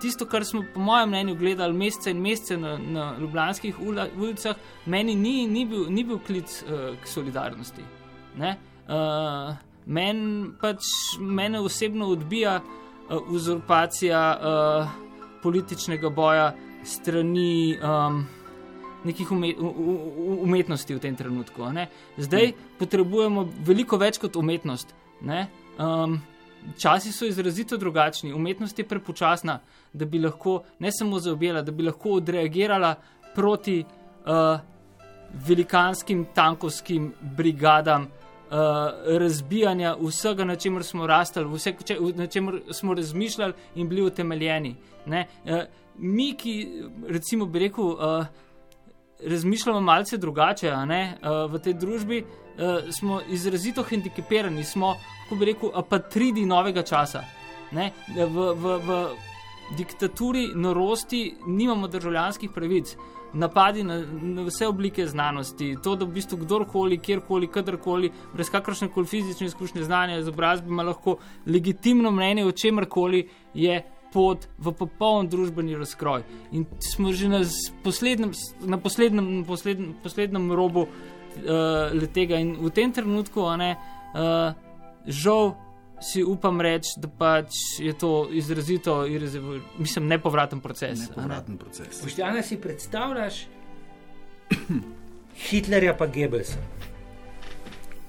tisto, 0.01 0.25
kar 0.25 0.45
smo, 0.45 0.63
po 0.73 0.79
mojem 0.79 1.09
mnenju, 1.09 1.35
gledali 1.35 1.73
mesece 1.73 2.11
in 2.11 2.21
mesece 2.21 2.57
na, 2.57 2.77
na 2.77 3.15
ljubljanskih 3.19 3.79
ulicah, 3.79 4.55
meni 4.85 5.15
ni, 5.15 5.47
ni, 5.47 5.65
bil, 5.65 5.89
ni 5.89 6.03
bil 6.03 6.19
klic 6.19 6.63
uh, 6.63 6.95
k 7.01 7.07
solidarnosti. 7.07 7.83
Ne? 8.39 8.55
Uh, 8.87 9.55
men 9.85 10.53
pač, 10.61 10.85
mene 11.19 11.59
osebno 11.59 12.07
odbija 12.13 12.59
uh, 12.61 13.19
uzurpacija 13.33 14.21
uh, 14.35 15.01
političnega 15.43 16.09
boja 16.09 16.53
strani 16.85 17.77
um, 17.81 18.25
nekih 19.05 19.31
umet, 19.31 19.57
u- 19.59 19.65
u- 19.65 20.39
umetnosti 20.43 20.95
v 20.95 20.99
tem 20.99 21.15
trenutku. 21.15 21.65
Ne? 21.73 21.87
Zdaj 22.17 22.53
potrebujemo 22.79 23.45
veliko 23.65 23.97
več 24.01 24.17
kot 24.21 24.35
umetnost. 24.35 24.93
Ne? 25.21 25.47
Um, 25.77 26.19
časi 26.77 27.11
so 27.11 27.25
izrazito 27.25 27.77
drugačni, 27.77 28.33
umetnost 28.33 28.79
je 28.79 28.87
prepočasna, 28.87 29.59
da 29.93 30.05
bi 30.05 30.19
lahko 30.19 30.63
ne 30.79 30.91
samo 30.91 31.19
zaobjela, 31.19 31.61
da 31.61 31.71
bi 31.71 31.83
lahko 31.83 32.17
odreagirala 32.19 32.95
proti 33.35 33.83
uh, 33.85 34.59
velikanskim 35.47 36.25
tankovskim 36.33 37.13
brigadam. 37.37 38.07
Uh, 38.45 38.59
razbijanja 39.17 39.95
vsega, 39.99 40.45
na 40.45 40.55
čemer 40.55 40.83
smo 40.85 41.07
rastali, 41.09 41.49
vse, 41.49 41.73
če, 41.83 41.95
na 42.15 42.27
čemer 42.29 42.59
smo 42.71 42.93
razmišljali 42.93 43.53
in 43.75 43.89
bili 43.89 44.03
utemeljeni. 44.05 44.75
Ne? 45.05 45.25
Uh, 45.45 45.65
mi, 45.97 46.33
ki 46.37 46.83
recimo 47.07 47.45
bi 47.45 47.59
rekel, 47.59 47.85
uh, 47.85 48.25
razmišljamo 49.23 49.81
malce 49.81 50.17
drugače 50.17 50.71
ne, 50.85 51.17
uh, 51.21 51.51
v 51.51 51.59
tej 51.59 51.73
družbi, 51.73 52.23
uh, 52.23 52.91
smo 52.91 53.21
izrazito 53.29 53.83
hendikepirani, 53.83 54.63
smo, 54.63 54.95
kako 55.23 55.39
bi 55.39 55.45
rekel, 55.45 55.71
apatridi 55.73 56.45
novega 56.45 56.83
časa. 56.83 57.23
Ne? 57.71 57.91
V, 58.15 58.53
v, 58.53 58.77
v 58.85 58.99
diktaturi 59.77 60.51
norosti 60.55 61.35
nimamo 61.47 61.87
državljanskih 61.87 62.49
pravic. 62.53 62.95
Napadi 63.33 63.83
na, 63.83 63.97
na 64.21 64.45
vse 64.47 64.67
oblike 64.67 65.07
znanosti, 65.07 65.73
to, 65.83 65.95
da 65.99 66.05
v 66.05 66.13
bistvu 66.15 66.37
kdorkoli, 66.45 67.01
kjerkoli, 67.03 67.49
kadarkoli, 67.51 68.11
brez 68.33 68.49
kakršne 68.49 68.87
koli 68.93 69.09
fizične 69.11 69.47
izkušnje, 69.49 69.83
znanja, 69.83 70.21
izobrazbe, 70.21 70.71
ima 70.71 70.83
lahko 70.83 71.17
legitimno 71.45 72.11
mnenje 72.11 72.45
o 72.45 72.51
čemkoli, 72.51 73.27
je 73.53 73.81
pot 74.15 74.47
v 74.57 74.71
popoln 74.71 75.27
družbeni 75.27 75.75
razkroj. 75.75 76.23
In 76.55 76.63
smo 76.79 77.11
že 77.11 77.27
na 77.27 77.43
poslednjem, 77.83 78.31
na 78.63 78.79
poslednjem, 78.79 79.43
poslednjem, 79.47 79.91
poslednjem 80.03 80.51
robu 80.55 80.87
uh, 80.87 82.07
tega. 82.15 82.39
In 82.39 82.55
v 82.63 82.71
tem 82.71 82.95
trenutku, 82.95 83.43
ne, 83.59 83.75
uh, 84.15 84.55
žal 85.03 85.55
si 86.01 86.23
upam 86.23 86.61
reči, 86.61 86.99
da 86.99 87.07
pač 87.07 87.55
je 87.79 87.93
to 87.97 88.27
izrazito, 88.31 89.05
irreziv- 89.07 89.61
mislim, 89.79 90.07
nepovraten 90.07 90.59
proces. 90.59 90.99
ne. 90.99 91.07
Nepovraten 91.15 91.57
proces. 91.57 92.01
Poštjana 92.03 92.43
si 92.43 92.57
predstavljaš 92.61 93.45
Hitlerja 95.49 95.95
pa 95.97 96.07
Goebbelsa, 96.07 96.59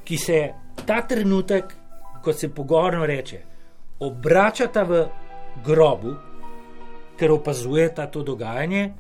ki 0.05 0.19
se 0.19 0.39
ta 0.87 1.01
trenutek, 1.07 1.75
ko 2.23 2.33
se 2.33 2.51
pogovorno 2.55 3.07
reče, 3.07 3.41
obračata 4.01 4.83
v 4.83 5.07
grobu, 5.65 6.15
ker 7.17 7.33
opazujeta 7.33 8.07
to 8.07 8.23
dogajanje 8.23 8.93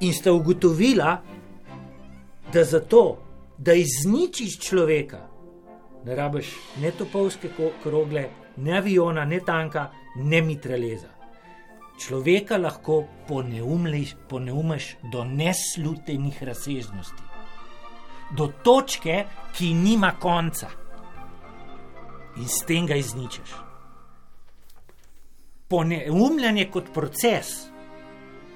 in 0.00 0.12
sta 0.14 0.32
ugotovila, 0.32 1.16
da 2.52 2.64
zato, 2.64 3.18
da 3.58 3.74
izničiš 3.74 4.58
človeka, 4.60 5.20
ne 6.04 6.14
rabiš 6.14 6.52
ne 6.80 6.90
topovske 6.90 7.50
krogle, 7.82 8.28
ne 8.56 8.78
aviona, 8.78 9.24
ne 9.24 9.40
tanka, 9.40 9.90
ne 10.16 10.42
mitraleza. 10.42 11.08
Človeka 11.98 12.56
lahko 12.56 13.04
poneumliš, 13.28 14.14
poneumeš 14.28 14.96
do 15.12 15.24
neslutenih 15.24 16.42
razsežnosti, 16.42 17.22
do 18.36 18.52
točke, 18.62 19.24
ki 19.56 19.74
nima 19.74 20.12
konca 20.20 20.68
in 22.36 22.48
s 22.48 22.66
tem 22.68 22.86
ga 22.86 22.94
izničiš. 22.94 23.65
Poneumljanje 25.68 26.68
kot 26.70 26.92
proces, 26.94 27.46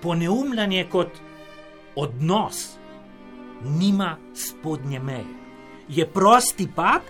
poneumljanje 0.02 0.86
kot 0.90 1.08
odnos, 1.96 2.78
nima 3.64 4.16
spodnje 4.34 5.00
meje. 5.00 5.24
Je 5.88 6.06
prosti 6.06 6.68
pad, 6.76 7.00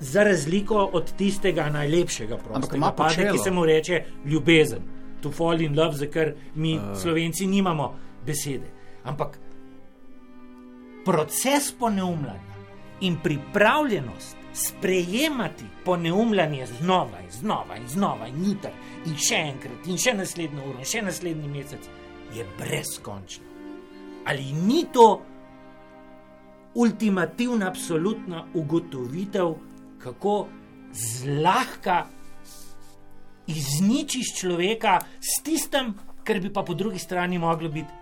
za 0.00 0.24
razliko 0.24 0.90
od 0.92 1.12
tistega 1.16 1.70
najlepšega 1.70 2.36
prostega 2.36 2.76
ima 2.76 2.92
pada, 2.92 3.32
ki 3.32 3.38
se 3.38 3.50
mu 3.50 3.64
reče 3.66 4.04
ljubezen. 4.24 4.82
To 5.22 5.30
fall 5.30 5.60
in 5.60 5.78
love, 5.78 5.94
za 5.96 6.06
kar 6.06 6.32
mi, 6.54 6.76
uh. 6.76 6.82
slovenci, 6.98 7.46
nimamo 7.46 7.94
besede. 8.26 8.66
Ampak 9.04 9.38
proces 11.04 11.72
poneumljanja 11.78 12.52
in 13.00 13.16
pripravljenost 13.22 14.36
sprejemati 14.54 15.64
poneumljanje 15.84 16.66
znova 16.66 17.20
in 17.20 17.30
znova 17.30 17.76
in 17.76 17.88
znova 17.88 18.28
in 18.28 18.44
jutri 18.44 18.72
in 19.06 19.16
še 19.16 19.34
enkrat 19.34 19.86
in 19.86 19.98
še 19.98 20.14
naslednjo 20.14 20.68
uro 20.68 20.78
in 20.78 20.84
še 20.84 21.02
naslednji 21.02 21.48
mesec 21.48 21.88
je 22.34 22.46
brezkončno. 22.58 23.44
Ali 24.24 24.52
ni 24.52 24.84
to 24.92 25.22
ultimativna, 26.74 27.68
absolutna 27.68 28.46
ugotovitev, 28.54 29.54
kako 29.98 30.46
zlahka 30.92 32.06
izničiš 33.46 34.36
človeka 34.40 35.00
s 35.20 35.42
tistem, 35.42 35.94
kar 36.24 36.40
bi 36.40 36.52
pa 36.52 36.62
po 36.62 36.74
drugi 36.74 36.98
strani 36.98 37.38
moglo 37.38 37.68
biti 37.68 37.92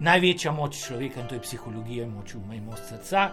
največja 0.00 0.52
moč 0.52 0.78
človeka, 0.86 1.20
in 1.20 1.28
to 1.28 1.34
je 1.34 1.40
psihologija, 1.40 2.06
moč 2.08 2.34
uma 2.34 2.54
in 2.54 2.64
moč 2.64 2.80
srca 2.88 3.30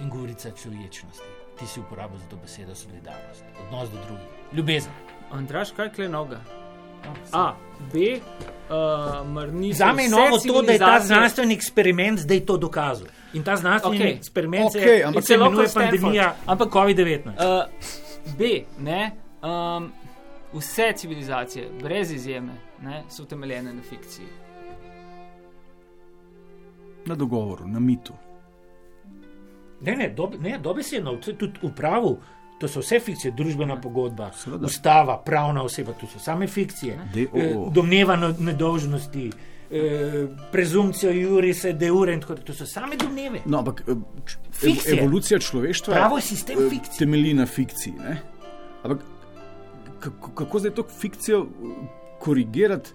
in 0.00 0.08
govorica 0.08 0.50
človečnosti. 0.50 1.28
Ti 1.58 1.66
si 1.66 1.80
uporabil 1.80 2.18
za 2.18 2.26
to 2.30 2.36
besedo 2.36 2.74
solidarnost, 2.74 3.44
odnos 3.66 3.90
do 3.90 3.98
drugih, 4.06 4.26
ljubezen. 4.52 4.92
Andraš, 5.30 5.72
kaj 5.76 5.92
kle 5.92 6.08
noga? 6.08 6.40
A, 7.32 7.54
B, 7.92 8.20
uh, 8.20 9.74
Za 9.74 9.92
me 9.92 10.02
je 10.02 10.08
novo 10.08 10.38
to, 10.38 10.62
da 10.62 10.72
je 10.72 10.78
ta 10.78 11.00
znanstveni 11.00 11.54
eksperiment 11.54 12.18
zdaj 12.18 12.40
to 12.40 12.56
dokazal. 12.56 13.06
In 13.32 13.42
ta 13.42 13.56
znanstveni 13.56 14.04
okay. 14.04 14.16
eksperiment 14.16 14.66
Okej, 14.66 14.98
se, 14.98 15.04
ampak 15.04 15.26
se 15.26 15.34
imenuje 15.34 15.68
Stanford. 15.68 16.00
pandemija, 16.00 16.34
ampak 16.46 16.68
COVID-19. 16.68 17.28
Uh, 17.28 17.70
B, 18.38 18.44
ne. 18.78 19.12
Um, 19.42 19.92
vse 20.52 20.92
civilizacije, 20.96 21.70
brez 21.82 22.12
izjeme, 22.12 22.52
ne, 22.82 23.02
so 23.08 23.22
utemeljene 23.22 23.72
na 23.74 23.82
fikciji. 23.82 24.26
Na 27.06 27.14
dogovoru, 27.14 27.66
na 27.66 27.80
mitu. 27.80 28.12
Ne, 29.80 29.96
ne, 29.96 30.08
dob, 30.10 30.34
ne 30.38 30.58
dobesedno, 30.58 31.16
tudi 31.16 31.50
v 31.62 31.70
pravu. 31.72 32.18
To 32.58 32.68
so 32.68 32.80
vse 32.80 32.98
fikcije, 33.00 33.30
družbena 33.32 33.78
pogodba, 33.78 34.32
Seveda. 34.34 34.66
ustava, 34.66 35.14
pravna 35.18 35.62
oseba, 35.62 35.92
to 35.92 36.06
so 36.06 36.18
same 36.18 36.46
fikcije. 36.46 36.98
Eh, 37.16 37.26
Domneva 37.70 38.16
no- 38.16 38.34
nedolžnosti, 38.38 39.30
eh, 39.70 40.12
prezumcijo 40.52 41.10
Jurisa, 41.12 41.72
de 41.72 41.90
ure 41.90 42.12
in 42.12 42.20
tako 42.20 42.32
naprej. 42.32 42.46
To 42.46 42.54
so 42.54 42.66
same 42.66 42.96
domneve. 42.96 43.40
No, 43.46 43.58
ampak 43.58 43.80
eh, 43.82 43.92
ev- 44.62 44.92
evolucija 44.94 45.38
človeštva 45.40 45.94
Pravo 45.94 46.20
sistem 46.20 46.58
eh, 46.58 46.68
fikcije. 46.70 46.98
temelji 46.98 47.34
na 47.34 47.46
fikciji. 47.46 47.94
Ne? 47.94 48.20
Ampak 48.82 49.04
kako, 50.34 50.58
zdaj 50.58 50.70
to 50.72 50.84
fikcijo 50.90 51.46
korigirati 52.18 52.90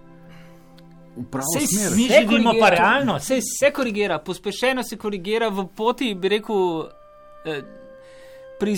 v 1.16 1.26
pravo 1.32 1.56
Sej 1.58 1.68
smer? 1.68 1.96
Mi 1.96 2.08
Vse 2.08 2.22
živimo 2.22 2.52
korigira, 2.52 2.70
pa 2.70 2.70
realno. 2.76 3.18
Vse 3.18 3.40
se 3.42 3.72
korigira, 3.72 4.20
pospešeno 4.20 4.84
se 4.84 4.98
korigira 4.98 5.50
v 5.50 5.68
poti, 5.76 6.14
bi 6.16 6.30
rekel. 6.30 6.90
Eh, 7.46 7.62
Pri 8.60 8.78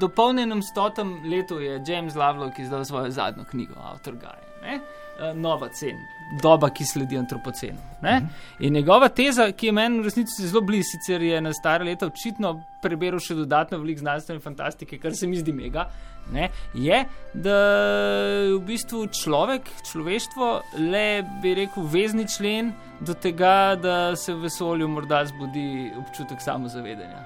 dopolnjenem 0.00 0.62
stotem 0.62 1.12
letu 1.30 1.60
je 1.60 1.82
James 1.86 2.14
Lovelock 2.14 2.58
izdal 2.58 2.84
svojo 2.84 3.10
zadnjo 3.10 3.44
knjigo, 3.50 3.74
avtor 3.78 4.16
Gaja. 4.18 4.42
Ne? 4.62 4.80
Eh, 5.20 5.34
Nova 5.34 5.68
cena, 5.68 5.98
doba, 6.42 6.70
ki 6.70 6.84
sledi 6.84 7.18
antropocenu. 7.18 7.78
Ne? 8.02 8.28
In 8.60 8.72
njegova 8.72 9.08
teza, 9.08 9.52
ki 9.52 9.66
je 9.66 9.72
meni 9.72 10.00
v 10.00 10.10
resnici 10.10 10.42
zelo 10.42 10.60
blizu, 10.60 10.90
sicer 10.90 11.22
je 11.22 11.40
na 11.40 11.52
stare 11.52 11.84
leta 11.84 12.06
očitno 12.06 12.56
preberal 12.82 13.22
še 13.22 13.34
dodatno 13.38 13.78
veliko 13.78 14.02
znanstvene 14.02 14.40
fantastike, 14.40 14.98
kar 14.98 15.14
se 15.16 15.26
mi 15.26 15.38
zdi 15.38 15.54
mega, 15.54 15.86
ne? 16.32 16.50
je, 16.74 17.04
da 17.34 17.56
je 17.56 18.54
v 18.54 18.60
bistvu 18.66 19.06
človek, 19.22 19.68
človeštvo, 19.90 20.50
le 20.90 21.22
bi 21.42 21.54
rekel, 21.54 21.86
vezni 21.92 22.26
člen 22.28 22.72
do 23.00 23.14
tega, 23.14 23.76
da 23.80 24.16
se 24.16 24.34
v 24.34 24.46
vesolju 24.46 24.88
morda 24.88 25.24
zbudi 25.26 25.92
občutek 25.98 26.40
samozavedanja. 26.42 27.20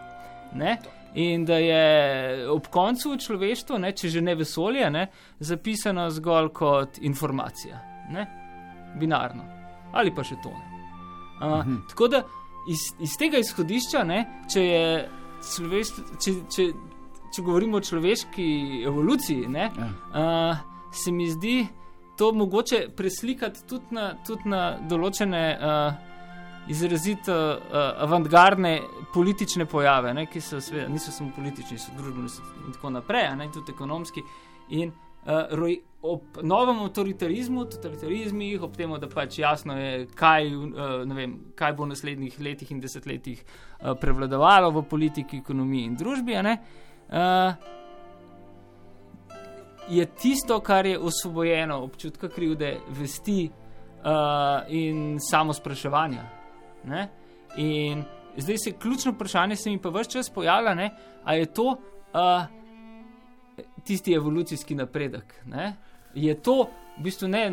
Ne? 0.55 0.79
In 1.15 1.45
da 1.45 1.59
je 1.59 2.51
ob 2.51 2.69
koncu 2.71 3.17
človeštvo, 3.19 3.79
ne, 3.83 3.93
če 3.93 4.09
že 4.09 4.21
ne 4.23 4.35
vesolje, 4.39 4.91
ne, 4.91 5.09
zapisano 5.41 6.07
zgolj 6.11 6.53
kot 6.55 7.01
informacija, 7.03 7.81
ne, 8.15 8.27
binarno 8.99 9.61
ali 9.93 10.13
pa 10.15 10.25
še 10.25 10.39
tone. 10.43 10.67
Uh, 11.41 11.59
mhm. 11.65 11.81
Tako 11.91 12.09
da 12.09 12.23
iz, 12.69 12.91
iz 13.01 13.17
tega 13.19 13.41
izhodišča, 13.41 14.05
ne, 14.05 14.21
če, 14.53 14.65
je 14.65 14.85
človeštvo, 15.55 16.05
če, 16.21 16.35
če, 16.53 16.67
če 17.35 17.43
govorimo 17.43 17.79
o 17.79 17.81
človeški 17.81 18.47
evoluciji, 18.87 19.49
ne, 19.49 19.71
Ja. 19.77 19.91
uh, 20.15 20.57
se 20.93 21.13
mi 21.13 21.29
zdi 21.31 21.67
to 22.19 22.33
mogoče 22.33 22.89
preslikati 22.97 23.67
tudi 23.69 23.95
na, 23.95 24.15
tudi 24.27 24.49
na 24.49 24.79
določene. 24.89 25.45
Uh, 25.57 26.07
izrazito 26.69 27.33
uh, 27.33 27.77
avantgardne 28.05 28.81
politične 29.15 29.65
pojave, 29.67 30.15
ne, 30.15 30.27
ki 30.31 30.41
so 30.41 30.61
seveda, 30.63 30.89
niso 30.93 31.11
samo 31.11 31.33
politični, 31.37 31.79
so 31.81 31.93
družbeni 31.97 32.29
in 32.67 32.75
tako 32.77 32.93
naprej, 32.95 33.31
ne, 33.37 33.49
tudi 33.53 33.73
ekonomski. 33.73 34.23
In 34.79 34.93
uh, 34.93 35.49
roj, 35.57 35.79
ob 36.07 36.39
novem 36.47 36.79
avtoritarizmu, 36.85 37.65
totalitarizmih, 37.75 38.63
ob 38.63 38.77
tem, 38.77 38.93
da 39.03 39.09
pač 39.11 39.41
jasno 39.43 39.75
je, 39.77 40.07
kaj, 40.15 40.53
uh, 40.55 41.17
vem, 41.17 41.39
kaj 41.59 41.75
bo 41.77 41.89
v 41.89 41.95
naslednjih 41.95 42.39
letih 42.45 42.71
in 42.71 42.85
desetletjih 42.85 43.43
uh, 43.43 43.97
prevladovalo 44.01 44.71
v 44.79 44.85
politiki, 44.89 45.43
ekonomiji 45.43 45.91
in 45.91 45.99
družbi, 45.99 46.39
ne, 46.47 46.59
uh, 47.13 47.55
je 49.89 50.07
tisto, 50.07 50.61
kar 50.61 50.87
je 50.87 50.99
osvobojeno 50.99 51.79
občutka 51.83 52.29
krivde, 52.29 52.81
vesti 52.89 53.51
uh, 53.51 54.11
in 54.69 55.19
samo 55.21 55.53
spraševanja. 55.53 56.23
Ne? 56.85 57.09
In 57.57 58.05
zdaj 58.37 58.57
se 58.65 58.73
ključno 58.73 59.13
vprašanje, 59.13 59.57
se 59.57 59.71
mi 59.71 59.83
pa 59.83 59.89
vse 59.89 60.11
čas 60.11 60.31
pojavlja, 60.31 60.75
ne? 60.75 60.91
a 61.25 61.35
je 61.35 61.47
to 61.47 61.65
uh, 61.65 62.45
tisti 63.85 64.15
evolucijski 64.15 64.75
napredek. 64.75 65.35
Ne? 65.47 65.77
Je 66.15 66.35
to, 66.43 66.71
v 67.01 67.05
bistvu 67.09 67.29
ne, 67.33 67.47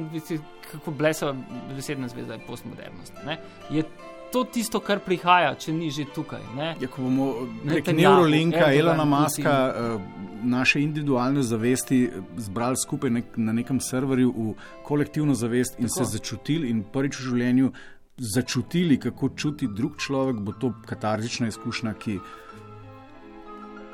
kako 0.71 0.91
blesava 0.91 1.35
besedna 1.75 2.07
zvezda 2.11 2.35
je 2.35 2.43
postmodernost. 2.47 3.13
Ne? 3.25 3.37
Je 3.71 3.83
to 4.31 4.43
tisto, 4.43 4.79
kar 4.83 4.99
prihaja, 4.99 5.53
če 5.55 5.73
ni 5.73 5.87
že 5.93 6.03
tukaj. 6.15 6.43
Ne? 6.57 6.73
Ja, 6.81 6.89
ko 6.91 7.05
bomo 7.05 7.27
prek 7.63 7.87
Netanjahu, 7.87 8.15
Neurolinka, 8.17 8.65
Erdogan, 8.65 8.79
Elona 8.79 9.05
Putin. 9.05 9.13
Maska, 9.13 9.55
eh, 9.67 10.25
naše 10.43 10.81
individualne 10.83 11.43
zavesti 11.43 12.01
eh, 12.03 12.25
zbrali 12.37 12.75
skupaj 12.83 13.13
nek, 13.19 13.37
na 13.37 13.55
nekem 13.55 13.79
serverju 13.79 14.33
v 14.35 14.55
kolektivno 14.83 15.35
zavest 15.35 15.79
in 15.79 15.87
Tako. 15.87 15.97
se 15.97 16.17
začutili 16.17 16.69
in 16.69 16.83
prvič 16.83 17.19
v 17.19 17.29
življenju 17.29 17.71
začutili, 18.17 18.99
kako 18.99 19.29
čuti 19.29 19.67
drug 19.69 19.97
človek, 20.01 20.41
bo 20.41 20.51
to 20.51 20.73
katarzična 20.85 21.47
izkušnja, 21.47 21.93
ki 21.93 22.19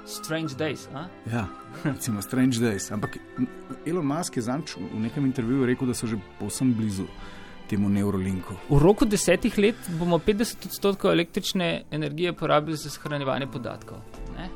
Strange 0.05 0.55
days. 0.55 0.89
A? 0.93 1.07
Ja, 1.31 1.47
recimo 1.83 2.21
Strange 2.21 2.59
Days. 2.59 2.91
Ampak 2.91 3.17
Elon 3.85 4.05
Musk 4.05 4.37
je 4.37 4.41
zanč 4.41 4.75
v 4.75 4.99
nekem 4.99 5.25
intervjuju 5.25 5.65
rekel, 5.65 5.87
da 5.87 5.93
so 5.93 6.07
že 6.07 6.19
povsem 6.39 6.73
blizu 6.73 7.07
temu 7.69 7.89
Neurolinku. 7.89 8.53
V 8.69 8.79
roku 8.79 9.05
desetih 9.05 9.57
let 9.57 9.79
bomo 9.99 10.19
50 10.19 10.67
odstotkov 10.67 11.11
električne 11.11 11.83
energije 11.91 12.33
porabili 12.33 12.77
za 12.77 12.89
shranjevanje 12.89 13.47
podatkov. 13.47 13.97
Ne? 14.35 14.49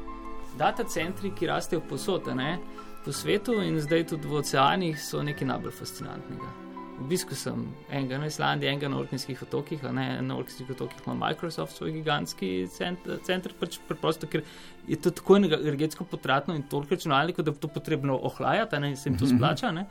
Data 0.57 0.83
centri, 0.83 1.31
ki 1.31 1.47
rastejo 1.47 1.81
posod, 1.89 2.27
a 2.27 2.35
ne, 2.35 2.59
po 3.05 3.11
svetu 3.11 3.61
in 3.63 3.79
zdaj 3.79 4.07
tudi 4.07 4.27
v 4.27 4.41
oceanih, 4.41 4.99
so 4.99 5.23
nekaj 5.23 5.47
najbolj 5.47 5.71
fascinantnega. 5.71 6.66
Obiskal 6.97 7.37
sem 7.37 7.63
enega 7.93 8.17
na 8.17 8.25
Islandiji, 8.25 8.71
enega 8.71 8.89
na 8.89 8.97
Orknijskih 8.97 9.41
otokih, 9.45 9.83
ne 9.93 10.05
na 10.25 10.37
Orknijskih 10.37 10.71
otokih 10.73 11.01
ima 11.05 11.13
Microsoft 11.27 11.77
svoj 11.77 11.91
gigantski 11.99 12.67
center, 12.73 13.19
center 13.25 13.53
pač 13.59 13.77
preprosto, 13.87 14.27
ker 14.27 14.41
je 14.87 14.97
to 15.01 15.11
tako 15.13 15.37
energetsko 15.37 16.07
potratno 16.09 16.55
in 16.57 16.63
toliko 16.69 16.95
računalnikov, 16.95 17.45
da 17.45 17.53
je 17.53 17.61
to 17.61 17.67
potrebno 17.67 18.17
ohlajati, 18.17 18.79
ne 18.79 18.89
in 18.89 18.97
se 18.97 19.09
jim 19.09 19.17
to 19.17 19.29
splača. 19.29 19.71
ne. 19.71 19.85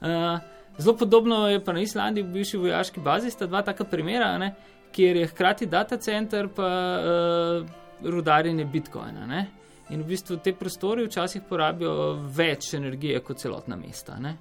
Uh, 0.00 0.38
zelo 0.78 0.96
podobno 0.96 1.48
je 1.48 1.60
pa 1.64 1.72
na 1.72 1.84
Islandiji, 1.84 2.24
v 2.24 2.32
bivši 2.38 2.62
vojaški 2.64 3.00
bazi, 3.00 3.30
sta 3.30 3.46
dva 3.46 3.62
taka 3.62 3.84
primera, 3.84 4.32
ne, 4.38 4.54
kjer 4.92 5.16
je 5.16 5.28
hkrati 5.28 5.66
data 5.66 5.96
center 5.96 6.48
pa 6.48 6.70
uh, 6.96 7.68
rudarjenje 8.02 8.64
bitcoina. 8.64 9.26
Ne. 9.26 9.46
In 9.90 10.02
v 10.02 10.08
bistvu 10.08 10.40
te 10.42 10.56
prostori 10.56 11.04
včasih 11.06 11.44
porabijo 11.48 12.16
več 12.36 12.72
energije 12.74 13.20
kot 13.20 13.38
celotna 13.38 13.76
mesta. 13.76 14.16
Ne. 14.18 14.36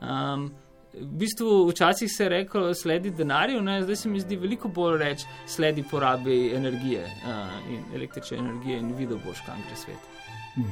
Um, 0.00 0.48
v 0.94 1.06
bistvu 1.20 1.68
včasih 1.68 2.12
se 2.12 2.24
je 2.24 2.28
rekel, 2.28 2.74
sledi 2.74 3.10
denarju, 3.10 3.62
ne? 3.62 3.82
zdaj 3.82 3.96
se 3.96 4.08
mi 4.08 4.20
zdi 4.20 4.36
veliko 4.36 4.68
bolj 4.68 4.98
reči, 4.98 5.26
sledi 5.46 5.84
porabi 5.90 6.50
energije 6.54 7.04
uh, 7.04 7.72
in 7.72 7.82
električne 7.94 8.38
energije 8.38 8.78
in 8.78 8.94
videl 8.96 9.18
boš, 9.24 9.42
kam 9.46 9.60
gre 9.66 9.76
svet. 9.76 10.08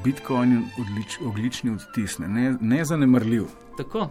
Bitcoin 0.05 0.53
je 0.53 0.63
odlič, 0.83 1.19
oglični 1.27 1.71
odtis, 1.71 2.19
ne, 2.19 2.29
ne- 2.29 2.57
nezanemrljiv. 2.61 3.47
Tako. 3.77 4.09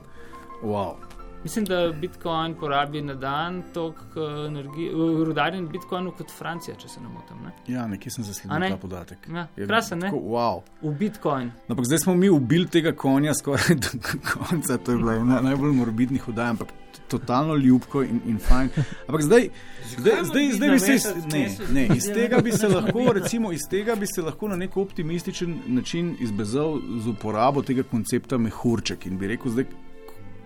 Wow. 0.63 1.04
Mislim, 1.45 1.65
da 1.65 1.91
Bitcoin 2.01 2.55
porabi 2.59 3.01
na 3.01 3.13
dan 3.13 3.63
toliko 3.73 4.21
energije, 4.47 4.95
v 4.95 5.23
rudarjenju 5.23 5.69
Bitcoinu 5.69 6.11
kot 6.17 6.31
Francija, 6.37 6.73
če 6.75 6.87
se 6.89 7.01
ne 7.01 7.09
motim. 7.09 7.37
Ne? 7.45 7.51
Ja, 7.73 7.83
nekje 7.87 8.11
sem 8.15 8.25
zasledil 8.25 8.59
ne? 8.59 8.69
ta 8.73 8.77
podatek. 8.81 9.27
Ja, 9.29 9.43
Je 9.55 9.67
krasen, 9.67 10.01
ne? 10.01 10.09
tako, 10.09 10.23
Wow. 10.33 10.63
V 10.81 10.95
Bitcoin. 10.97 11.51
No, 11.67 11.75
ampak 11.75 11.85
zdaj 11.85 12.01
smo 12.07 12.15
mi 12.15 12.29
ubili 12.33 12.65
tega 12.67 12.95
konja 12.97 13.37
skoraj 13.37 13.77
do 13.83 13.93
konca, 14.33 14.77
to 14.77 14.91
je 14.91 14.97
bila 14.97 15.19
ena 15.21 15.43
najbolj 15.45 15.77
morbidnih 15.77 16.27
oddaj, 16.33 16.49
ampak 16.49 16.73
totalno 17.13 17.55
ljubko 17.55 18.01
in, 18.03 18.21
in 18.25 18.41
fajn. 18.41 18.69
Ampak 19.07 19.21
zdaj, 19.21 19.49
zdaj, 19.97 20.23
zdaj, 20.23 20.51
zdaj 20.57 20.69
bi 20.69 20.79
se 20.79 20.95
iz, 20.95 21.07
ne, 21.33 21.47
ne, 21.73 21.87
iz 21.95 22.09
tega 22.13 22.41
bi 22.41 22.51
se 22.51 22.67
lahko, 22.67 23.11
recimo, 23.13 23.51
iz 23.51 23.69
tega 23.69 23.95
bi 23.95 24.09
se 24.09 24.25
lahko 24.25 24.47
na 24.47 24.55
nek 24.55 24.77
optimističen 24.77 25.59
način 25.67 26.15
izbezel 26.19 26.79
z 26.99 27.07
uporabo 27.13 27.61
tega 27.61 27.83
koncepta 27.83 28.37
mehurček 28.37 29.05
in 29.05 29.21
bi 29.21 29.35
rekel, 29.35 29.51
zdaj 29.51 29.69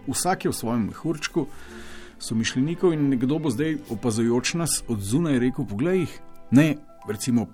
vsak 0.09 0.45
je 0.45 0.51
v 0.51 0.55
svojem 0.55 0.89
mehurčku. 0.89 1.47
So 2.19 2.35
mišljenikov 2.35 2.93
in 2.93 3.07
nekdo 3.09 3.39
bo 3.39 3.49
zdaj 3.49 3.77
opazujoč 3.89 4.53
nas 4.59 4.83
od 4.87 4.99
zunaj 4.99 5.39
rekel: 5.39 5.65
Poglej, 5.65 6.03
jih, 6.03 6.19
ne, 6.51 6.75
recimo 7.07 7.47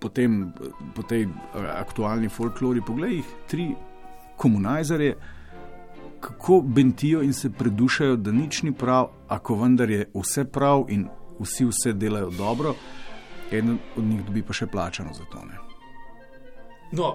po, 0.00 0.08
tem, 0.08 0.52
po 0.96 1.02
tej 1.02 1.28
eh, 1.28 1.68
aktualni 1.76 2.32
folklori, 2.32 2.80
poglej, 2.80 3.20
jih, 3.20 3.28
tri 3.46 3.66
komunajzerje, 4.40 5.16
kako 6.20 6.60
bentijo 6.60 7.22
in 7.22 7.32
se 7.32 7.50
predušajo, 7.52 8.16
da 8.16 8.32
nič 8.32 8.62
ni 8.62 8.72
prav, 8.72 9.10
ako 9.28 9.54
vendar 9.60 9.90
je 9.90 10.08
vse 10.14 10.44
prav 10.44 10.86
in 10.88 11.08
vsi 11.40 11.64
vse 11.64 11.92
delajo 11.92 12.30
dobro, 12.30 12.74
eden 13.52 13.78
od 13.96 14.04
njih 14.04 14.24
dobi 14.24 14.42
pa 14.42 14.52
še 14.52 14.66
plačano 14.66 15.12
za 15.12 15.24
to. 15.32 15.44
No, 16.92 17.14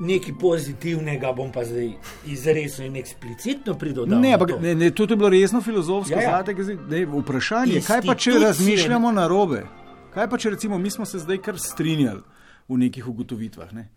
nekaj 0.00 0.34
pozitivnega 0.40 1.32
bom 1.32 1.52
pa 1.52 1.64
zdaj 1.64 1.92
izresno 2.26 2.84
in 2.84 2.96
eksplicitno 2.96 3.74
pridodal. 3.74 4.20
Ne, 4.20 4.32
ampak 4.34 4.50
to. 4.50 4.58
ne, 4.60 4.74
ne, 4.74 4.90
to 4.90 5.02
je 5.02 5.16
bilo 5.16 5.28
resno 5.28 5.60
filozofsko 5.60 6.14
Ja, 6.14 6.22
ja. 6.22 6.36
zadek, 6.36 6.58
ne, 6.88 7.06
vprašanje, 7.06 7.80
kaj 7.86 8.02
pa 8.06 8.14
če 8.14 8.38
razmišljamo 8.40 9.12
na 9.12 9.26
robe? 9.28 9.66
Kaj 10.14 10.30
pa 10.30 10.38
če 10.38 10.50
recimo 10.50 10.78
mi 10.78 10.90
smo 10.90 11.04
se 11.04 11.18
zdaj 11.18 11.38
kar 11.38 11.58
strinjali 11.58 12.22
v 12.68 12.78
nekih 12.78 13.08
ugotovitvah? 13.08 13.72
Ne? 13.72 13.88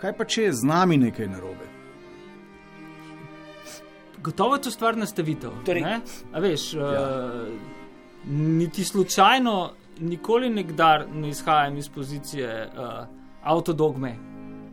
Kaj 0.00 0.16
pa 0.16 0.24
če 0.24 0.42
je 0.42 0.52
z 0.52 0.68
nami 0.68 0.96
nekaj 0.96 1.28
narobe? 1.28 1.66
Gotovo 4.24 4.54
je 4.56 4.62
to 4.62 4.70
stvar 4.70 4.96
nastavitev. 4.96 5.50
Torej- 5.66 5.82
ne? 5.84 6.00
A 6.32 6.40
veš, 6.40 6.74
ja. 6.74 6.80
uh, 6.80 7.48
niti 8.30 8.84
slučajno, 8.84 9.72
nikoli 10.00 10.50
nekdar 10.50 11.04
ne 11.12 11.28
izhajam 11.28 11.76
iz 11.76 11.88
pozicije 11.88 12.70
uh, 12.72 13.06
avtodogme 13.42 14.16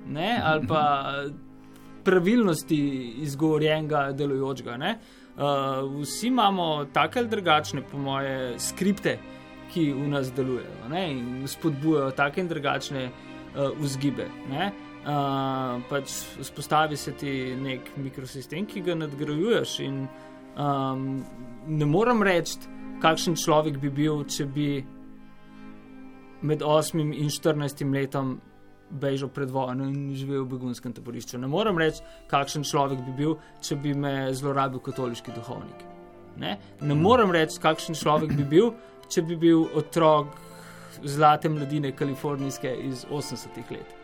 ne? 0.07 0.41
ali 0.43 0.67
pa 0.67 0.83
pravilnosti 2.03 2.77
izgovorjenega 3.21 4.11
delujočega. 4.11 4.77
Ne? 4.77 4.99
Uh, 5.37 6.01
vsi 6.01 6.27
imamo 6.27 6.85
take 6.93 7.19
ali 7.19 7.29
drugačne, 7.29 7.81
po 7.91 7.97
moje, 7.97 8.59
skripte, 8.59 9.17
ki 9.71 9.91
v 9.93 10.07
nas 10.11 10.31
delujejo 10.35 10.89
ne? 10.89 11.11
in 11.11 11.47
spodbujajo 11.47 12.11
take 12.11 12.41
in 12.41 12.47
drugačne 12.47 13.05
uh, 13.09 13.69
vzgibe. 13.79 14.27
Ne? 14.49 14.71
Uh, 15.01 15.81
pač 15.89 16.11
vzpostavi 16.39 16.97
se 16.97 17.11
ti 17.17 17.55
nek 17.57 17.95
mikrosistem, 17.97 18.65
ki 18.65 18.83
ga 18.85 18.95
nadgrajuješ. 18.95 19.79
In 19.87 20.03
um, 20.57 21.23
ne 21.67 21.85
morem 21.85 22.21
reči, 22.23 22.59
kakšen 23.01 23.37
človek 23.39 23.79
bi 23.81 23.89
bil, 23.89 24.21
če 24.29 24.45
bi 24.45 24.69
med 26.41 26.61
8 26.61 27.01
in 27.01 27.29
14 27.29 27.85
letom 27.93 28.39
bežal 28.91 29.29
pred 29.29 29.51
vojno 29.51 29.87
in 29.89 30.11
živel 30.15 30.43
v 30.43 30.55
begunskem 30.55 30.93
taborišču. 30.93 31.39
Ne 31.39 31.47
morem 31.47 31.79
reči, 31.79 32.03
kakšen 32.31 32.65
človek 32.67 33.01
bi 33.05 33.15
bil, 33.23 33.37
če 33.63 33.77
bi 33.79 33.93
me 33.93 34.33
zlorabil 34.35 34.83
katoliški 34.83 35.33
duhovnik. 35.35 35.87
Ne, 36.41 36.57
ne 36.81 36.95
morem 36.95 37.31
reči, 37.31 37.59
kakšen 37.61 37.97
človek 37.99 38.35
bi 38.35 38.45
bil, 38.47 38.71
če 39.11 39.23
bi 39.27 39.37
bil 39.39 39.65
otrok 39.77 40.37
zlate 41.03 41.49
mladine 41.49 41.91
kalifornijske 41.95 42.71
iz 42.87 43.05
80-ih 43.09 43.71
let. 43.71 43.97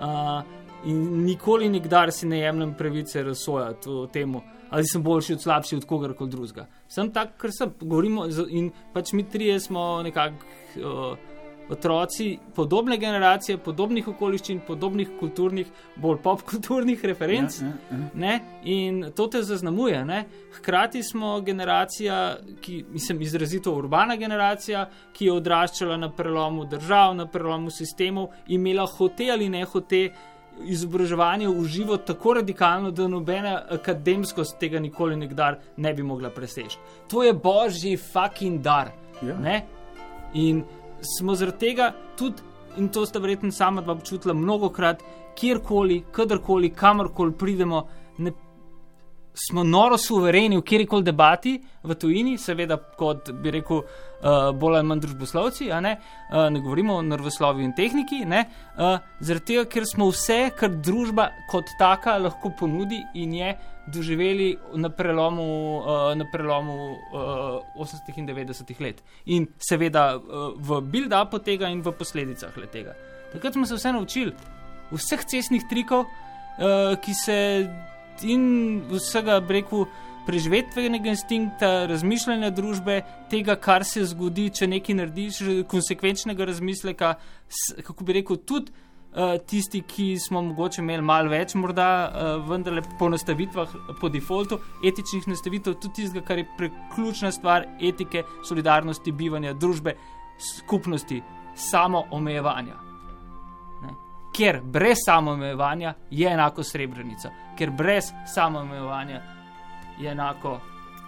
Uh, 0.00 0.42
in 0.88 1.24
nikoli, 1.24 1.68
nikdar 1.68 2.12
si 2.12 2.28
ne 2.28 2.40
jemljem 2.40 2.74
pravice 2.74 3.22
razsojati 3.22 3.90
o 3.90 4.06
tem, 4.06 4.36
ali 4.70 4.86
sem 4.86 5.02
boljši 5.02 5.34
od 5.36 5.42
slabši 5.42 5.76
od 5.76 5.84
kogarkoli 5.84 6.30
drugega. 6.30 6.66
Sem 6.88 7.10
tak, 7.12 7.34
ker 7.40 7.52
sem. 7.52 7.72
Govorimo, 7.80 8.26
in 8.48 8.70
pač 8.94 9.12
mi 9.12 9.26
trije 9.28 9.60
smo 9.60 10.02
nekako. 10.06 10.56
Uh, 10.80 11.29
otroci 11.70 12.38
podobne 12.54 12.96
generacije, 12.98 13.58
podobnih 13.58 14.08
okoliščin, 14.08 14.60
podobnih 14.66 15.08
kulturnih, 15.20 15.68
bolj 15.96 16.18
popkulturnih 16.22 17.04
referenc. 17.04 17.60
Ja, 17.60 17.72
ja, 17.90 18.30
ja. 18.32 18.38
In 18.64 19.04
to 19.16 19.26
te 19.26 19.42
zaznamuje. 19.42 20.04
Ne? 20.04 20.24
Hkrati 20.58 21.02
smo 21.02 21.40
generacija, 21.40 22.36
ki 22.60 22.84
mislim, 22.90 23.22
izrazito 23.22 23.74
urbana 23.74 24.16
generacija, 24.16 24.88
ki 25.12 25.30
je 25.30 25.32
odraščala 25.32 25.96
na 25.96 26.10
prelomu 26.12 26.64
držav, 26.64 27.14
na 27.16 27.26
prelomu 27.26 27.70
sistemov, 27.70 28.32
imela 28.48 28.86
hote 28.86 29.30
ali 29.30 29.48
ne 29.48 29.64
hote. 29.64 30.10
Izobraževanje 30.60 31.48
v 31.48 31.62
živo 31.72 31.96
tako 31.96 32.34
radikalno, 32.36 32.90
da 32.90 33.06
nobena 33.08 33.54
akademskost 33.72 34.58
tega 34.60 34.80
nikoli 34.82 35.16
ne 35.16 35.92
bi 35.94 36.02
mogla 36.02 36.28
preseči. 36.30 36.76
To 37.08 37.22
je 37.22 37.32
božji 37.32 37.96
fucking 37.96 38.60
dar. 38.60 38.90
Ja. 39.22 39.60
In 40.34 40.64
smo 41.02 41.34
zaradi 41.34 41.58
tega 41.58 41.92
tudi, 42.18 42.42
in 42.76 42.88
to 42.88 43.06
sta 43.06 43.18
verjetno 43.18 43.52
sama 43.52 43.82
dva 43.82 43.92
občutila 43.92 44.34
mnogo 44.34 44.68
krat, 44.68 45.02
kjerkoli, 45.38 46.04
kadarkoli, 46.12 46.70
kamorkoli 46.70 47.32
pridemo, 47.32 47.86
ne, 48.18 48.32
smo 49.34 49.64
noro 49.64 49.98
suvereni 49.98 50.56
v 50.58 50.62
kjerkoli 50.62 51.04
debati 51.04 51.56
v 51.82 51.94
tujini, 51.94 52.36
seveda, 52.38 52.76
kot 52.76 53.30
bi 53.42 53.52
rekel, 53.54 53.82
uh, 53.84 54.50
bolj 54.56 54.80
ali 54.80 54.88
manj 54.88 55.02
družboslovci, 55.04 55.70
ne, 55.82 55.96
uh, 56.30 56.48
ne 56.52 56.60
govorimo 56.60 56.98
o 56.98 57.02
nervoslovju 57.02 57.64
in 57.64 57.74
tehniki, 57.76 58.24
ne, 58.28 58.44
uh, 58.76 58.98
zaradi 59.20 59.52
tega, 59.52 59.66
ker 59.70 59.86
smo 59.88 60.10
vse, 60.10 60.40
kar 60.58 60.74
družba 60.74 61.30
kot 61.50 61.70
taka 61.78 62.18
lahko 62.18 62.52
ponudi 62.58 63.00
in 63.14 63.34
je 63.38 63.54
doživeli 63.90 64.50
na 64.78 64.90
prelomu, 64.94 65.46
uh, 65.80 66.14
na 66.18 66.26
prelomu 66.32 66.76
uh, 67.12 67.80
80. 67.80 68.18
in 68.18 68.26
90. 68.28 68.80
let. 68.80 69.02
In 69.26 69.48
seveda 69.58 70.16
uh, 70.16 70.50
v 70.56 70.82
build-upu 70.84 71.42
tega 71.44 71.70
in 71.70 71.82
v 71.82 71.94
posledicah 71.96 72.54
tega. 72.70 72.94
Takrat 73.32 73.54
smo 73.54 73.66
se 73.66 73.78
vse 73.78 73.92
naučili, 73.92 74.34
vseh 74.90 75.24
cestnih 75.24 75.64
trikov, 75.70 76.04
uh, 76.06 76.98
ki 77.00 77.14
se 77.14 77.38
in 78.24 78.82
vsega 78.90 79.40
breku. 79.40 79.86
Preživetvenega 80.20 81.08
instinkta, 81.10 81.86
razmišljanja 81.88 82.50
družbe, 82.52 82.98
tega, 83.32 83.54
kar 83.56 83.82
se 83.88 84.02
zgodi, 84.06 84.50
če 84.54 84.68
nekaj 84.68 84.94
narediš, 84.98 85.38
konsekvenčnega 85.66 86.44
razmisleka, 86.46 87.14
kako 87.86 88.04
bi 88.04 88.18
rekel, 88.18 88.36
tudi 88.46 88.70
uh, 88.70 89.40
tisti, 89.48 89.80
ki 89.80 90.18
smo 90.20 90.42
mogoče 90.42 90.82
imeli 90.84 91.02
malo 91.02 91.32
več, 91.32 91.56
morda 91.58 91.88
uh, 91.88 92.44
vendarle 92.50 92.84
po 93.00 93.08
nastavitvah, 93.10 93.72
po 94.00 94.12
defaultu, 94.12 94.60
etičnih 94.86 95.26
nastavitev, 95.32 95.78
tudi 95.80 96.02
tistega, 96.02 96.26
kar 96.28 96.44
je 96.44 96.46
preključna 96.60 97.32
stvar 97.34 97.66
etike, 97.80 98.22
solidarnosti, 98.46 99.16
bivanja, 99.16 99.56
družbe, 99.56 99.96
skupnosti, 100.52 101.22
samo 101.56 102.04
omejevanja. 102.12 102.89
Ne? 104.30 104.36
Ker 104.36 104.60
brez 104.62 104.96
samo 105.04 105.30
omejevanja 105.30 105.94
je 106.10 106.28
enako 106.28 106.62
srebrenica, 106.62 107.30
ker 107.58 107.70
brez 107.70 108.12
samo 108.34 108.58
omejevanja 108.58 109.22
je 110.00 110.10
enako. 110.10 110.60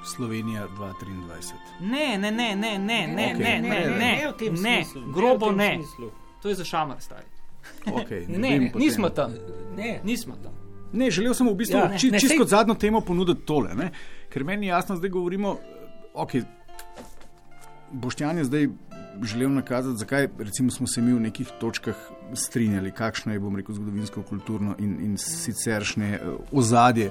Slovenija 0.04 0.66
2023. 0.68 1.52
Ne, 1.80 2.18
ne, 2.18 2.30
ne, 2.32 2.56
ne, 2.56 2.78
ne, 2.78 3.06
ne, 3.06 3.34
okay. 3.34 3.38
ne, 3.38 3.60
ne, 3.60 3.60
ne, 3.60 3.90
ne, 3.90 4.26
ne, 4.40 4.50
ne, 4.50 4.60
ne, 4.62 4.84
grobo 5.14 5.52
ne. 5.52 5.78
To 6.42 6.48
je 6.48 6.54
za 6.54 6.64
šamar 6.64 7.00
stari. 7.00 7.26
Okay, 7.86 8.28
ne, 8.28 8.58
ne 8.58 8.72
nismo 8.74 9.08
tam. 9.08 9.34
Ne, 9.76 10.00
nismo 10.04 10.34
tam. 10.42 10.52
Ne, 10.92 11.10
želel 11.10 11.34
sem 11.34 11.48
v 11.48 11.54
bistvu 11.56 11.78
ja, 11.78 11.98
či, 11.98 12.10
čisto 12.20 12.36
kot 12.42 12.48
zadnjo 12.48 12.74
temo 12.74 13.00
ponuditi 13.00 13.46
tole, 13.46 13.74
ne? 13.74 13.90
ker 14.32 14.44
meni 14.44 14.66
je 14.66 14.70
jasno, 14.70 14.96
da 14.98 15.08
govorimo. 15.08 15.56
Okay, 16.14 16.44
Boštjan 17.92 18.38
je 18.38 18.44
zdaj 18.44 18.68
želel 19.22 19.52
nakazati, 19.52 19.98
zakaj 19.98 20.28
smo 20.70 20.86
se 20.86 21.02
mi 21.02 21.12
v 21.12 21.20
nekih 21.20 21.48
točkah 21.60 21.96
strinjali, 22.34 22.92
kakšno 22.92 23.32
je, 23.32 23.40
bom 23.40 23.56
rekel, 23.56 23.74
zgodovinsko, 23.74 24.22
kulturno 24.28 24.76
in, 24.78 24.96
in 25.04 25.18
siceršnje 25.18 26.18
uh, 26.18 26.40
ozadje 26.52 27.10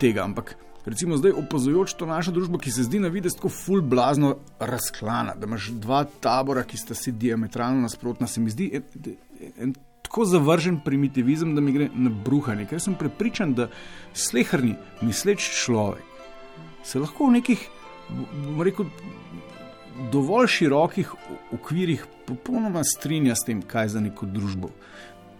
tega. 0.00 0.24
Ampak 0.24 0.54
recimo 0.86 1.16
zdaj 1.16 1.36
opazujoč 1.40 1.94
to 1.98 2.06
našo 2.06 2.32
družbo, 2.32 2.58
ki 2.58 2.72
se 2.72 2.86
zdi 2.86 3.00
na 3.02 3.12
videz 3.12 3.36
tako 3.36 3.50
ful 3.52 3.82
blazno 3.82 4.36
razklana, 4.60 5.34
da 5.36 5.46
imaš 5.46 5.70
dva 5.76 6.04
tabora, 6.04 6.64
ki 6.64 6.80
sta 6.80 6.96
si 6.96 7.12
diametralno 7.12 7.84
nasprotna, 7.84 8.26
se 8.26 8.40
mi 8.40 8.50
zdi 8.50 8.70
en, 8.78 9.14
en 9.58 9.74
tako 10.08 10.24
zavržen 10.24 10.80
primitivizem, 10.84 11.54
da 11.54 11.60
mi 11.60 11.72
gre 11.72 11.90
na 11.94 12.10
bruhanje. 12.10 12.64
Ker 12.70 12.80
sem 12.80 12.96
prepričan, 12.96 13.52
da 13.54 13.68
slehrni, 14.16 14.76
misleč 15.04 15.50
človek 15.64 16.08
se 16.88 17.00
lahko 17.02 17.28
v 17.28 17.36
nekih, 17.36 17.64
bomo 18.08 18.64
rekel, 18.64 18.88
dovolj 20.12 20.46
širokih 20.46 21.12
okvirih 21.52 22.06
popolnoma 22.26 22.84
strinja 22.84 23.34
s 23.34 23.46
tem, 23.46 23.62
kaj 23.62 23.88
za 23.96 24.00
neko 24.00 24.26
družbo 24.26 24.70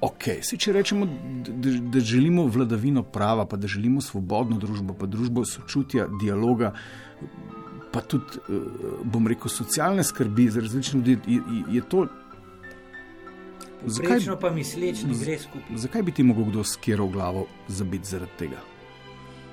ok. 0.00 0.28
Se, 0.42 0.56
če 0.60 0.72
rečemo, 0.76 1.06
da, 1.48 1.74
da 1.92 2.00
želimo 2.00 2.46
vladavino 2.52 3.02
prava, 3.02 3.46
pa 3.46 3.56
da 3.56 3.68
želimo 3.70 4.00
svobodno 4.00 4.58
družbo, 4.58 4.94
pa 4.94 5.06
družbo 5.10 5.44
sočutja, 5.46 6.06
dialoga, 6.20 6.72
pa 7.92 8.00
tudi, 8.00 8.38
eh, 8.38 8.78
bom 9.04 9.26
rekel, 9.26 9.50
socialne 9.50 10.04
skrbi 10.04 10.48
za 10.54 10.64
različne 10.64 11.00
ljudi, 11.00 11.18
je, 11.26 11.42
je 11.76 11.84
to. 11.88 12.06
Zakaj 13.86 14.24
pa 14.40 14.50
misleč, 14.50 15.04
da 15.06 15.14
gre 15.14 15.38
skupaj? 15.38 15.76
Zakaj 15.78 16.02
bi 16.02 16.12
ti 16.12 16.26
mogel 16.26 16.48
kdo 16.50 16.64
skiral 16.66 17.08
glavo 17.08 17.46
za 17.68 17.84
biti 17.84 18.10
zaradi 18.10 18.38
tega? 18.38 18.62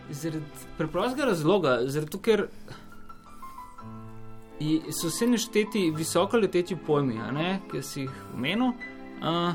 Zaradi 0.09 0.65
preprostega 0.77 1.29
razloga, 1.29 1.77
zato 1.89 2.19
ker 2.21 2.47
so 4.91 5.07
vse 5.07 5.27
nešteti 5.27 5.91
visoko 5.91 6.37
leteči 6.37 6.75
pojmi, 6.75 7.19
ki 7.71 7.81
si 7.83 8.05
jih 8.05 8.11
omenil. 8.33 8.71
Uh, 9.19 9.53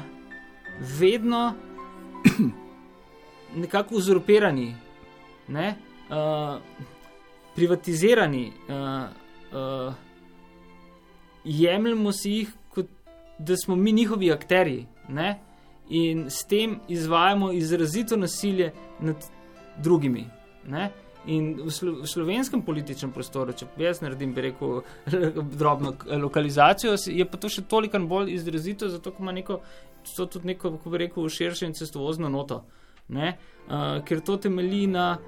vedno 0.99 1.55
nekako 3.63 3.95
uzurpirani, 3.95 4.75
ne? 5.49 5.75
uh, 6.11 6.61
privatizirani, 7.55 8.53
uh, 8.69 9.09
uh, 9.59 9.95
jemljemo 11.45 12.13
si 12.13 12.31
jih, 12.31 12.53
kot 12.69 12.87
da 13.39 13.57
smo 13.57 13.77
mi 13.77 13.93
njihovi 13.93 14.33
akteri 14.33 14.87
ne? 15.09 15.39
in 15.89 16.31
s 16.31 16.45
tem 16.45 16.79
izvajamo 16.89 17.53
izrazito 17.53 18.17
nasilje 18.17 18.73
nad 19.01 19.17
drugimi. 19.79 20.27
Ne? 20.67 20.91
In 21.27 21.53
v, 21.61 21.71
slo, 21.71 21.93
v 22.01 22.09
slovenskem 22.09 22.63
političnem 22.65 23.13
prostoru, 23.13 23.53
če 23.53 23.69
jaz 23.81 24.01
naredim, 24.01 24.33
bi 24.33 24.47
rekel, 24.49 24.81
drobno 25.61 25.93
lokalizacijo, 26.23 26.95
je 26.97 27.27
pa 27.29 27.41
to 27.41 27.51
še 27.53 27.67
toliko 27.69 28.01
bolj 28.09 28.33
izrazito, 28.33 28.89
zato 28.89 29.13
ima 29.21 29.35
neko, 29.37 29.61
tudi 30.17 30.55
neko, 30.55 30.79
kako 30.79 30.95
bi 30.95 31.03
rekel, 31.05 31.29
širše 31.29 31.69
in 31.69 31.77
cestovozno 31.77 32.33
noto. 32.33 32.65
Uh, 33.11 34.01
ker 34.07 34.23
to 34.25 34.39
temelji 34.39 34.87
na 34.87 35.19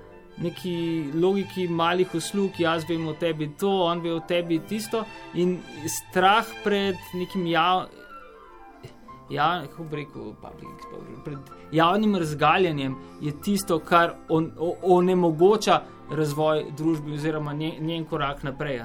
neki 0.40 1.12
logiki 1.14 1.66
malih 1.68 2.14
uslug, 2.14 2.56
jaz 2.62 2.86
vem 2.88 3.04
o 3.08 3.12
tebi 3.18 3.50
to, 3.60 3.70
on 3.84 4.00
ve 4.00 4.14
o 4.14 4.20
tebi 4.24 4.62
tisto, 4.68 5.04
in 5.34 5.58
strah 5.90 6.46
pred 6.64 6.96
nekim 7.12 7.44
javnim 7.50 8.01
ja, 9.32 9.64
kako 9.70 9.84
bi 9.84 9.96
rekel, 9.96 10.32
pred 11.24 11.38
javnim 11.72 12.16
razgaljanjem 12.16 12.96
je 13.20 13.32
tisto, 13.40 13.78
kar 13.78 14.14
on, 14.28 14.50
onemogoča 14.82 15.82
razvoj 16.10 16.64
družbe 16.76 17.12
oziroma 17.12 17.52
njen, 17.52 17.86
njen 17.86 18.04
korak 18.04 18.42
naprej. 18.42 18.82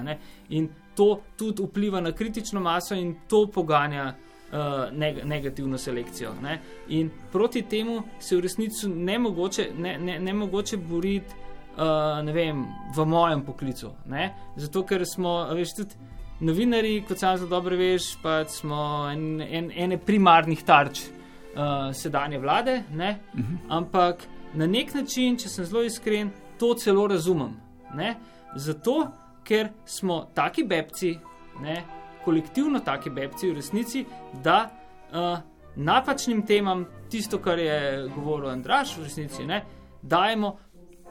In 0.49 0.69
to 0.95 1.21
tudi 1.37 1.63
vpliva 1.63 2.01
na 2.01 2.11
kritično 2.11 2.59
maso 2.59 2.95
in 2.95 3.15
to 3.27 3.47
poganja. 3.47 4.13
Uh, 4.47 4.97
neg 4.97 5.17
negativno 5.25 5.77
selekcijo. 5.77 6.29
Ne? 6.41 6.61
In 6.87 7.09
proti 7.31 7.61
temu 7.61 8.03
se 8.19 8.35
v 8.35 8.41
resnici 8.41 8.87
ne 8.87 9.17
mogoče, 9.19 9.65
ne, 9.77 9.97
ne, 9.99 10.19
ne 10.19 10.33
mogoče 10.33 10.77
boriti 10.77 11.35
uh, 11.77 12.25
ne 12.25 12.31
vem, 12.31 12.65
v 12.95 13.05
mojem 13.05 13.43
poklicu. 13.45 13.91
Ne? 14.05 14.29
Zato, 14.55 14.85
ker 14.87 15.03
smo, 15.05 15.33
veš, 15.51 15.75
tudi 15.75 16.06
novinari, 16.39 17.03
kot 17.07 17.19
sam 17.19 17.37
zelo 17.37 17.49
dobro 17.49 17.77
veš, 17.77 18.15
pa 18.21 18.45
smo 18.45 19.09
en, 19.11 19.41
en, 19.41 19.71
ene 19.75 19.97
primarnih 19.97 20.63
tarč 20.63 21.01
uh, 21.07 21.93
sedanje 21.93 22.39
vlade, 22.39 22.83
uh 22.93 22.99
-huh. 22.99 23.57
ampak 23.69 24.27
na 24.53 24.67
nek 24.67 24.93
način, 24.93 25.37
če 25.37 25.49
sem 25.49 25.65
zelo 25.65 25.83
iskren, 25.83 26.31
to 26.59 26.73
celo 26.73 27.07
razumem. 27.07 27.53
Ne? 27.95 28.15
Zato, 28.55 29.07
ker 29.43 29.69
smo 29.85 30.27
taki 30.33 30.63
bebci, 30.63 31.17
ne? 31.61 31.83
kolektivno 32.25 32.79
taki 32.79 33.09
bebci 33.09 33.51
v 33.51 33.55
resnici, 33.55 34.05
da 34.43 34.69
uh, 35.11 35.39
napačnim 35.75 36.45
temam, 36.45 36.85
tisto, 37.09 37.37
kar 37.39 37.59
je 37.59 38.09
govoril 38.15 38.49
Andraš 38.49 38.97
v 38.97 39.03
resnici, 39.03 39.45
ne? 39.45 39.65
dajemo 40.01 40.57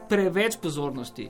preveč 0.09 0.57
pozornosti. 0.61 1.29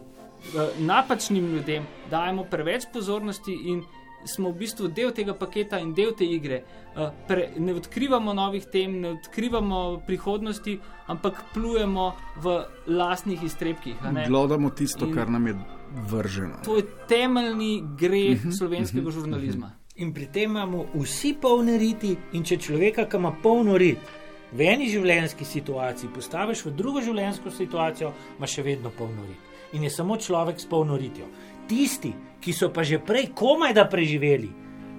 Napačnim 0.80 1.46
ljudem 1.56 1.88
dajemo 2.12 2.44
preveč 2.44 2.86
pozornosti 2.94 3.54
in 3.54 3.84
smo 4.26 4.52
v 4.52 4.60
bistvu 4.60 4.88
del 4.88 5.12
tega 5.16 5.34
paketa 5.34 5.80
in 5.80 5.94
del 5.94 6.14
te 6.18 6.26
igre. 6.26 6.62
Eh, 6.98 7.10
pre, 7.28 7.50
ne 7.58 7.74
odkrivamo 7.78 8.34
novih 8.34 8.66
tem, 8.72 9.00
ne 9.02 9.14
odkrivamo 9.18 10.02
prihodnosti, 10.08 10.78
ampak 11.08 11.44
plujemo 11.54 12.12
v 12.44 12.60
lastnih 12.88 13.44
iztrebkih. 13.44 13.96
Glodamo 14.28 14.70
tisto, 14.70 15.06
in 15.06 15.14
kar 15.16 15.30
nam 15.30 15.48
je 15.48 15.56
vrženo. 16.10 16.62
To 16.66 16.78
je 16.78 16.86
temeljni 17.08 17.84
greh 17.98 18.38
uh 18.38 18.46
mhm, 18.46 18.50
-huh, 18.50 18.58
slovenskega 18.58 19.02
uh 19.02 19.08
mhm, 19.08 19.18
-huh, 19.18 19.22
žurnalizma. 19.22 19.66
Uh 19.66 19.72
-huh. 19.72 20.02
In 20.02 20.14
pri 20.14 20.26
tem 20.26 20.52
imamo 20.52 20.86
vsi 20.94 21.36
polne 21.42 21.78
riti, 21.78 22.16
in 22.34 22.44
če 22.44 22.58
človeka, 22.58 23.06
ki 23.10 23.18
ima 23.18 23.32
polno 23.44 23.78
rit, 23.78 23.98
v 24.52 24.70
eni 24.72 24.88
življenjski 24.92 25.46
situaciji 25.46 26.14
postaviš 26.16 26.66
v 26.66 26.76
drugo 26.78 27.02
življenjsko 27.04 27.52
situacijo, 27.52 28.14
ima 28.38 28.48
še 28.48 28.64
vedno 28.64 28.92
polno 28.98 29.26
rit. 29.28 29.44
In 29.76 29.84
je 29.84 29.92
samo 29.92 30.18
človek 30.18 30.60
s 30.60 30.70
polno 30.70 30.98
ritjo. 30.98 31.28
Tisti, 31.68 32.14
ki 32.40 32.54
so 32.54 32.70
pa 32.72 32.86
že 32.88 33.02
prej 33.04 33.34
komaj 33.36 33.74
da 33.76 33.84
preživeli, 33.92 34.50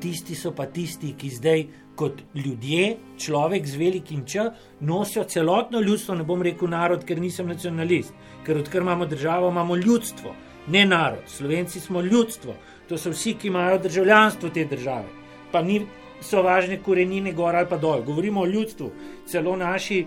tisti 0.00 0.36
so 0.36 0.52
pa 0.52 0.66
tisti, 0.66 1.14
ki 1.16 1.30
zdaj 1.30 1.64
kot 1.98 2.20
ljudje, 2.34 2.96
človek 3.18 3.66
z 3.66 3.78
velikim 3.80 4.22
č, 4.26 4.44
nosijo 4.80 5.24
celotno 5.24 5.80
ljudstvo, 5.80 6.14
ne 6.14 6.24
bom 6.24 6.42
rekel 6.42 6.70
narod, 6.70 7.02
ker 7.04 7.18
nisem 7.18 7.48
nacionalist, 7.50 8.14
ker 8.46 8.60
odkar 8.60 8.84
imamo 8.84 9.06
državo, 9.06 9.50
imamo 9.50 9.76
ljudstvo, 9.76 10.34
ne 10.70 10.84
narod. 10.86 11.24
Slovenci 11.26 11.80
smo 11.80 12.00
ljudstvo, 12.00 12.54
to 12.88 12.98
so 12.98 13.10
vsi, 13.10 13.34
ki 13.34 13.50
imajo 13.50 13.80
državljanstvo 13.88 14.50
te 14.54 14.64
države. 14.64 15.10
Pa 15.52 15.62
ni 15.62 15.80
so 16.20 16.42
važne 16.42 16.80
korenine 16.82 17.32
gor 17.32 17.56
ali 17.56 17.68
pa 17.68 17.76
dol. 17.76 18.02
Govorimo 18.02 18.40
o 18.40 18.46
ljudstvu, 18.46 18.90
celo 19.26 19.56
naši 19.56 20.06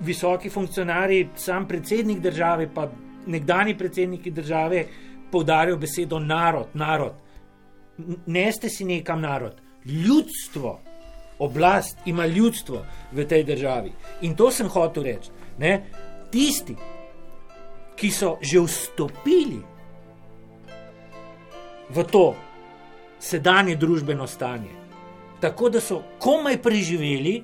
visoki 0.00 0.50
funkcionarji, 0.50 1.28
sam 1.36 1.68
predsednik 1.68 2.18
države, 2.20 2.68
pa 2.74 2.88
nekdani 3.26 3.78
predsedniki 3.78 4.30
države 4.30 4.84
poudarijo 5.30 5.76
besedo 5.76 6.18
narod, 6.18 6.66
narod. 6.74 7.12
Ne 8.26 8.52
ste 8.52 8.68
si 8.68 8.84
nekam 8.84 9.20
narod, 9.20 9.60
ljudstvo, 9.84 10.80
oblast 11.38 11.98
ima 12.06 12.26
ljudstvo 12.26 12.84
v 13.12 13.24
tej 13.24 13.44
državi. 13.44 13.92
In 14.22 14.36
to 14.36 14.50
sem 14.50 14.68
hotel 14.68 15.02
reči. 15.02 15.30
Ne? 15.58 15.90
Tisti, 16.30 16.76
ki 17.96 18.10
so 18.10 18.36
že 18.42 18.60
vstopili 18.60 19.58
v 21.90 22.04
to 22.04 22.34
sedanje 23.18 23.76
družbeno 23.76 24.26
stanje, 24.26 24.77
tako 25.40 25.68
da 25.70 25.80
so 25.80 26.02
komaj 26.18 26.58
preživeli 26.62 27.38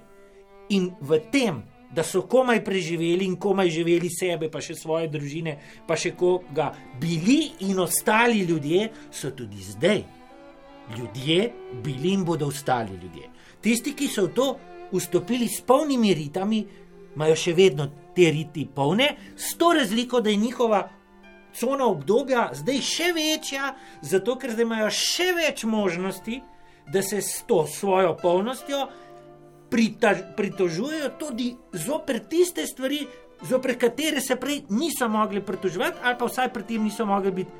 in 0.74 0.90
v 1.00 1.20
tem 1.32 1.62
da 1.94 2.02
so 2.02 2.22
komaj 2.26 2.64
preživeli 2.64 3.24
in 3.24 3.36
komaj 3.36 3.70
živeli 3.70 4.10
sebe, 4.10 4.50
pa 4.50 4.60
še 4.62 4.74
svoje 4.74 5.08
družine, 5.12 5.56
pa 5.86 5.96
še 5.96 6.14
koga 6.18 6.72
bili 7.00 7.52
in 7.68 7.78
ostali 7.78 8.42
ljudje, 8.48 8.88
so 9.14 9.30
tudi 9.30 9.62
zdaj. 9.62 10.02
Ljudje 10.96 11.52
bili 11.84 12.12
in 12.12 12.24
bodo 12.24 12.50
ostali 12.50 12.98
ljudje. 12.98 13.30
Tisti, 13.62 13.94
ki 13.96 14.08
so 14.10 14.26
v 14.26 14.34
to 14.36 14.48
vstopili 14.92 15.48
s 15.48 15.62
polnimi 15.64 16.12
ritami, 16.14 16.64
imajo 17.14 17.36
še 17.38 17.54
vedno 17.54 17.86
te 18.14 18.26
riti 18.34 18.66
polne, 18.66 19.14
s 19.36 19.54
to 19.58 19.72
razliko, 19.78 20.20
da 20.20 20.30
je 20.30 20.42
njihova 20.42 20.82
cona 21.54 21.86
obdobja 21.86 22.48
zdaj 22.58 22.80
še 22.82 23.12
večja, 23.14 23.70
zato 24.02 24.34
ker 24.36 24.52
zdaj 24.52 24.66
imajo 24.66 24.90
še 24.90 25.30
več 25.38 25.64
možnosti, 25.64 26.40
da 26.92 27.02
se 27.02 27.22
s 27.22 27.42
to 27.46 27.66
svojo 27.66 28.16
polnostjo 28.22 28.88
pritaž, 29.70 30.18
pritožujejo 30.36 31.10
tudi 31.18 31.56
zoper 31.72 32.20
tiste 32.28 32.66
stvari, 32.66 33.06
zoper 33.42 33.78
katere 33.78 34.20
se 34.20 34.36
prej 34.36 34.62
niso 34.68 35.08
mogli 35.08 35.42
pritoževati, 35.42 35.98
ali 36.02 36.18
pa 36.18 36.24
vsaj 36.24 36.52
pri 36.52 36.62
tem 36.62 36.84
niso 36.84 37.06
mogli 37.06 37.30
biti 37.30 37.50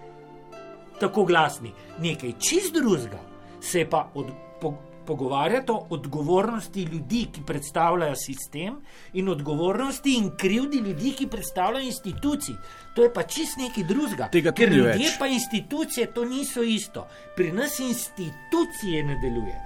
tako 1.01 1.25
glasni. 1.25 1.72
Nekaj 1.99 2.33
čist 2.39 2.75
drugega 2.75 3.18
se 3.61 3.87
pa 3.91 4.11
od, 4.14 4.27
po, 4.61 4.75
pogovarjati 5.07 5.72
o 5.72 5.86
odgovornosti 5.90 6.82
ljudi, 6.82 7.26
ki 7.32 7.40
predstavljajo 7.46 8.16
sistem, 8.16 8.76
in 9.12 9.28
odgovornosti 9.28 10.14
in 10.14 10.30
krivdi 10.36 10.78
ljudi, 10.78 11.12
ki 11.18 11.26
predstavljajo 11.26 11.86
institucije. 11.86 12.57
To 12.94 13.02
je 13.02 13.12
pa 13.12 13.22
čist 13.22 13.57
nekaj 13.59 13.84
drugega. 13.84 14.28
Ker 14.32 14.72
ljudje 14.72 14.92
več. 14.92 15.18
pa 15.18 15.26
institucije 15.26 16.12
to 16.14 16.24
niso 16.24 16.62
isto. 16.62 17.07
Pri 17.36 17.52
nas 17.52 17.78
institucije 17.78 19.05
ne 19.05 19.18
deluje. 19.22 19.57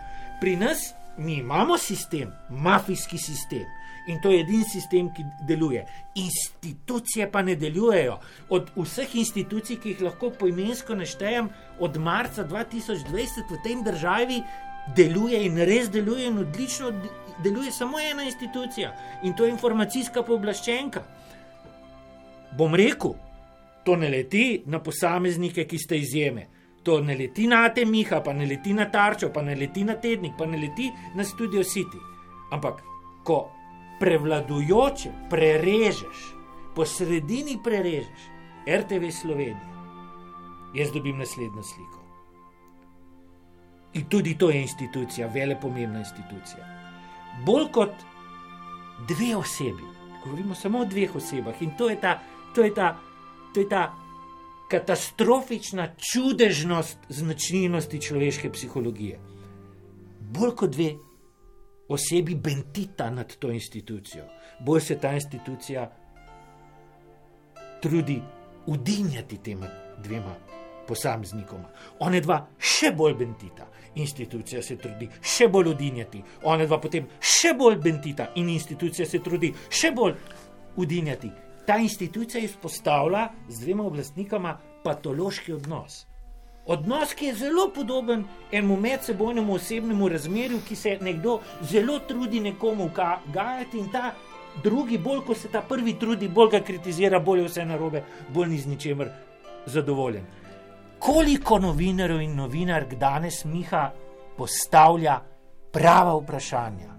Pri 0.41 0.57
nas 0.57 0.79
mi 1.19 1.35
imamo 1.35 1.79
sistem, 1.79 2.33
mafijski 2.51 3.19
sistem. 3.19 3.67
In 4.09 4.21
to 4.23 4.31
je 4.31 4.41
edini 4.41 4.65
sistem, 4.65 5.11
ki 5.13 5.25
deluje. 5.49 5.83
Institucije 6.15 7.27
pa 7.31 7.43
ne 7.43 7.57
delujejo. 7.61 8.17
Od 8.49 8.71
vseh 8.77 9.17
institucij, 9.21 9.77
ki 9.83 9.93
jih 9.93 10.01
lahko 10.07 10.31
poimensko 10.31 10.97
naštejem, 10.97 11.51
od 11.79 11.99
marca 12.01 12.45
2020 12.45 13.53
v 13.53 13.61
tej 13.65 13.77
državi 13.85 14.41
deluje 14.97 15.45
in 15.47 15.57
res 15.57 15.91
deluje 15.91 16.27
in 16.27 16.39
odlično 16.39 16.93
deluje 17.45 17.73
samo 17.73 18.01
ena 18.01 18.23
institucija 18.23 18.93
in 19.23 19.37
to 19.37 19.45
je 19.45 19.51
informacijska 19.51 20.23
pooblaščenka. 20.23 21.03
Bom 22.59 22.75
rekel, 22.75 23.15
to 23.85 23.97
ne 23.97 24.09
leti 24.09 24.63
na 24.67 24.81
posameznike, 24.83 25.65
ki 25.65 25.79
ste 25.79 25.99
izjeme 25.99 26.49
to 26.89 27.01
ne 27.01 27.15
leti 27.17 27.47
na 27.47 27.69
te 27.69 27.85
miha, 27.85 28.23
pa 28.25 28.33
ne 28.33 28.47
leti 28.47 28.73
na 28.73 28.87
tarčo, 28.89 29.29
pa 29.29 29.43
ne 29.43 29.53
leti 29.61 29.85
na 29.85 29.99
tednik, 30.01 30.33
pa 30.39 30.47
ne 30.47 30.57
leti 30.57 30.89
na 31.15 31.25
studio 31.25 31.61
City. 31.65 32.01
Ampak, 32.51 32.81
ko 33.29 33.51
prevladujoče 34.01 35.13
prerežeš, 35.29 36.25
po 36.75 36.87
sredini 36.89 37.59
prerežeš 37.65 38.31
RTV 38.65 39.13
Slovenija, 39.13 39.69
jaz 40.75 40.93
dobim 40.95 41.21
naslednjo 41.21 41.63
sliko. 41.63 41.98
Tudi 44.09 44.39
to 44.39 44.51
je 44.51 44.63
institucija, 44.63 45.29
vele 45.35 45.61
pomembna 45.61 45.99
institucija. 45.99 46.67
Bolj 47.47 47.71
kot 47.73 47.95
dve 49.09 49.37
osebi, 49.37 49.85
govorimo 50.25 50.55
samo 50.55 50.79
o 50.79 50.85
dveh 50.85 51.17
osebah 51.17 51.63
in 51.63 51.71
to 51.79 51.91
je 51.91 52.01
ta, 52.01 52.19
to 52.55 52.63
je 52.63 52.75
ta, 52.75 52.97
to 53.55 53.61
je 53.61 53.69
ta 53.69 53.95
katastrofična 54.69 55.89
čudežnost 55.97 56.99
značilnosti 57.09 58.01
človeške 58.01 58.53
psihologije. 58.53 59.19
Bolj 60.21 60.55
kot 60.55 60.71
dve 60.71 60.93
osebi 61.89 62.35
bentita 62.35 63.11
nad 63.11 63.37
to 63.37 63.51
institucijo, 63.51 64.25
bolj 64.61 64.81
se 64.81 64.99
ta 64.99 65.13
institucija 65.13 65.91
trudi 67.83 68.23
udinjati 68.67 69.39
tema 69.39 69.67
dvema 70.03 70.48
posameznikoma. 70.89 71.69
One 72.05 72.21
dva 72.25 72.41
še 72.59 72.93
bolj 72.97 73.19
bentita, 73.21 73.69
institucija 73.95 74.63
se 74.63 74.77
trudi 74.81 75.09
še 75.21 75.49
bolj 75.53 75.75
udinjati, 75.75 76.23
one 76.49 76.67
dva 76.67 76.81
potem 76.81 77.11
še 77.21 77.53
bolj 77.59 77.77
bentita 77.85 78.33
in 78.41 78.49
institucija 78.49 79.07
se 79.07 79.21
trudi 79.25 79.53
še 79.69 79.93
bolj 79.93 80.17
udinjati 80.79 81.31
ta 81.69 81.77
institucija 81.77 82.45
izpostavlja 82.45 83.29
z 83.49 83.61
dvema 83.61 83.85
oblastnikama 83.85 84.59
patološki 84.85 85.53
odnos. 85.53 86.07
Odnos, 86.67 87.13
ki 87.15 87.27
je 87.27 87.35
zelo 87.35 87.67
podoben 87.75 88.25
enemu 88.53 88.77
medsebojnemu 88.81 89.55
osebnemu 89.55 90.09
razmerju, 90.09 90.61
ki 90.69 90.77
se 90.77 90.97
nekdo 91.01 91.41
zelo 91.61 91.99
trudi 92.09 92.41
nekomu 92.41 92.91
gajati 93.35 93.79
in 93.79 93.93
ta 93.93 94.15
drugi, 94.65 94.99
bolj 94.99 95.21
ko 95.27 95.35
se 95.35 95.49
ta 95.49 95.61
prvi 95.61 95.99
trudi, 95.99 96.29
bolj 96.29 96.51
ga 96.51 96.61
kritizira, 96.65 97.21
bolj 97.21 97.45
vse 97.45 97.65
narobe, 97.65 98.03
bolj 98.33 98.49
ni 98.49 98.59
z 98.59 98.73
ničemer 98.73 99.11
zadovoljen. 99.67 100.25
Koliko 100.99 101.59
novinarjev 101.59 102.21
in 102.23 102.37
novinark 102.37 102.95
danes 102.95 103.45
Miha 103.45 103.91
postavlja 104.37 105.21
prava 105.73 106.17
vprašanja, 106.19 106.91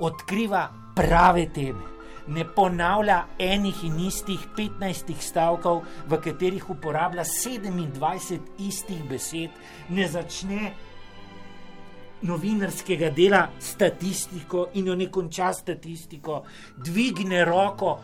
odkriva 0.00 0.68
prave 0.96 1.46
teme? 1.54 1.98
ne 2.28 2.44
ponavlja 2.54 3.26
enih 3.38 3.84
in 3.84 3.98
istih 4.06 4.40
15 4.56 5.14
stavkov, 5.20 5.82
v 6.08 6.20
katerih 6.20 6.70
uporablja 6.70 7.24
27 7.24 8.38
istih 8.58 9.02
besed, 9.08 9.50
ne 9.88 10.08
začne 10.08 10.72
novinarskega 12.28 13.10
dela 13.16 13.46
statistiko 13.60 14.68
in 14.74 14.90
jo 14.90 14.96
ne 14.96 15.08
konča 15.10 15.52
statistiko, 15.52 16.42
dvigne 16.76 17.44
roko, 17.44 17.98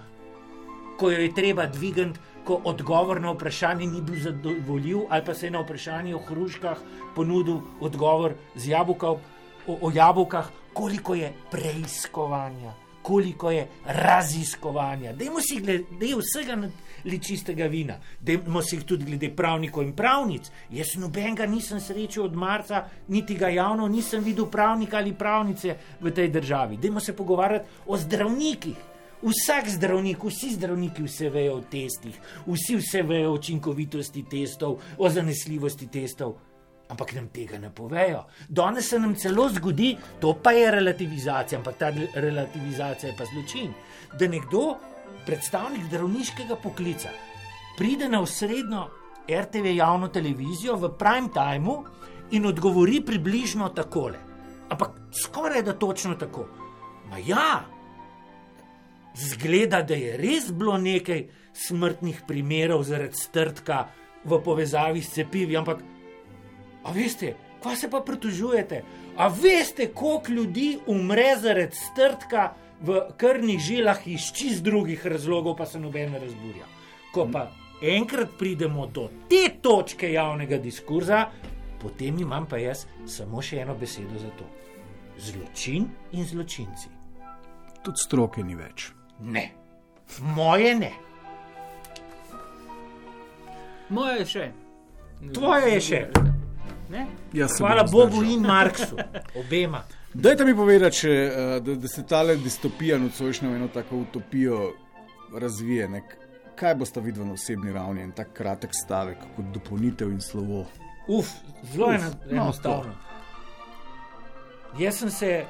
ko 0.99 1.11
jo 1.11 1.21
je 1.21 1.33
treba 1.35 1.67
dvigati, 1.67 2.34
ko 2.45 2.61
odgovor 2.65 3.21
na 3.21 3.33
vprašanje 3.33 3.87
ni 3.87 4.03
bil 4.03 4.21
zadovoljiv, 4.21 4.99
ali 5.09 5.25
pa 5.25 5.35
se 5.35 5.47
je 5.47 5.51
na 5.51 5.61
vprašanje 5.61 6.15
o 6.15 6.19
hruškah 6.19 6.79
ponudil 7.15 7.61
odgovor 7.81 8.35
z 8.55 8.69
jabolka, 8.69 9.11
o, 9.11 9.19
o 9.67 9.91
jabolkah, 9.95 10.51
koliko 10.73 11.15
je 11.15 11.33
preiskovanja, 11.51 12.73
koliko 13.03 13.51
je 13.51 13.69
raziskovanja. 13.87 15.13
Dajmo 15.13 15.41
si 15.41 15.61
glede 15.61 16.15
vsega 16.17 16.57
li 17.05 17.19
čistega 17.19 17.67
vina, 17.67 17.99
dajmo 18.21 18.63
si 18.63 18.77
jih 18.77 18.85
tudi 18.85 19.05
glede 19.05 19.29
pravnikov 19.37 19.85
in 19.85 19.93
pravnic. 19.93 20.51
Jaz 20.71 20.97
nobenega 20.97 21.47
nisem 21.47 21.81
srečal 21.81 22.25
od 22.25 22.35
marca, 22.37 22.85
niti 23.09 23.35
ga 23.35 23.49
javno 23.49 23.89
nisem 23.89 24.25
videl 24.25 24.47
pravnika 24.47 24.97
ali 24.97 25.13
pravnice 25.15 25.77
v 26.01 26.11
tej 26.11 26.29
državi. 26.29 26.77
Dajmo 26.77 27.01
se 27.01 27.17
pogovarjati 27.17 27.69
o 27.87 27.97
zdravnikih. 27.97 28.94
Vsak 29.25 29.69
zdravnik, 29.73 30.25
vsi 30.25 30.51
zdravniki 30.55 31.03
vse 31.03 31.31
vejo 31.33 31.59
o 31.59 31.63
testih, 31.71 32.17
vsi 32.47 32.77
vse 32.77 33.03
vejo 33.03 33.31
o 33.31 33.39
učinkovitosti 33.39 34.25
testov, 34.31 34.81
o 34.99 35.11
zanesljivosti 35.11 35.89
testov 35.89 36.35
ampak 36.89 37.15
nam 37.15 37.29
tega 37.33 37.59
ne 37.59 37.71
povejo. 37.71 38.25
Danes 38.49 38.89
se 38.89 38.99
nam 38.99 39.15
celo 39.15 39.49
zgodi, 39.49 39.97
to 40.21 40.35
pa 40.43 40.53
je 40.53 40.71
relativizacija, 40.71 41.59
ampak 41.59 41.79
ta 41.79 41.91
relativizacija 42.15 43.11
je 43.11 43.17
pa 43.17 43.25
zločin. 43.25 43.73
Da 44.19 44.29
nekdo, 44.29 44.77
predstavnik 45.27 45.87
zdravniškega 45.89 46.57
poklica, 46.63 47.11
pride 47.79 48.09
na 48.09 48.21
srednjo 48.27 48.89
RTV 49.29 49.75
javno 49.75 50.09
televizijo 50.09 50.77
v 50.77 50.93
prime 50.99 51.33
timeu 51.33 51.83
in 52.31 52.47
odgovori 52.47 53.01
približno 53.01 53.69
takole. 53.69 54.19
Ampak 54.69 54.91
skoraj 55.23 55.63
da 55.63 55.73
točno 55.73 56.15
tako. 56.15 56.47
Ma 57.11 57.19
ja, 57.19 57.65
zgleda, 59.15 59.83
da 59.83 59.95
je 59.95 60.17
res 60.19 60.51
bilo 60.53 60.79
nekaj 60.79 61.27
smrtnih 61.55 62.23
primerov 62.27 62.83
zaradi 62.83 63.17
strtka 63.17 63.89
v 64.25 64.41
povezavi 64.43 65.03
s 65.03 65.15
cepivi, 65.15 65.57
ampak 65.57 65.83
A 66.85 66.93
veste, 66.93 67.35
kva 67.63 67.77
se 67.77 67.89
pa 67.91 68.01
pritožujete? 68.01 68.83
A 69.17 69.29
veste, 69.29 69.89
koliko 69.95 70.33
ljudi 70.33 70.79
umre 70.87 71.37
zaradi 71.41 71.77
strtka 71.77 72.53
v 72.81 73.01
krvnih 73.17 73.61
žilah 73.61 74.07
iz 74.07 74.33
čist 74.33 74.65
drugih 74.65 75.07
razlogov, 75.07 75.57
pa 75.57 75.67
se 75.67 75.81
noben 75.81 76.13
ne 76.13 76.19
razburja. 76.19 76.67
Ko 77.13 77.29
pa 77.33 77.49
enkrat 77.83 78.37
pridemo 78.39 78.87
do 78.87 79.09
te 79.31 79.49
točke 79.63 80.13
javnega 80.13 80.59
diskurza, 80.59 81.31
potem 81.81 82.19
imam 82.21 82.47
pa 82.47 82.61
jaz 82.61 82.85
samo 83.07 83.43
še 83.43 83.63
eno 83.65 83.75
besedo 83.75 84.19
za 84.19 84.33
to: 84.39 84.45
zločin 85.19 85.89
in 86.13 86.27
zločinci. 86.27 86.93
Tudi 87.85 88.05
stroke 88.05 88.45
ni 88.45 88.57
več. 88.57 88.93
Ne, 89.21 89.51
moje 90.21 90.75
ne. 90.75 90.93
Moje 93.89 94.19
je 94.19 94.27
še. 94.27 94.53
Tvoje 95.35 95.75
je 95.75 95.81
še. 95.81 96.01
Hvala 97.59 97.85
Bogu 97.93 98.23
in 98.23 98.41
Marksu, 98.41 98.97
obema. 99.41 99.83
Dajte 100.15 100.45
mi 100.45 100.55
povedati, 100.55 100.97
če, 100.97 101.11
eh, 101.11 101.61
da, 101.61 101.75
da 101.75 101.89
se 101.89 102.07
ta 102.07 102.23
distopija 102.35 102.99
nocojšnja 102.99 103.49
v 103.51 103.57
eno 103.57 103.69
tako 103.69 103.97
utopijo 104.05 104.73
razvije. 105.35 105.89
Ne? 105.89 106.03
Kaj 106.55 106.75
boste 106.75 107.01
videli 107.01 107.27
na 107.27 107.33
osebni 107.35 107.73
ravni 107.73 108.03
in 108.03 108.13
tako 108.13 108.31
kratek 108.35 108.71
stavek, 108.85 109.19
kot 109.37 109.45
dopolnitev 109.55 110.13
in 110.13 110.21
slovo? 110.21 110.67
Uf, 111.09 111.33
zelo 111.73 111.89
Uf, 111.89 112.03
no, 112.03 112.31
enostavno. 112.31 112.95
No, 112.95 113.05
Jaz 114.79 114.99
sem 114.99 115.11
se 115.11 115.45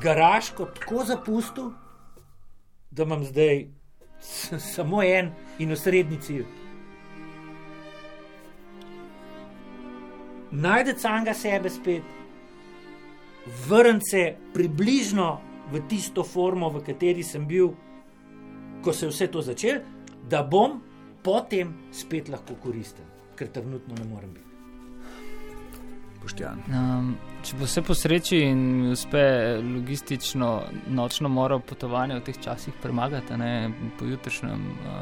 garažko 0.00 0.64
tako 0.64 1.04
zapustil, 1.04 1.70
da 2.90 3.02
imam 3.02 3.24
zdaj 3.24 3.66
samo 4.74 5.02
en 5.02 5.30
in 5.58 5.72
osrednji 5.72 6.20
cilj. 6.20 6.46
najdete 10.50 11.00
samega 11.00 11.34
sebe 11.34 11.70
spet, 11.70 12.02
vrnite 13.68 14.06
se 14.10 14.36
približno 14.54 15.40
v 15.72 15.80
tisto 15.88 16.24
formo, 16.24 16.70
v 16.70 16.82
kateri 16.84 17.22
sem 17.22 17.46
bil, 17.46 17.72
ko 18.82 18.92
se 18.92 19.06
je 19.06 19.10
vse 19.10 19.26
to 19.32 19.42
začelo, 19.42 19.80
da 20.28 20.42
bom 20.42 20.80
potem 21.24 21.74
spet 21.92 22.28
lahko 22.28 22.56
koristen, 22.62 23.04
ker 23.36 23.48
trenutno 23.52 23.94
ne 23.98 24.04
morem 24.08 24.32
biti. 24.32 24.46
Um, 26.28 27.14
če 27.48 27.56
bo 27.56 27.64
vse 27.64 27.80
po 27.80 27.94
sreči 27.96 28.42
in 28.44 28.90
uspe 28.92 29.20
logistično 29.64 30.48
nočno 30.92 31.30
moro 31.32 31.56
potovanja 31.64 32.18
v 32.18 32.24
teh 32.26 32.36
časih 32.44 32.74
premagati, 32.82 33.36
ne, 33.40 33.70
po 33.96 34.04
jutrišnjem 34.04 34.66
uh, 34.74 34.98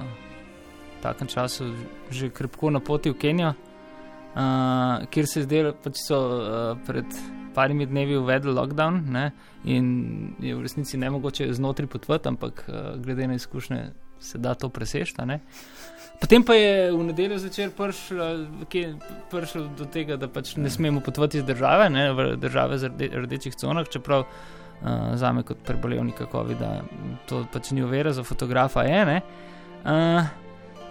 takem 1.02 1.26
času, 1.26 1.72
že 2.10 2.30
krpko 2.30 2.70
na 2.70 2.80
poti 2.80 3.10
v 3.10 3.18
Kenijo, 3.18 3.50
uh, 3.50 5.08
kjer 5.10 5.26
se 5.26 5.40
je 5.40 5.48
zdelo, 5.48 5.72
da 5.74 5.82
pač 5.88 5.98
so 6.04 6.20
uh, 6.22 6.78
pred 6.86 7.18
parimi 7.56 7.88
dnevi 7.90 8.20
uvedli 8.20 8.54
lockdown 8.54 9.02
ne, 9.10 9.30
in 9.64 9.90
je 10.38 10.54
v 10.54 10.62
resnici 10.62 11.00
ne 11.02 11.10
mogoče 11.10 11.50
znotraj 11.50 11.90
potvati, 11.90 12.30
ampak 12.30 12.62
uh, 12.68 12.94
glede 13.02 13.26
na 13.26 13.40
izkušnje 13.40 13.80
se 14.20 14.38
da 14.38 14.54
to 14.54 14.68
presešta. 14.68 15.26
Potem 16.20 16.42
pa 16.42 16.54
je 16.54 16.92
v 16.92 17.02
nedeljo 17.04 17.38
začel 17.38 17.70
prišel 19.30 19.68
do 19.76 19.84
tega, 19.84 20.16
da 20.16 20.28
pač 20.28 20.54
ne 20.56 20.70
smemo 20.70 21.00
potovati 21.04 21.38
iz 21.38 21.44
države, 21.44 21.90
ne, 21.90 22.12
v 22.12 22.36
države 22.40 22.78
z 22.78 22.88
rde, 22.88 23.10
rdečih 23.26 23.54
conah, 23.54 23.88
čeprav 23.88 24.24
uh, 24.24 25.12
za 25.14 25.32
me 25.32 25.42
kot 25.42 25.60
prebolevnika 25.66 26.26
COVID-a 26.32 26.80
to 27.28 27.44
pač 27.52 27.70
ni 27.76 27.84
uvera, 27.84 28.12
za 28.16 28.24
fotografa 28.24 28.82
je. 28.88 29.20
Uh, 29.84 30.24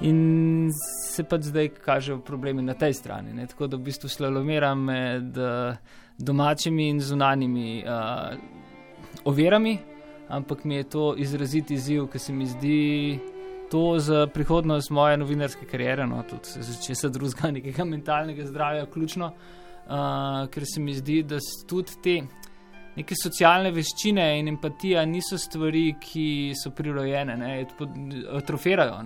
In 0.02 0.72
se 1.12 1.24
pa 1.24 1.38
zdaj 1.40 1.70
kažejo 1.70 2.20
problemi 2.20 2.62
na 2.62 2.74
tej 2.74 2.94
strani. 2.94 3.34
Ne? 3.34 3.48
Tako 3.48 3.68
da 3.68 3.78
v 3.78 3.88
bistvu 3.88 4.10
slalomiram 4.10 4.82
med 4.84 5.38
uh, 5.38 5.78
domačimi 6.18 6.90
in 6.90 7.00
zunanimi 7.00 7.84
uh, 7.88 8.36
ovirami, 9.24 9.78
ampak 10.28 10.64
mi 10.66 10.76
je 10.76 10.84
to 10.84 11.16
izraziti 11.18 11.74
izziv, 11.74 12.08
ker 12.12 12.22
se 12.22 12.34
mi 12.34 12.46
zdi 12.46 13.20
to 13.72 14.00
za 14.00 14.28
prihodnost 14.28 14.90
moje 14.90 15.18
novinarske 15.18 15.66
kariere, 15.66 16.08
no, 16.08 16.24
tudi 16.30 16.78
če 16.86 16.96
se 16.96 17.10
drugega 17.10 17.52
nekega 17.60 17.86
mentalnega 17.86 18.46
zdravja, 18.46 18.86
ključno, 18.94 19.32
uh, 19.32 20.42
ker 20.52 20.66
se 20.66 20.82
mi 20.82 20.94
zdi, 20.94 21.22
da 21.24 21.42
tudi 21.68 22.02
te. 22.04 22.18
Neke 22.96 23.12
socialne 23.20 23.74
veščine 23.76 24.24
in 24.40 24.48
empatija 24.54 25.02
niso 25.04 25.36
stvari, 25.38 25.98
ki 26.00 26.54
so 26.56 26.72
prirojene, 26.72 27.36
atrofirajo. 28.40 29.02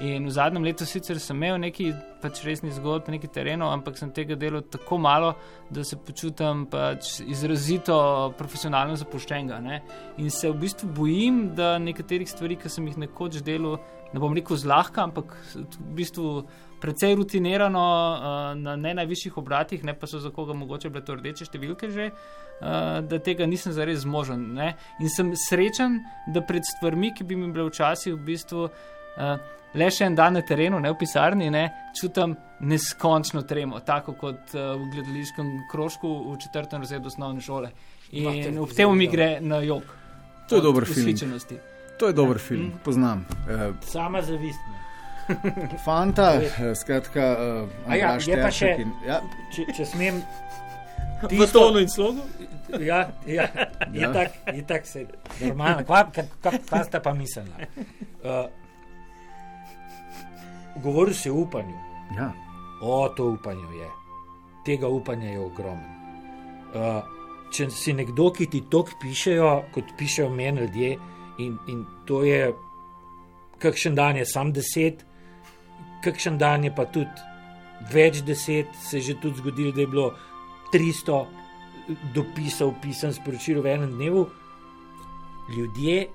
In 0.00 0.24
v 0.24 0.32
zadnjem 0.32 0.64
letu 0.64 0.86
sicer 0.88 1.18
sem 1.20 1.36
imel 1.36 1.58
nekaj 1.60 1.92
pač 2.22 2.40
resnih 2.46 2.72
zgodb, 2.72 3.10
nekaj 3.12 3.28
terenov, 3.34 3.74
ampak 3.74 3.98
sem 4.00 4.08
tega 4.14 4.38
delal 4.40 4.64
tako 4.64 4.96
malo, 4.98 5.34
da 5.68 5.84
se 5.84 5.98
počutim 6.00 6.64
pač 6.72 7.18
izrazito 7.20 8.32
profesionalno 8.38 8.96
zapuščenega. 8.96 9.60
Ne? 9.60 9.82
In 10.16 10.32
se 10.32 10.48
v 10.48 10.56
bistvu 10.64 10.88
bojim, 10.96 11.42
da 11.58 11.76
nekaterih 11.82 12.30
stvari, 12.30 12.56
ki 12.56 12.72
sem 12.72 12.88
jih 12.88 13.02
nekoč 13.04 13.42
delal, 13.44 13.76
ne 14.14 14.22
bom 14.22 14.32
rekel 14.32 14.56
zlahka, 14.56 15.04
ampak 15.04 15.36
v 15.52 15.92
bistvu 16.00 16.34
precej 16.80 17.14
rutinirano 17.20 17.84
uh, 17.84 18.34
na 18.58 18.74
ne 18.80 18.96
najvišjih 18.96 19.36
obratih, 19.38 19.84
ne 19.84 19.92
pa 19.94 20.08
so 20.08 20.18
za 20.18 20.32
koga 20.34 20.56
mogoče 20.56 20.90
bile 20.90 21.04
to 21.04 21.20
rdeče 21.20 21.46
številke 21.46 21.92
že. 21.92 22.10
Uh, 22.62 23.02
da 23.06 23.20
tega 23.22 23.46
nisem 23.46 23.74
zares 23.76 24.02
zmožen. 24.06 24.54
Ne? 24.56 24.74
In 25.02 25.10
sem 25.12 25.30
srečen, 25.36 26.00
da 26.32 26.40
pred 26.46 26.64
stvarmi, 26.64 27.12
ki 27.14 27.28
bi 27.28 27.36
mi 27.36 27.52
bile 27.52 27.68
včasih 27.70 28.16
v 28.16 28.24
bistvu 28.32 28.68
uh, 28.70 29.36
le 29.74 29.88
še 29.90 30.08
en 30.10 30.16
dan 30.16 30.36
na 30.36 30.42
terenu, 30.46 30.80
ne 30.80 30.92
v 30.92 30.98
pisarni, 31.00 31.50
ne, 31.50 31.64
čutim 31.96 32.36
neskončno 32.60 33.42
tremo, 33.48 33.80
tako 33.86 34.14
kot 34.20 34.54
uh, 34.54 34.74
v 34.76 34.90
gledališkem 34.92 35.50
krožku 35.70 36.12
v 36.32 36.36
četrtem 36.42 36.84
razredu 36.84 37.10
osnovne 37.10 37.40
šole. 37.40 37.72
In 38.12 38.58
ob 38.60 38.72
tem 38.76 38.92
mi 38.96 39.08
gre 39.08 39.38
na 39.40 39.62
jog. 39.64 39.88
To 40.48 40.60
je 40.60 40.62
dober 40.62 40.84
film. 40.84 41.38
To 41.98 42.06
je 42.10 42.12
dober 42.12 42.36
ja. 42.36 42.44
film, 42.44 42.66
mm. 42.66 42.80
poznam. 42.84 43.26
Uh, 43.48 43.74
Sama 43.86 44.22
zavistna. 44.22 44.78
Fanta, 45.84 46.32
eh, 46.34 46.74
skratka, 46.74 47.36
uh, 47.86 47.94
ja, 47.94 48.16
je 48.18 48.38
pa 48.42 48.50
še. 48.50 48.72
In, 48.82 48.90
ja. 49.06 49.20
če, 49.54 49.68
če 49.76 49.86
smem. 49.86 50.22
Ti 51.28 51.38
v 51.42 51.48
tonu 51.52 51.82
in 51.82 51.90
slogu? 51.90 52.26
Ja, 52.80 53.04
ja, 53.26 53.46
je 53.94 54.02
ja. 54.02 54.12
tako, 54.12 54.56
je 54.56 54.64
tako 54.66 54.86
se. 54.86 55.06
Normalno, 55.40 55.84
kaj 55.86 56.84
sta 56.88 57.00
pa 57.04 57.14
mislila? 57.14 57.68
Uh, 58.22 58.50
Govoril 60.76 61.14
si 61.14 61.30
o 61.30 61.34
upanju. 61.34 61.76
Ja. 62.16 62.32
O, 62.82 63.08
to 63.08 63.26
upanje 63.36 63.76
je. 63.76 63.88
Tega 64.64 64.88
upanja 64.88 65.30
je 65.30 65.40
ogromno. 65.40 65.88
Uh, 66.72 67.02
če 67.52 67.68
si 67.70 67.92
nekdo, 67.92 68.30
ki 68.32 68.48
ti 68.50 68.62
to 68.70 68.84
pišejo, 69.00 69.50
kot 69.74 69.92
pišejo 69.98 70.30
meni 70.32 70.64
ljudje, 70.64 70.96
in, 71.38 71.58
in 71.68 71.84
to 72.06 72.22
je, 72.24 72.52
kakšen 73.60 73.94
dan 73.94 74.16
je 74.16 74.26
sam 74.26 74.52
deset, 74.52 75.04
kakšen 76.04 76.38
dan 76.38 76.64
je 76.64 76.72
pa 76.74 76.86
tudi 76.90 77.28
več 77.92 78.22
deset, 78.26 78.72
se 78.88 78.98
je 78.98 79.12
že 79.12 79.20
tudi 79.20 79.42
zgodilo, 79.42 79.72
da 79.72 79.80
je 79.80 79.86
bilo 79.86 80.08
300 80.72 81.26
dopisov, 82.14 82.74
pisan 82.82 83.12
sporočil 83.12 83.60
v 83.62 83.74
enem 83.74 83.92
dnevu. 83.98 84.26
Ljudje 85.56 86.08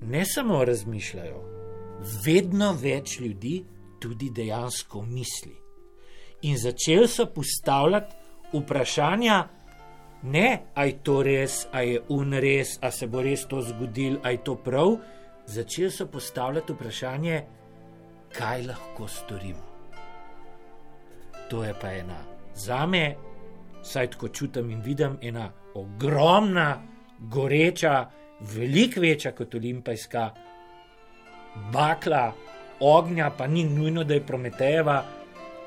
ne 0.00 0.24
samo 0.26 0.64
razmišljajo, 0.64 1.40
vedno 2.24 2.72
več 2.72 3.18
ljudi 3.20 3.64
tudi 4.00 4.30
dejansko 4.30 5.02
misli. 5.02 5.56
In 6.42 6.56
začeli 6.58 7.08
so 7.08 7.26
postavljati 7.34 8.16
vprašanja, 8.52 9.48
ne, 10.22 10.62
a 10.74 10.84
je 10.84 10.98
to 11.04 11.22
res, 11.22 11.66
a 11.72 11.82
je 11.84 12.00
unres, 12.08 12.78
a 12.82 12.90
se 12.90 13.06
bo 13.06 13.22
res 13.22 13.44
to 13.48 13.60
zgodilo, 13.62 14.20
a 14.24 14.32
je 14.32 14.44
to 14.44 14.56
prav. 14.56 14.96
Začeli 15.46 15.90
so 15.90 16.06
postavljati 16.06 16.72
vprašanje, 16.72 17.42
kaj 18.32 18.66
lahko 18.66 19.08
storimo. 19.08 19.66
To 21.50 21.64
je 21.64 21.74
pa 21.80 21.92
ena 21.92 22.20
za 22.54 22.86
me, 22.86 23.16
saj 23.82 24.10
tako 24.10 24.28
čutim 24.28 24.70
in 24.70 24.80
vidim, 24.82 25.18
ena 25.22 25.50
ogromna, 25.74 26.82
goreča, 27.18 28.10
veliko 28.40 29.00
večja 29.00 29.32
kot 29.32 29.54
olimpijska 29.54 30.30
bakla 31.72 32.32
ognja, 32.80 33.30
pa 33.30 33.46
ni 33.46 33.64
nujno, 33.64 34.04
da 34.04 34.14
je 34.14 34.26
prometejeva. 34.26 35.04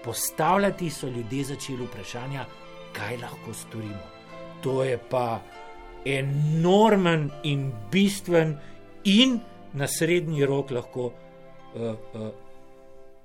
Postavljati 0.04 0.90
so 0.90 1.08
ljudje 1.08 1.44
začeli 1.44 1.86
vprašanja, 1.86 2.46
kaj 2.94 3.18
lahko 3.18 3.54
storimo. 3.54 4.04
To 4.64 4.84
je 4.84 4.98
pa 5.10 5.42
enormen 6.06 7.30
in 7.44 7.72
bistven, 7.92 8.58
in 9.04 9.40
na 9.74 9.88
srednji 9.88 10.46
rok 10.46 10.72
lahko 10.72 11.06
uh, 11.06 11.82
uh, 11.82 12.30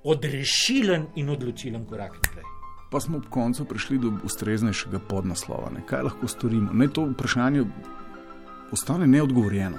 odrešilen 0.03 1.05
in 1.15 1.29
odločilen 1.29 1.85
korak 1.85 2.15
naprej. 2.23 2.43
Pa 2.91 2.99
smo 2.99 3.17
ob 3.17 3.27
koncu 3.29 3.65
prišli 3.65 3.97
do 3.97 4.11
ustreznejšega 4.23 4.99
podnaslova. 4.99 5.69
Ne? 5.75 5.83
Kaj 5.85 6.03
lahko 6.03 6.27
storimo? 6.27 6.73
Naj 6.73 6.87
to 6.93 7.05
vprašanje 7.11 7.65
ostane 8.71 9.07
neodgovorjeno. 9.07 9.77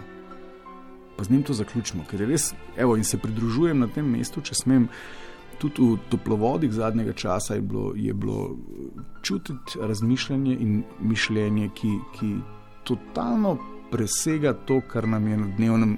Pa 1.21 1.25
z 1.25 1.31
njim 1.31 1.43
to 1.43 1.53
zaključimo, 1.53 2.05
ker 2.09 2.21
je 2.21 2.27
res, 2.27 2.45
evo, 2.77 2.95
in 2.97 3.05
se 3.05 3.19
pridružujem 3.21 3.79
na 3.79 3.87
tem 3.93 4.07
mestu, 4.09 4.41
če 4.41 4.55
smem. 4.57 4.87
Tudi 5.61 5.85
v 5.85 5.99
toplovodih 6.09 6.73
zadnjega 6.73 7.13
časa 7.13 7.55
je 7.55 7.61
bilo, 7.61 7.91
je 7.97 8.15
bilo 8.15 8.57
čutiti 9.23 9.77
razmišljanje 9.77 10.55
in 10.57 10.79
mišljenje, 11.01 11.67
ki, 11.77 11.91
ki 12.15 12.31
totalno 12.89 13.59
presega 13.91 14.55
to, 14.65 14.79
kar 14.81 15.09
nam 15.09 15.29
je 15.29 15.37
na 15.37 15.51
dnevnem 15.59 15.93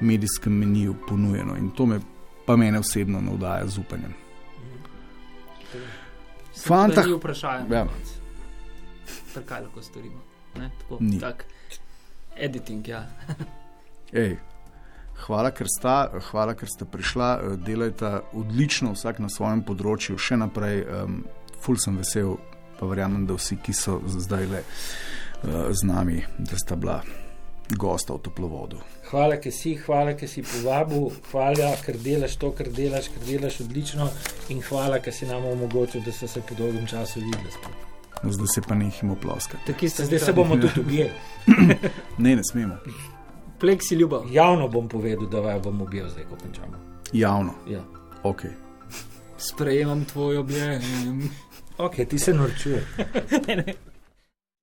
medijskem 0.00 0.58
meniju 0.58 0.96
ponujeno. 1.08 1.54
In 1.56 1.70
to 1.70 1.86
me 1.86 2.00
pa 2.46 2.56
mene 2.56 2.82
osebno 2.82 3.20
navdaja 3.20 3.68
z 3.70 3.78
upanjem. 3.78 4.14
Fanta, 6.66 7.02
ki 7.02 7.12
vprašajo, 7.12 7.70
Ja. 7.70 7.86
kaj 9.46 9.62
lahko 9.62 9.82
storimo. 9.82 10.18
Ne, 10.58 10.70
tako, 10.80 10.98
Ni. 11.00 11.20
tak, 11.20 11.46
editing, 12.36 12.88
ja. 12.88 13.06
Ej, 14.12 14.36
hvala, 15.24 15.50
ker 15.50 15.66
sta, 15.70 15.96
hvala, 16.30 16.54
ker 16.54 16.68
sta 16.68 16.84
prišla, 16.84 17.30
eh, 17.34 17.56
delajta 17.56 18.20
odlično, 18.32 18.92
vsak 18.92 19.18
na 19.24 19.28
svojem 19.32 19.64
področju, 19.66 20.18
še 20.18 20.36
naprej. 20.36 20.84
Um, 20.86 21.24
ful 21.60 21.78
sem 21.80 21.96
vesel, 21.96 22.36
pa 22.78 22.86
verjamem, 22.86 23.26
da 23.26 23.34
vsi, 23.34 23.56
ki 23.56 23.72
so 23.74 24.00
zdaj 24.06 24.44
le 24.46 24.60
uh, 24.62 25.72
z 25.72 25.88
nami, 25.88 26.20
da 26.38 26.58
sta 26.60 26.76
bila 26.76 27.00
gosta 27.74 28.14
v 28.14 28.22
toplovodu. 28.22 28.78
Hvala, 29.10 29.40
ker 29.42 29.54
si, 29.54 29.74
hvala, 29.86 30.14
ker 30.18 30.30
si 30.30 30.44
povabil, 30.46 31.08
hvala, 31.32 31.72
ker 31.82 31.98
delaš 31.98 32.36
to, 32.38 32.52
kar 32.54 32.70
delaš, 32.70 33.10
ker 33.14 33.24
delaš 33.26 33.60
odlično, 33.66 34.06
in 34.54 34.62
hvala, 34.68 35.00
ker 35.02 35.14
si 35.14 35.26
nam 35.26 35.48
omogočil, 35.48 36.04
da 36.06 36.14
so 36.14 36.30
se 36.30 36.44
po 36.46 36.54
dolgem 36.54 36.86
času 36.86 37.24
videli. 37.24 37.50
spet. 37.50 37.86
No, 38.22 38.32
zdaj 38.32 38.46
se 38.54 38.62
pa 38.68 38.74
nehimo 38.74 39.14
ploskati. 39.14 39.88
Zdaj 39.88 40.18
se 40.18 40.32
bomo 40.32 40.56
tudi 40.56 40.80
objeli. 40.80 41.10
Ne, 42.18 42.36
ne 42.36 42.42
smemo. 42.44 42.78
Pleksi 43.58 43.94
ljubav. 43.94 44.22
Javno 44.30 44.68
bom 44.68 44.88
povedal, 44.88 45.26
da 45.26 45.40
vaju 45.40 45.60
bom 45.60 45.82
objel, 45.82 46.08
zdaj 46.08 46.24
ko 46.24 46.36
končamo. 46.36 46.76
Javno, 47.12 47.52
Ja. 47.68 47.80
ok. 48.22 48.40
Sprejemam 49.38 50.04
tvoj 50.04 50.36
objem. 50.36 50.82
Ok, 51.78 51.94
ti 52.08 52.18
se 52.18 52.34
norčuješ. 52.34 52.84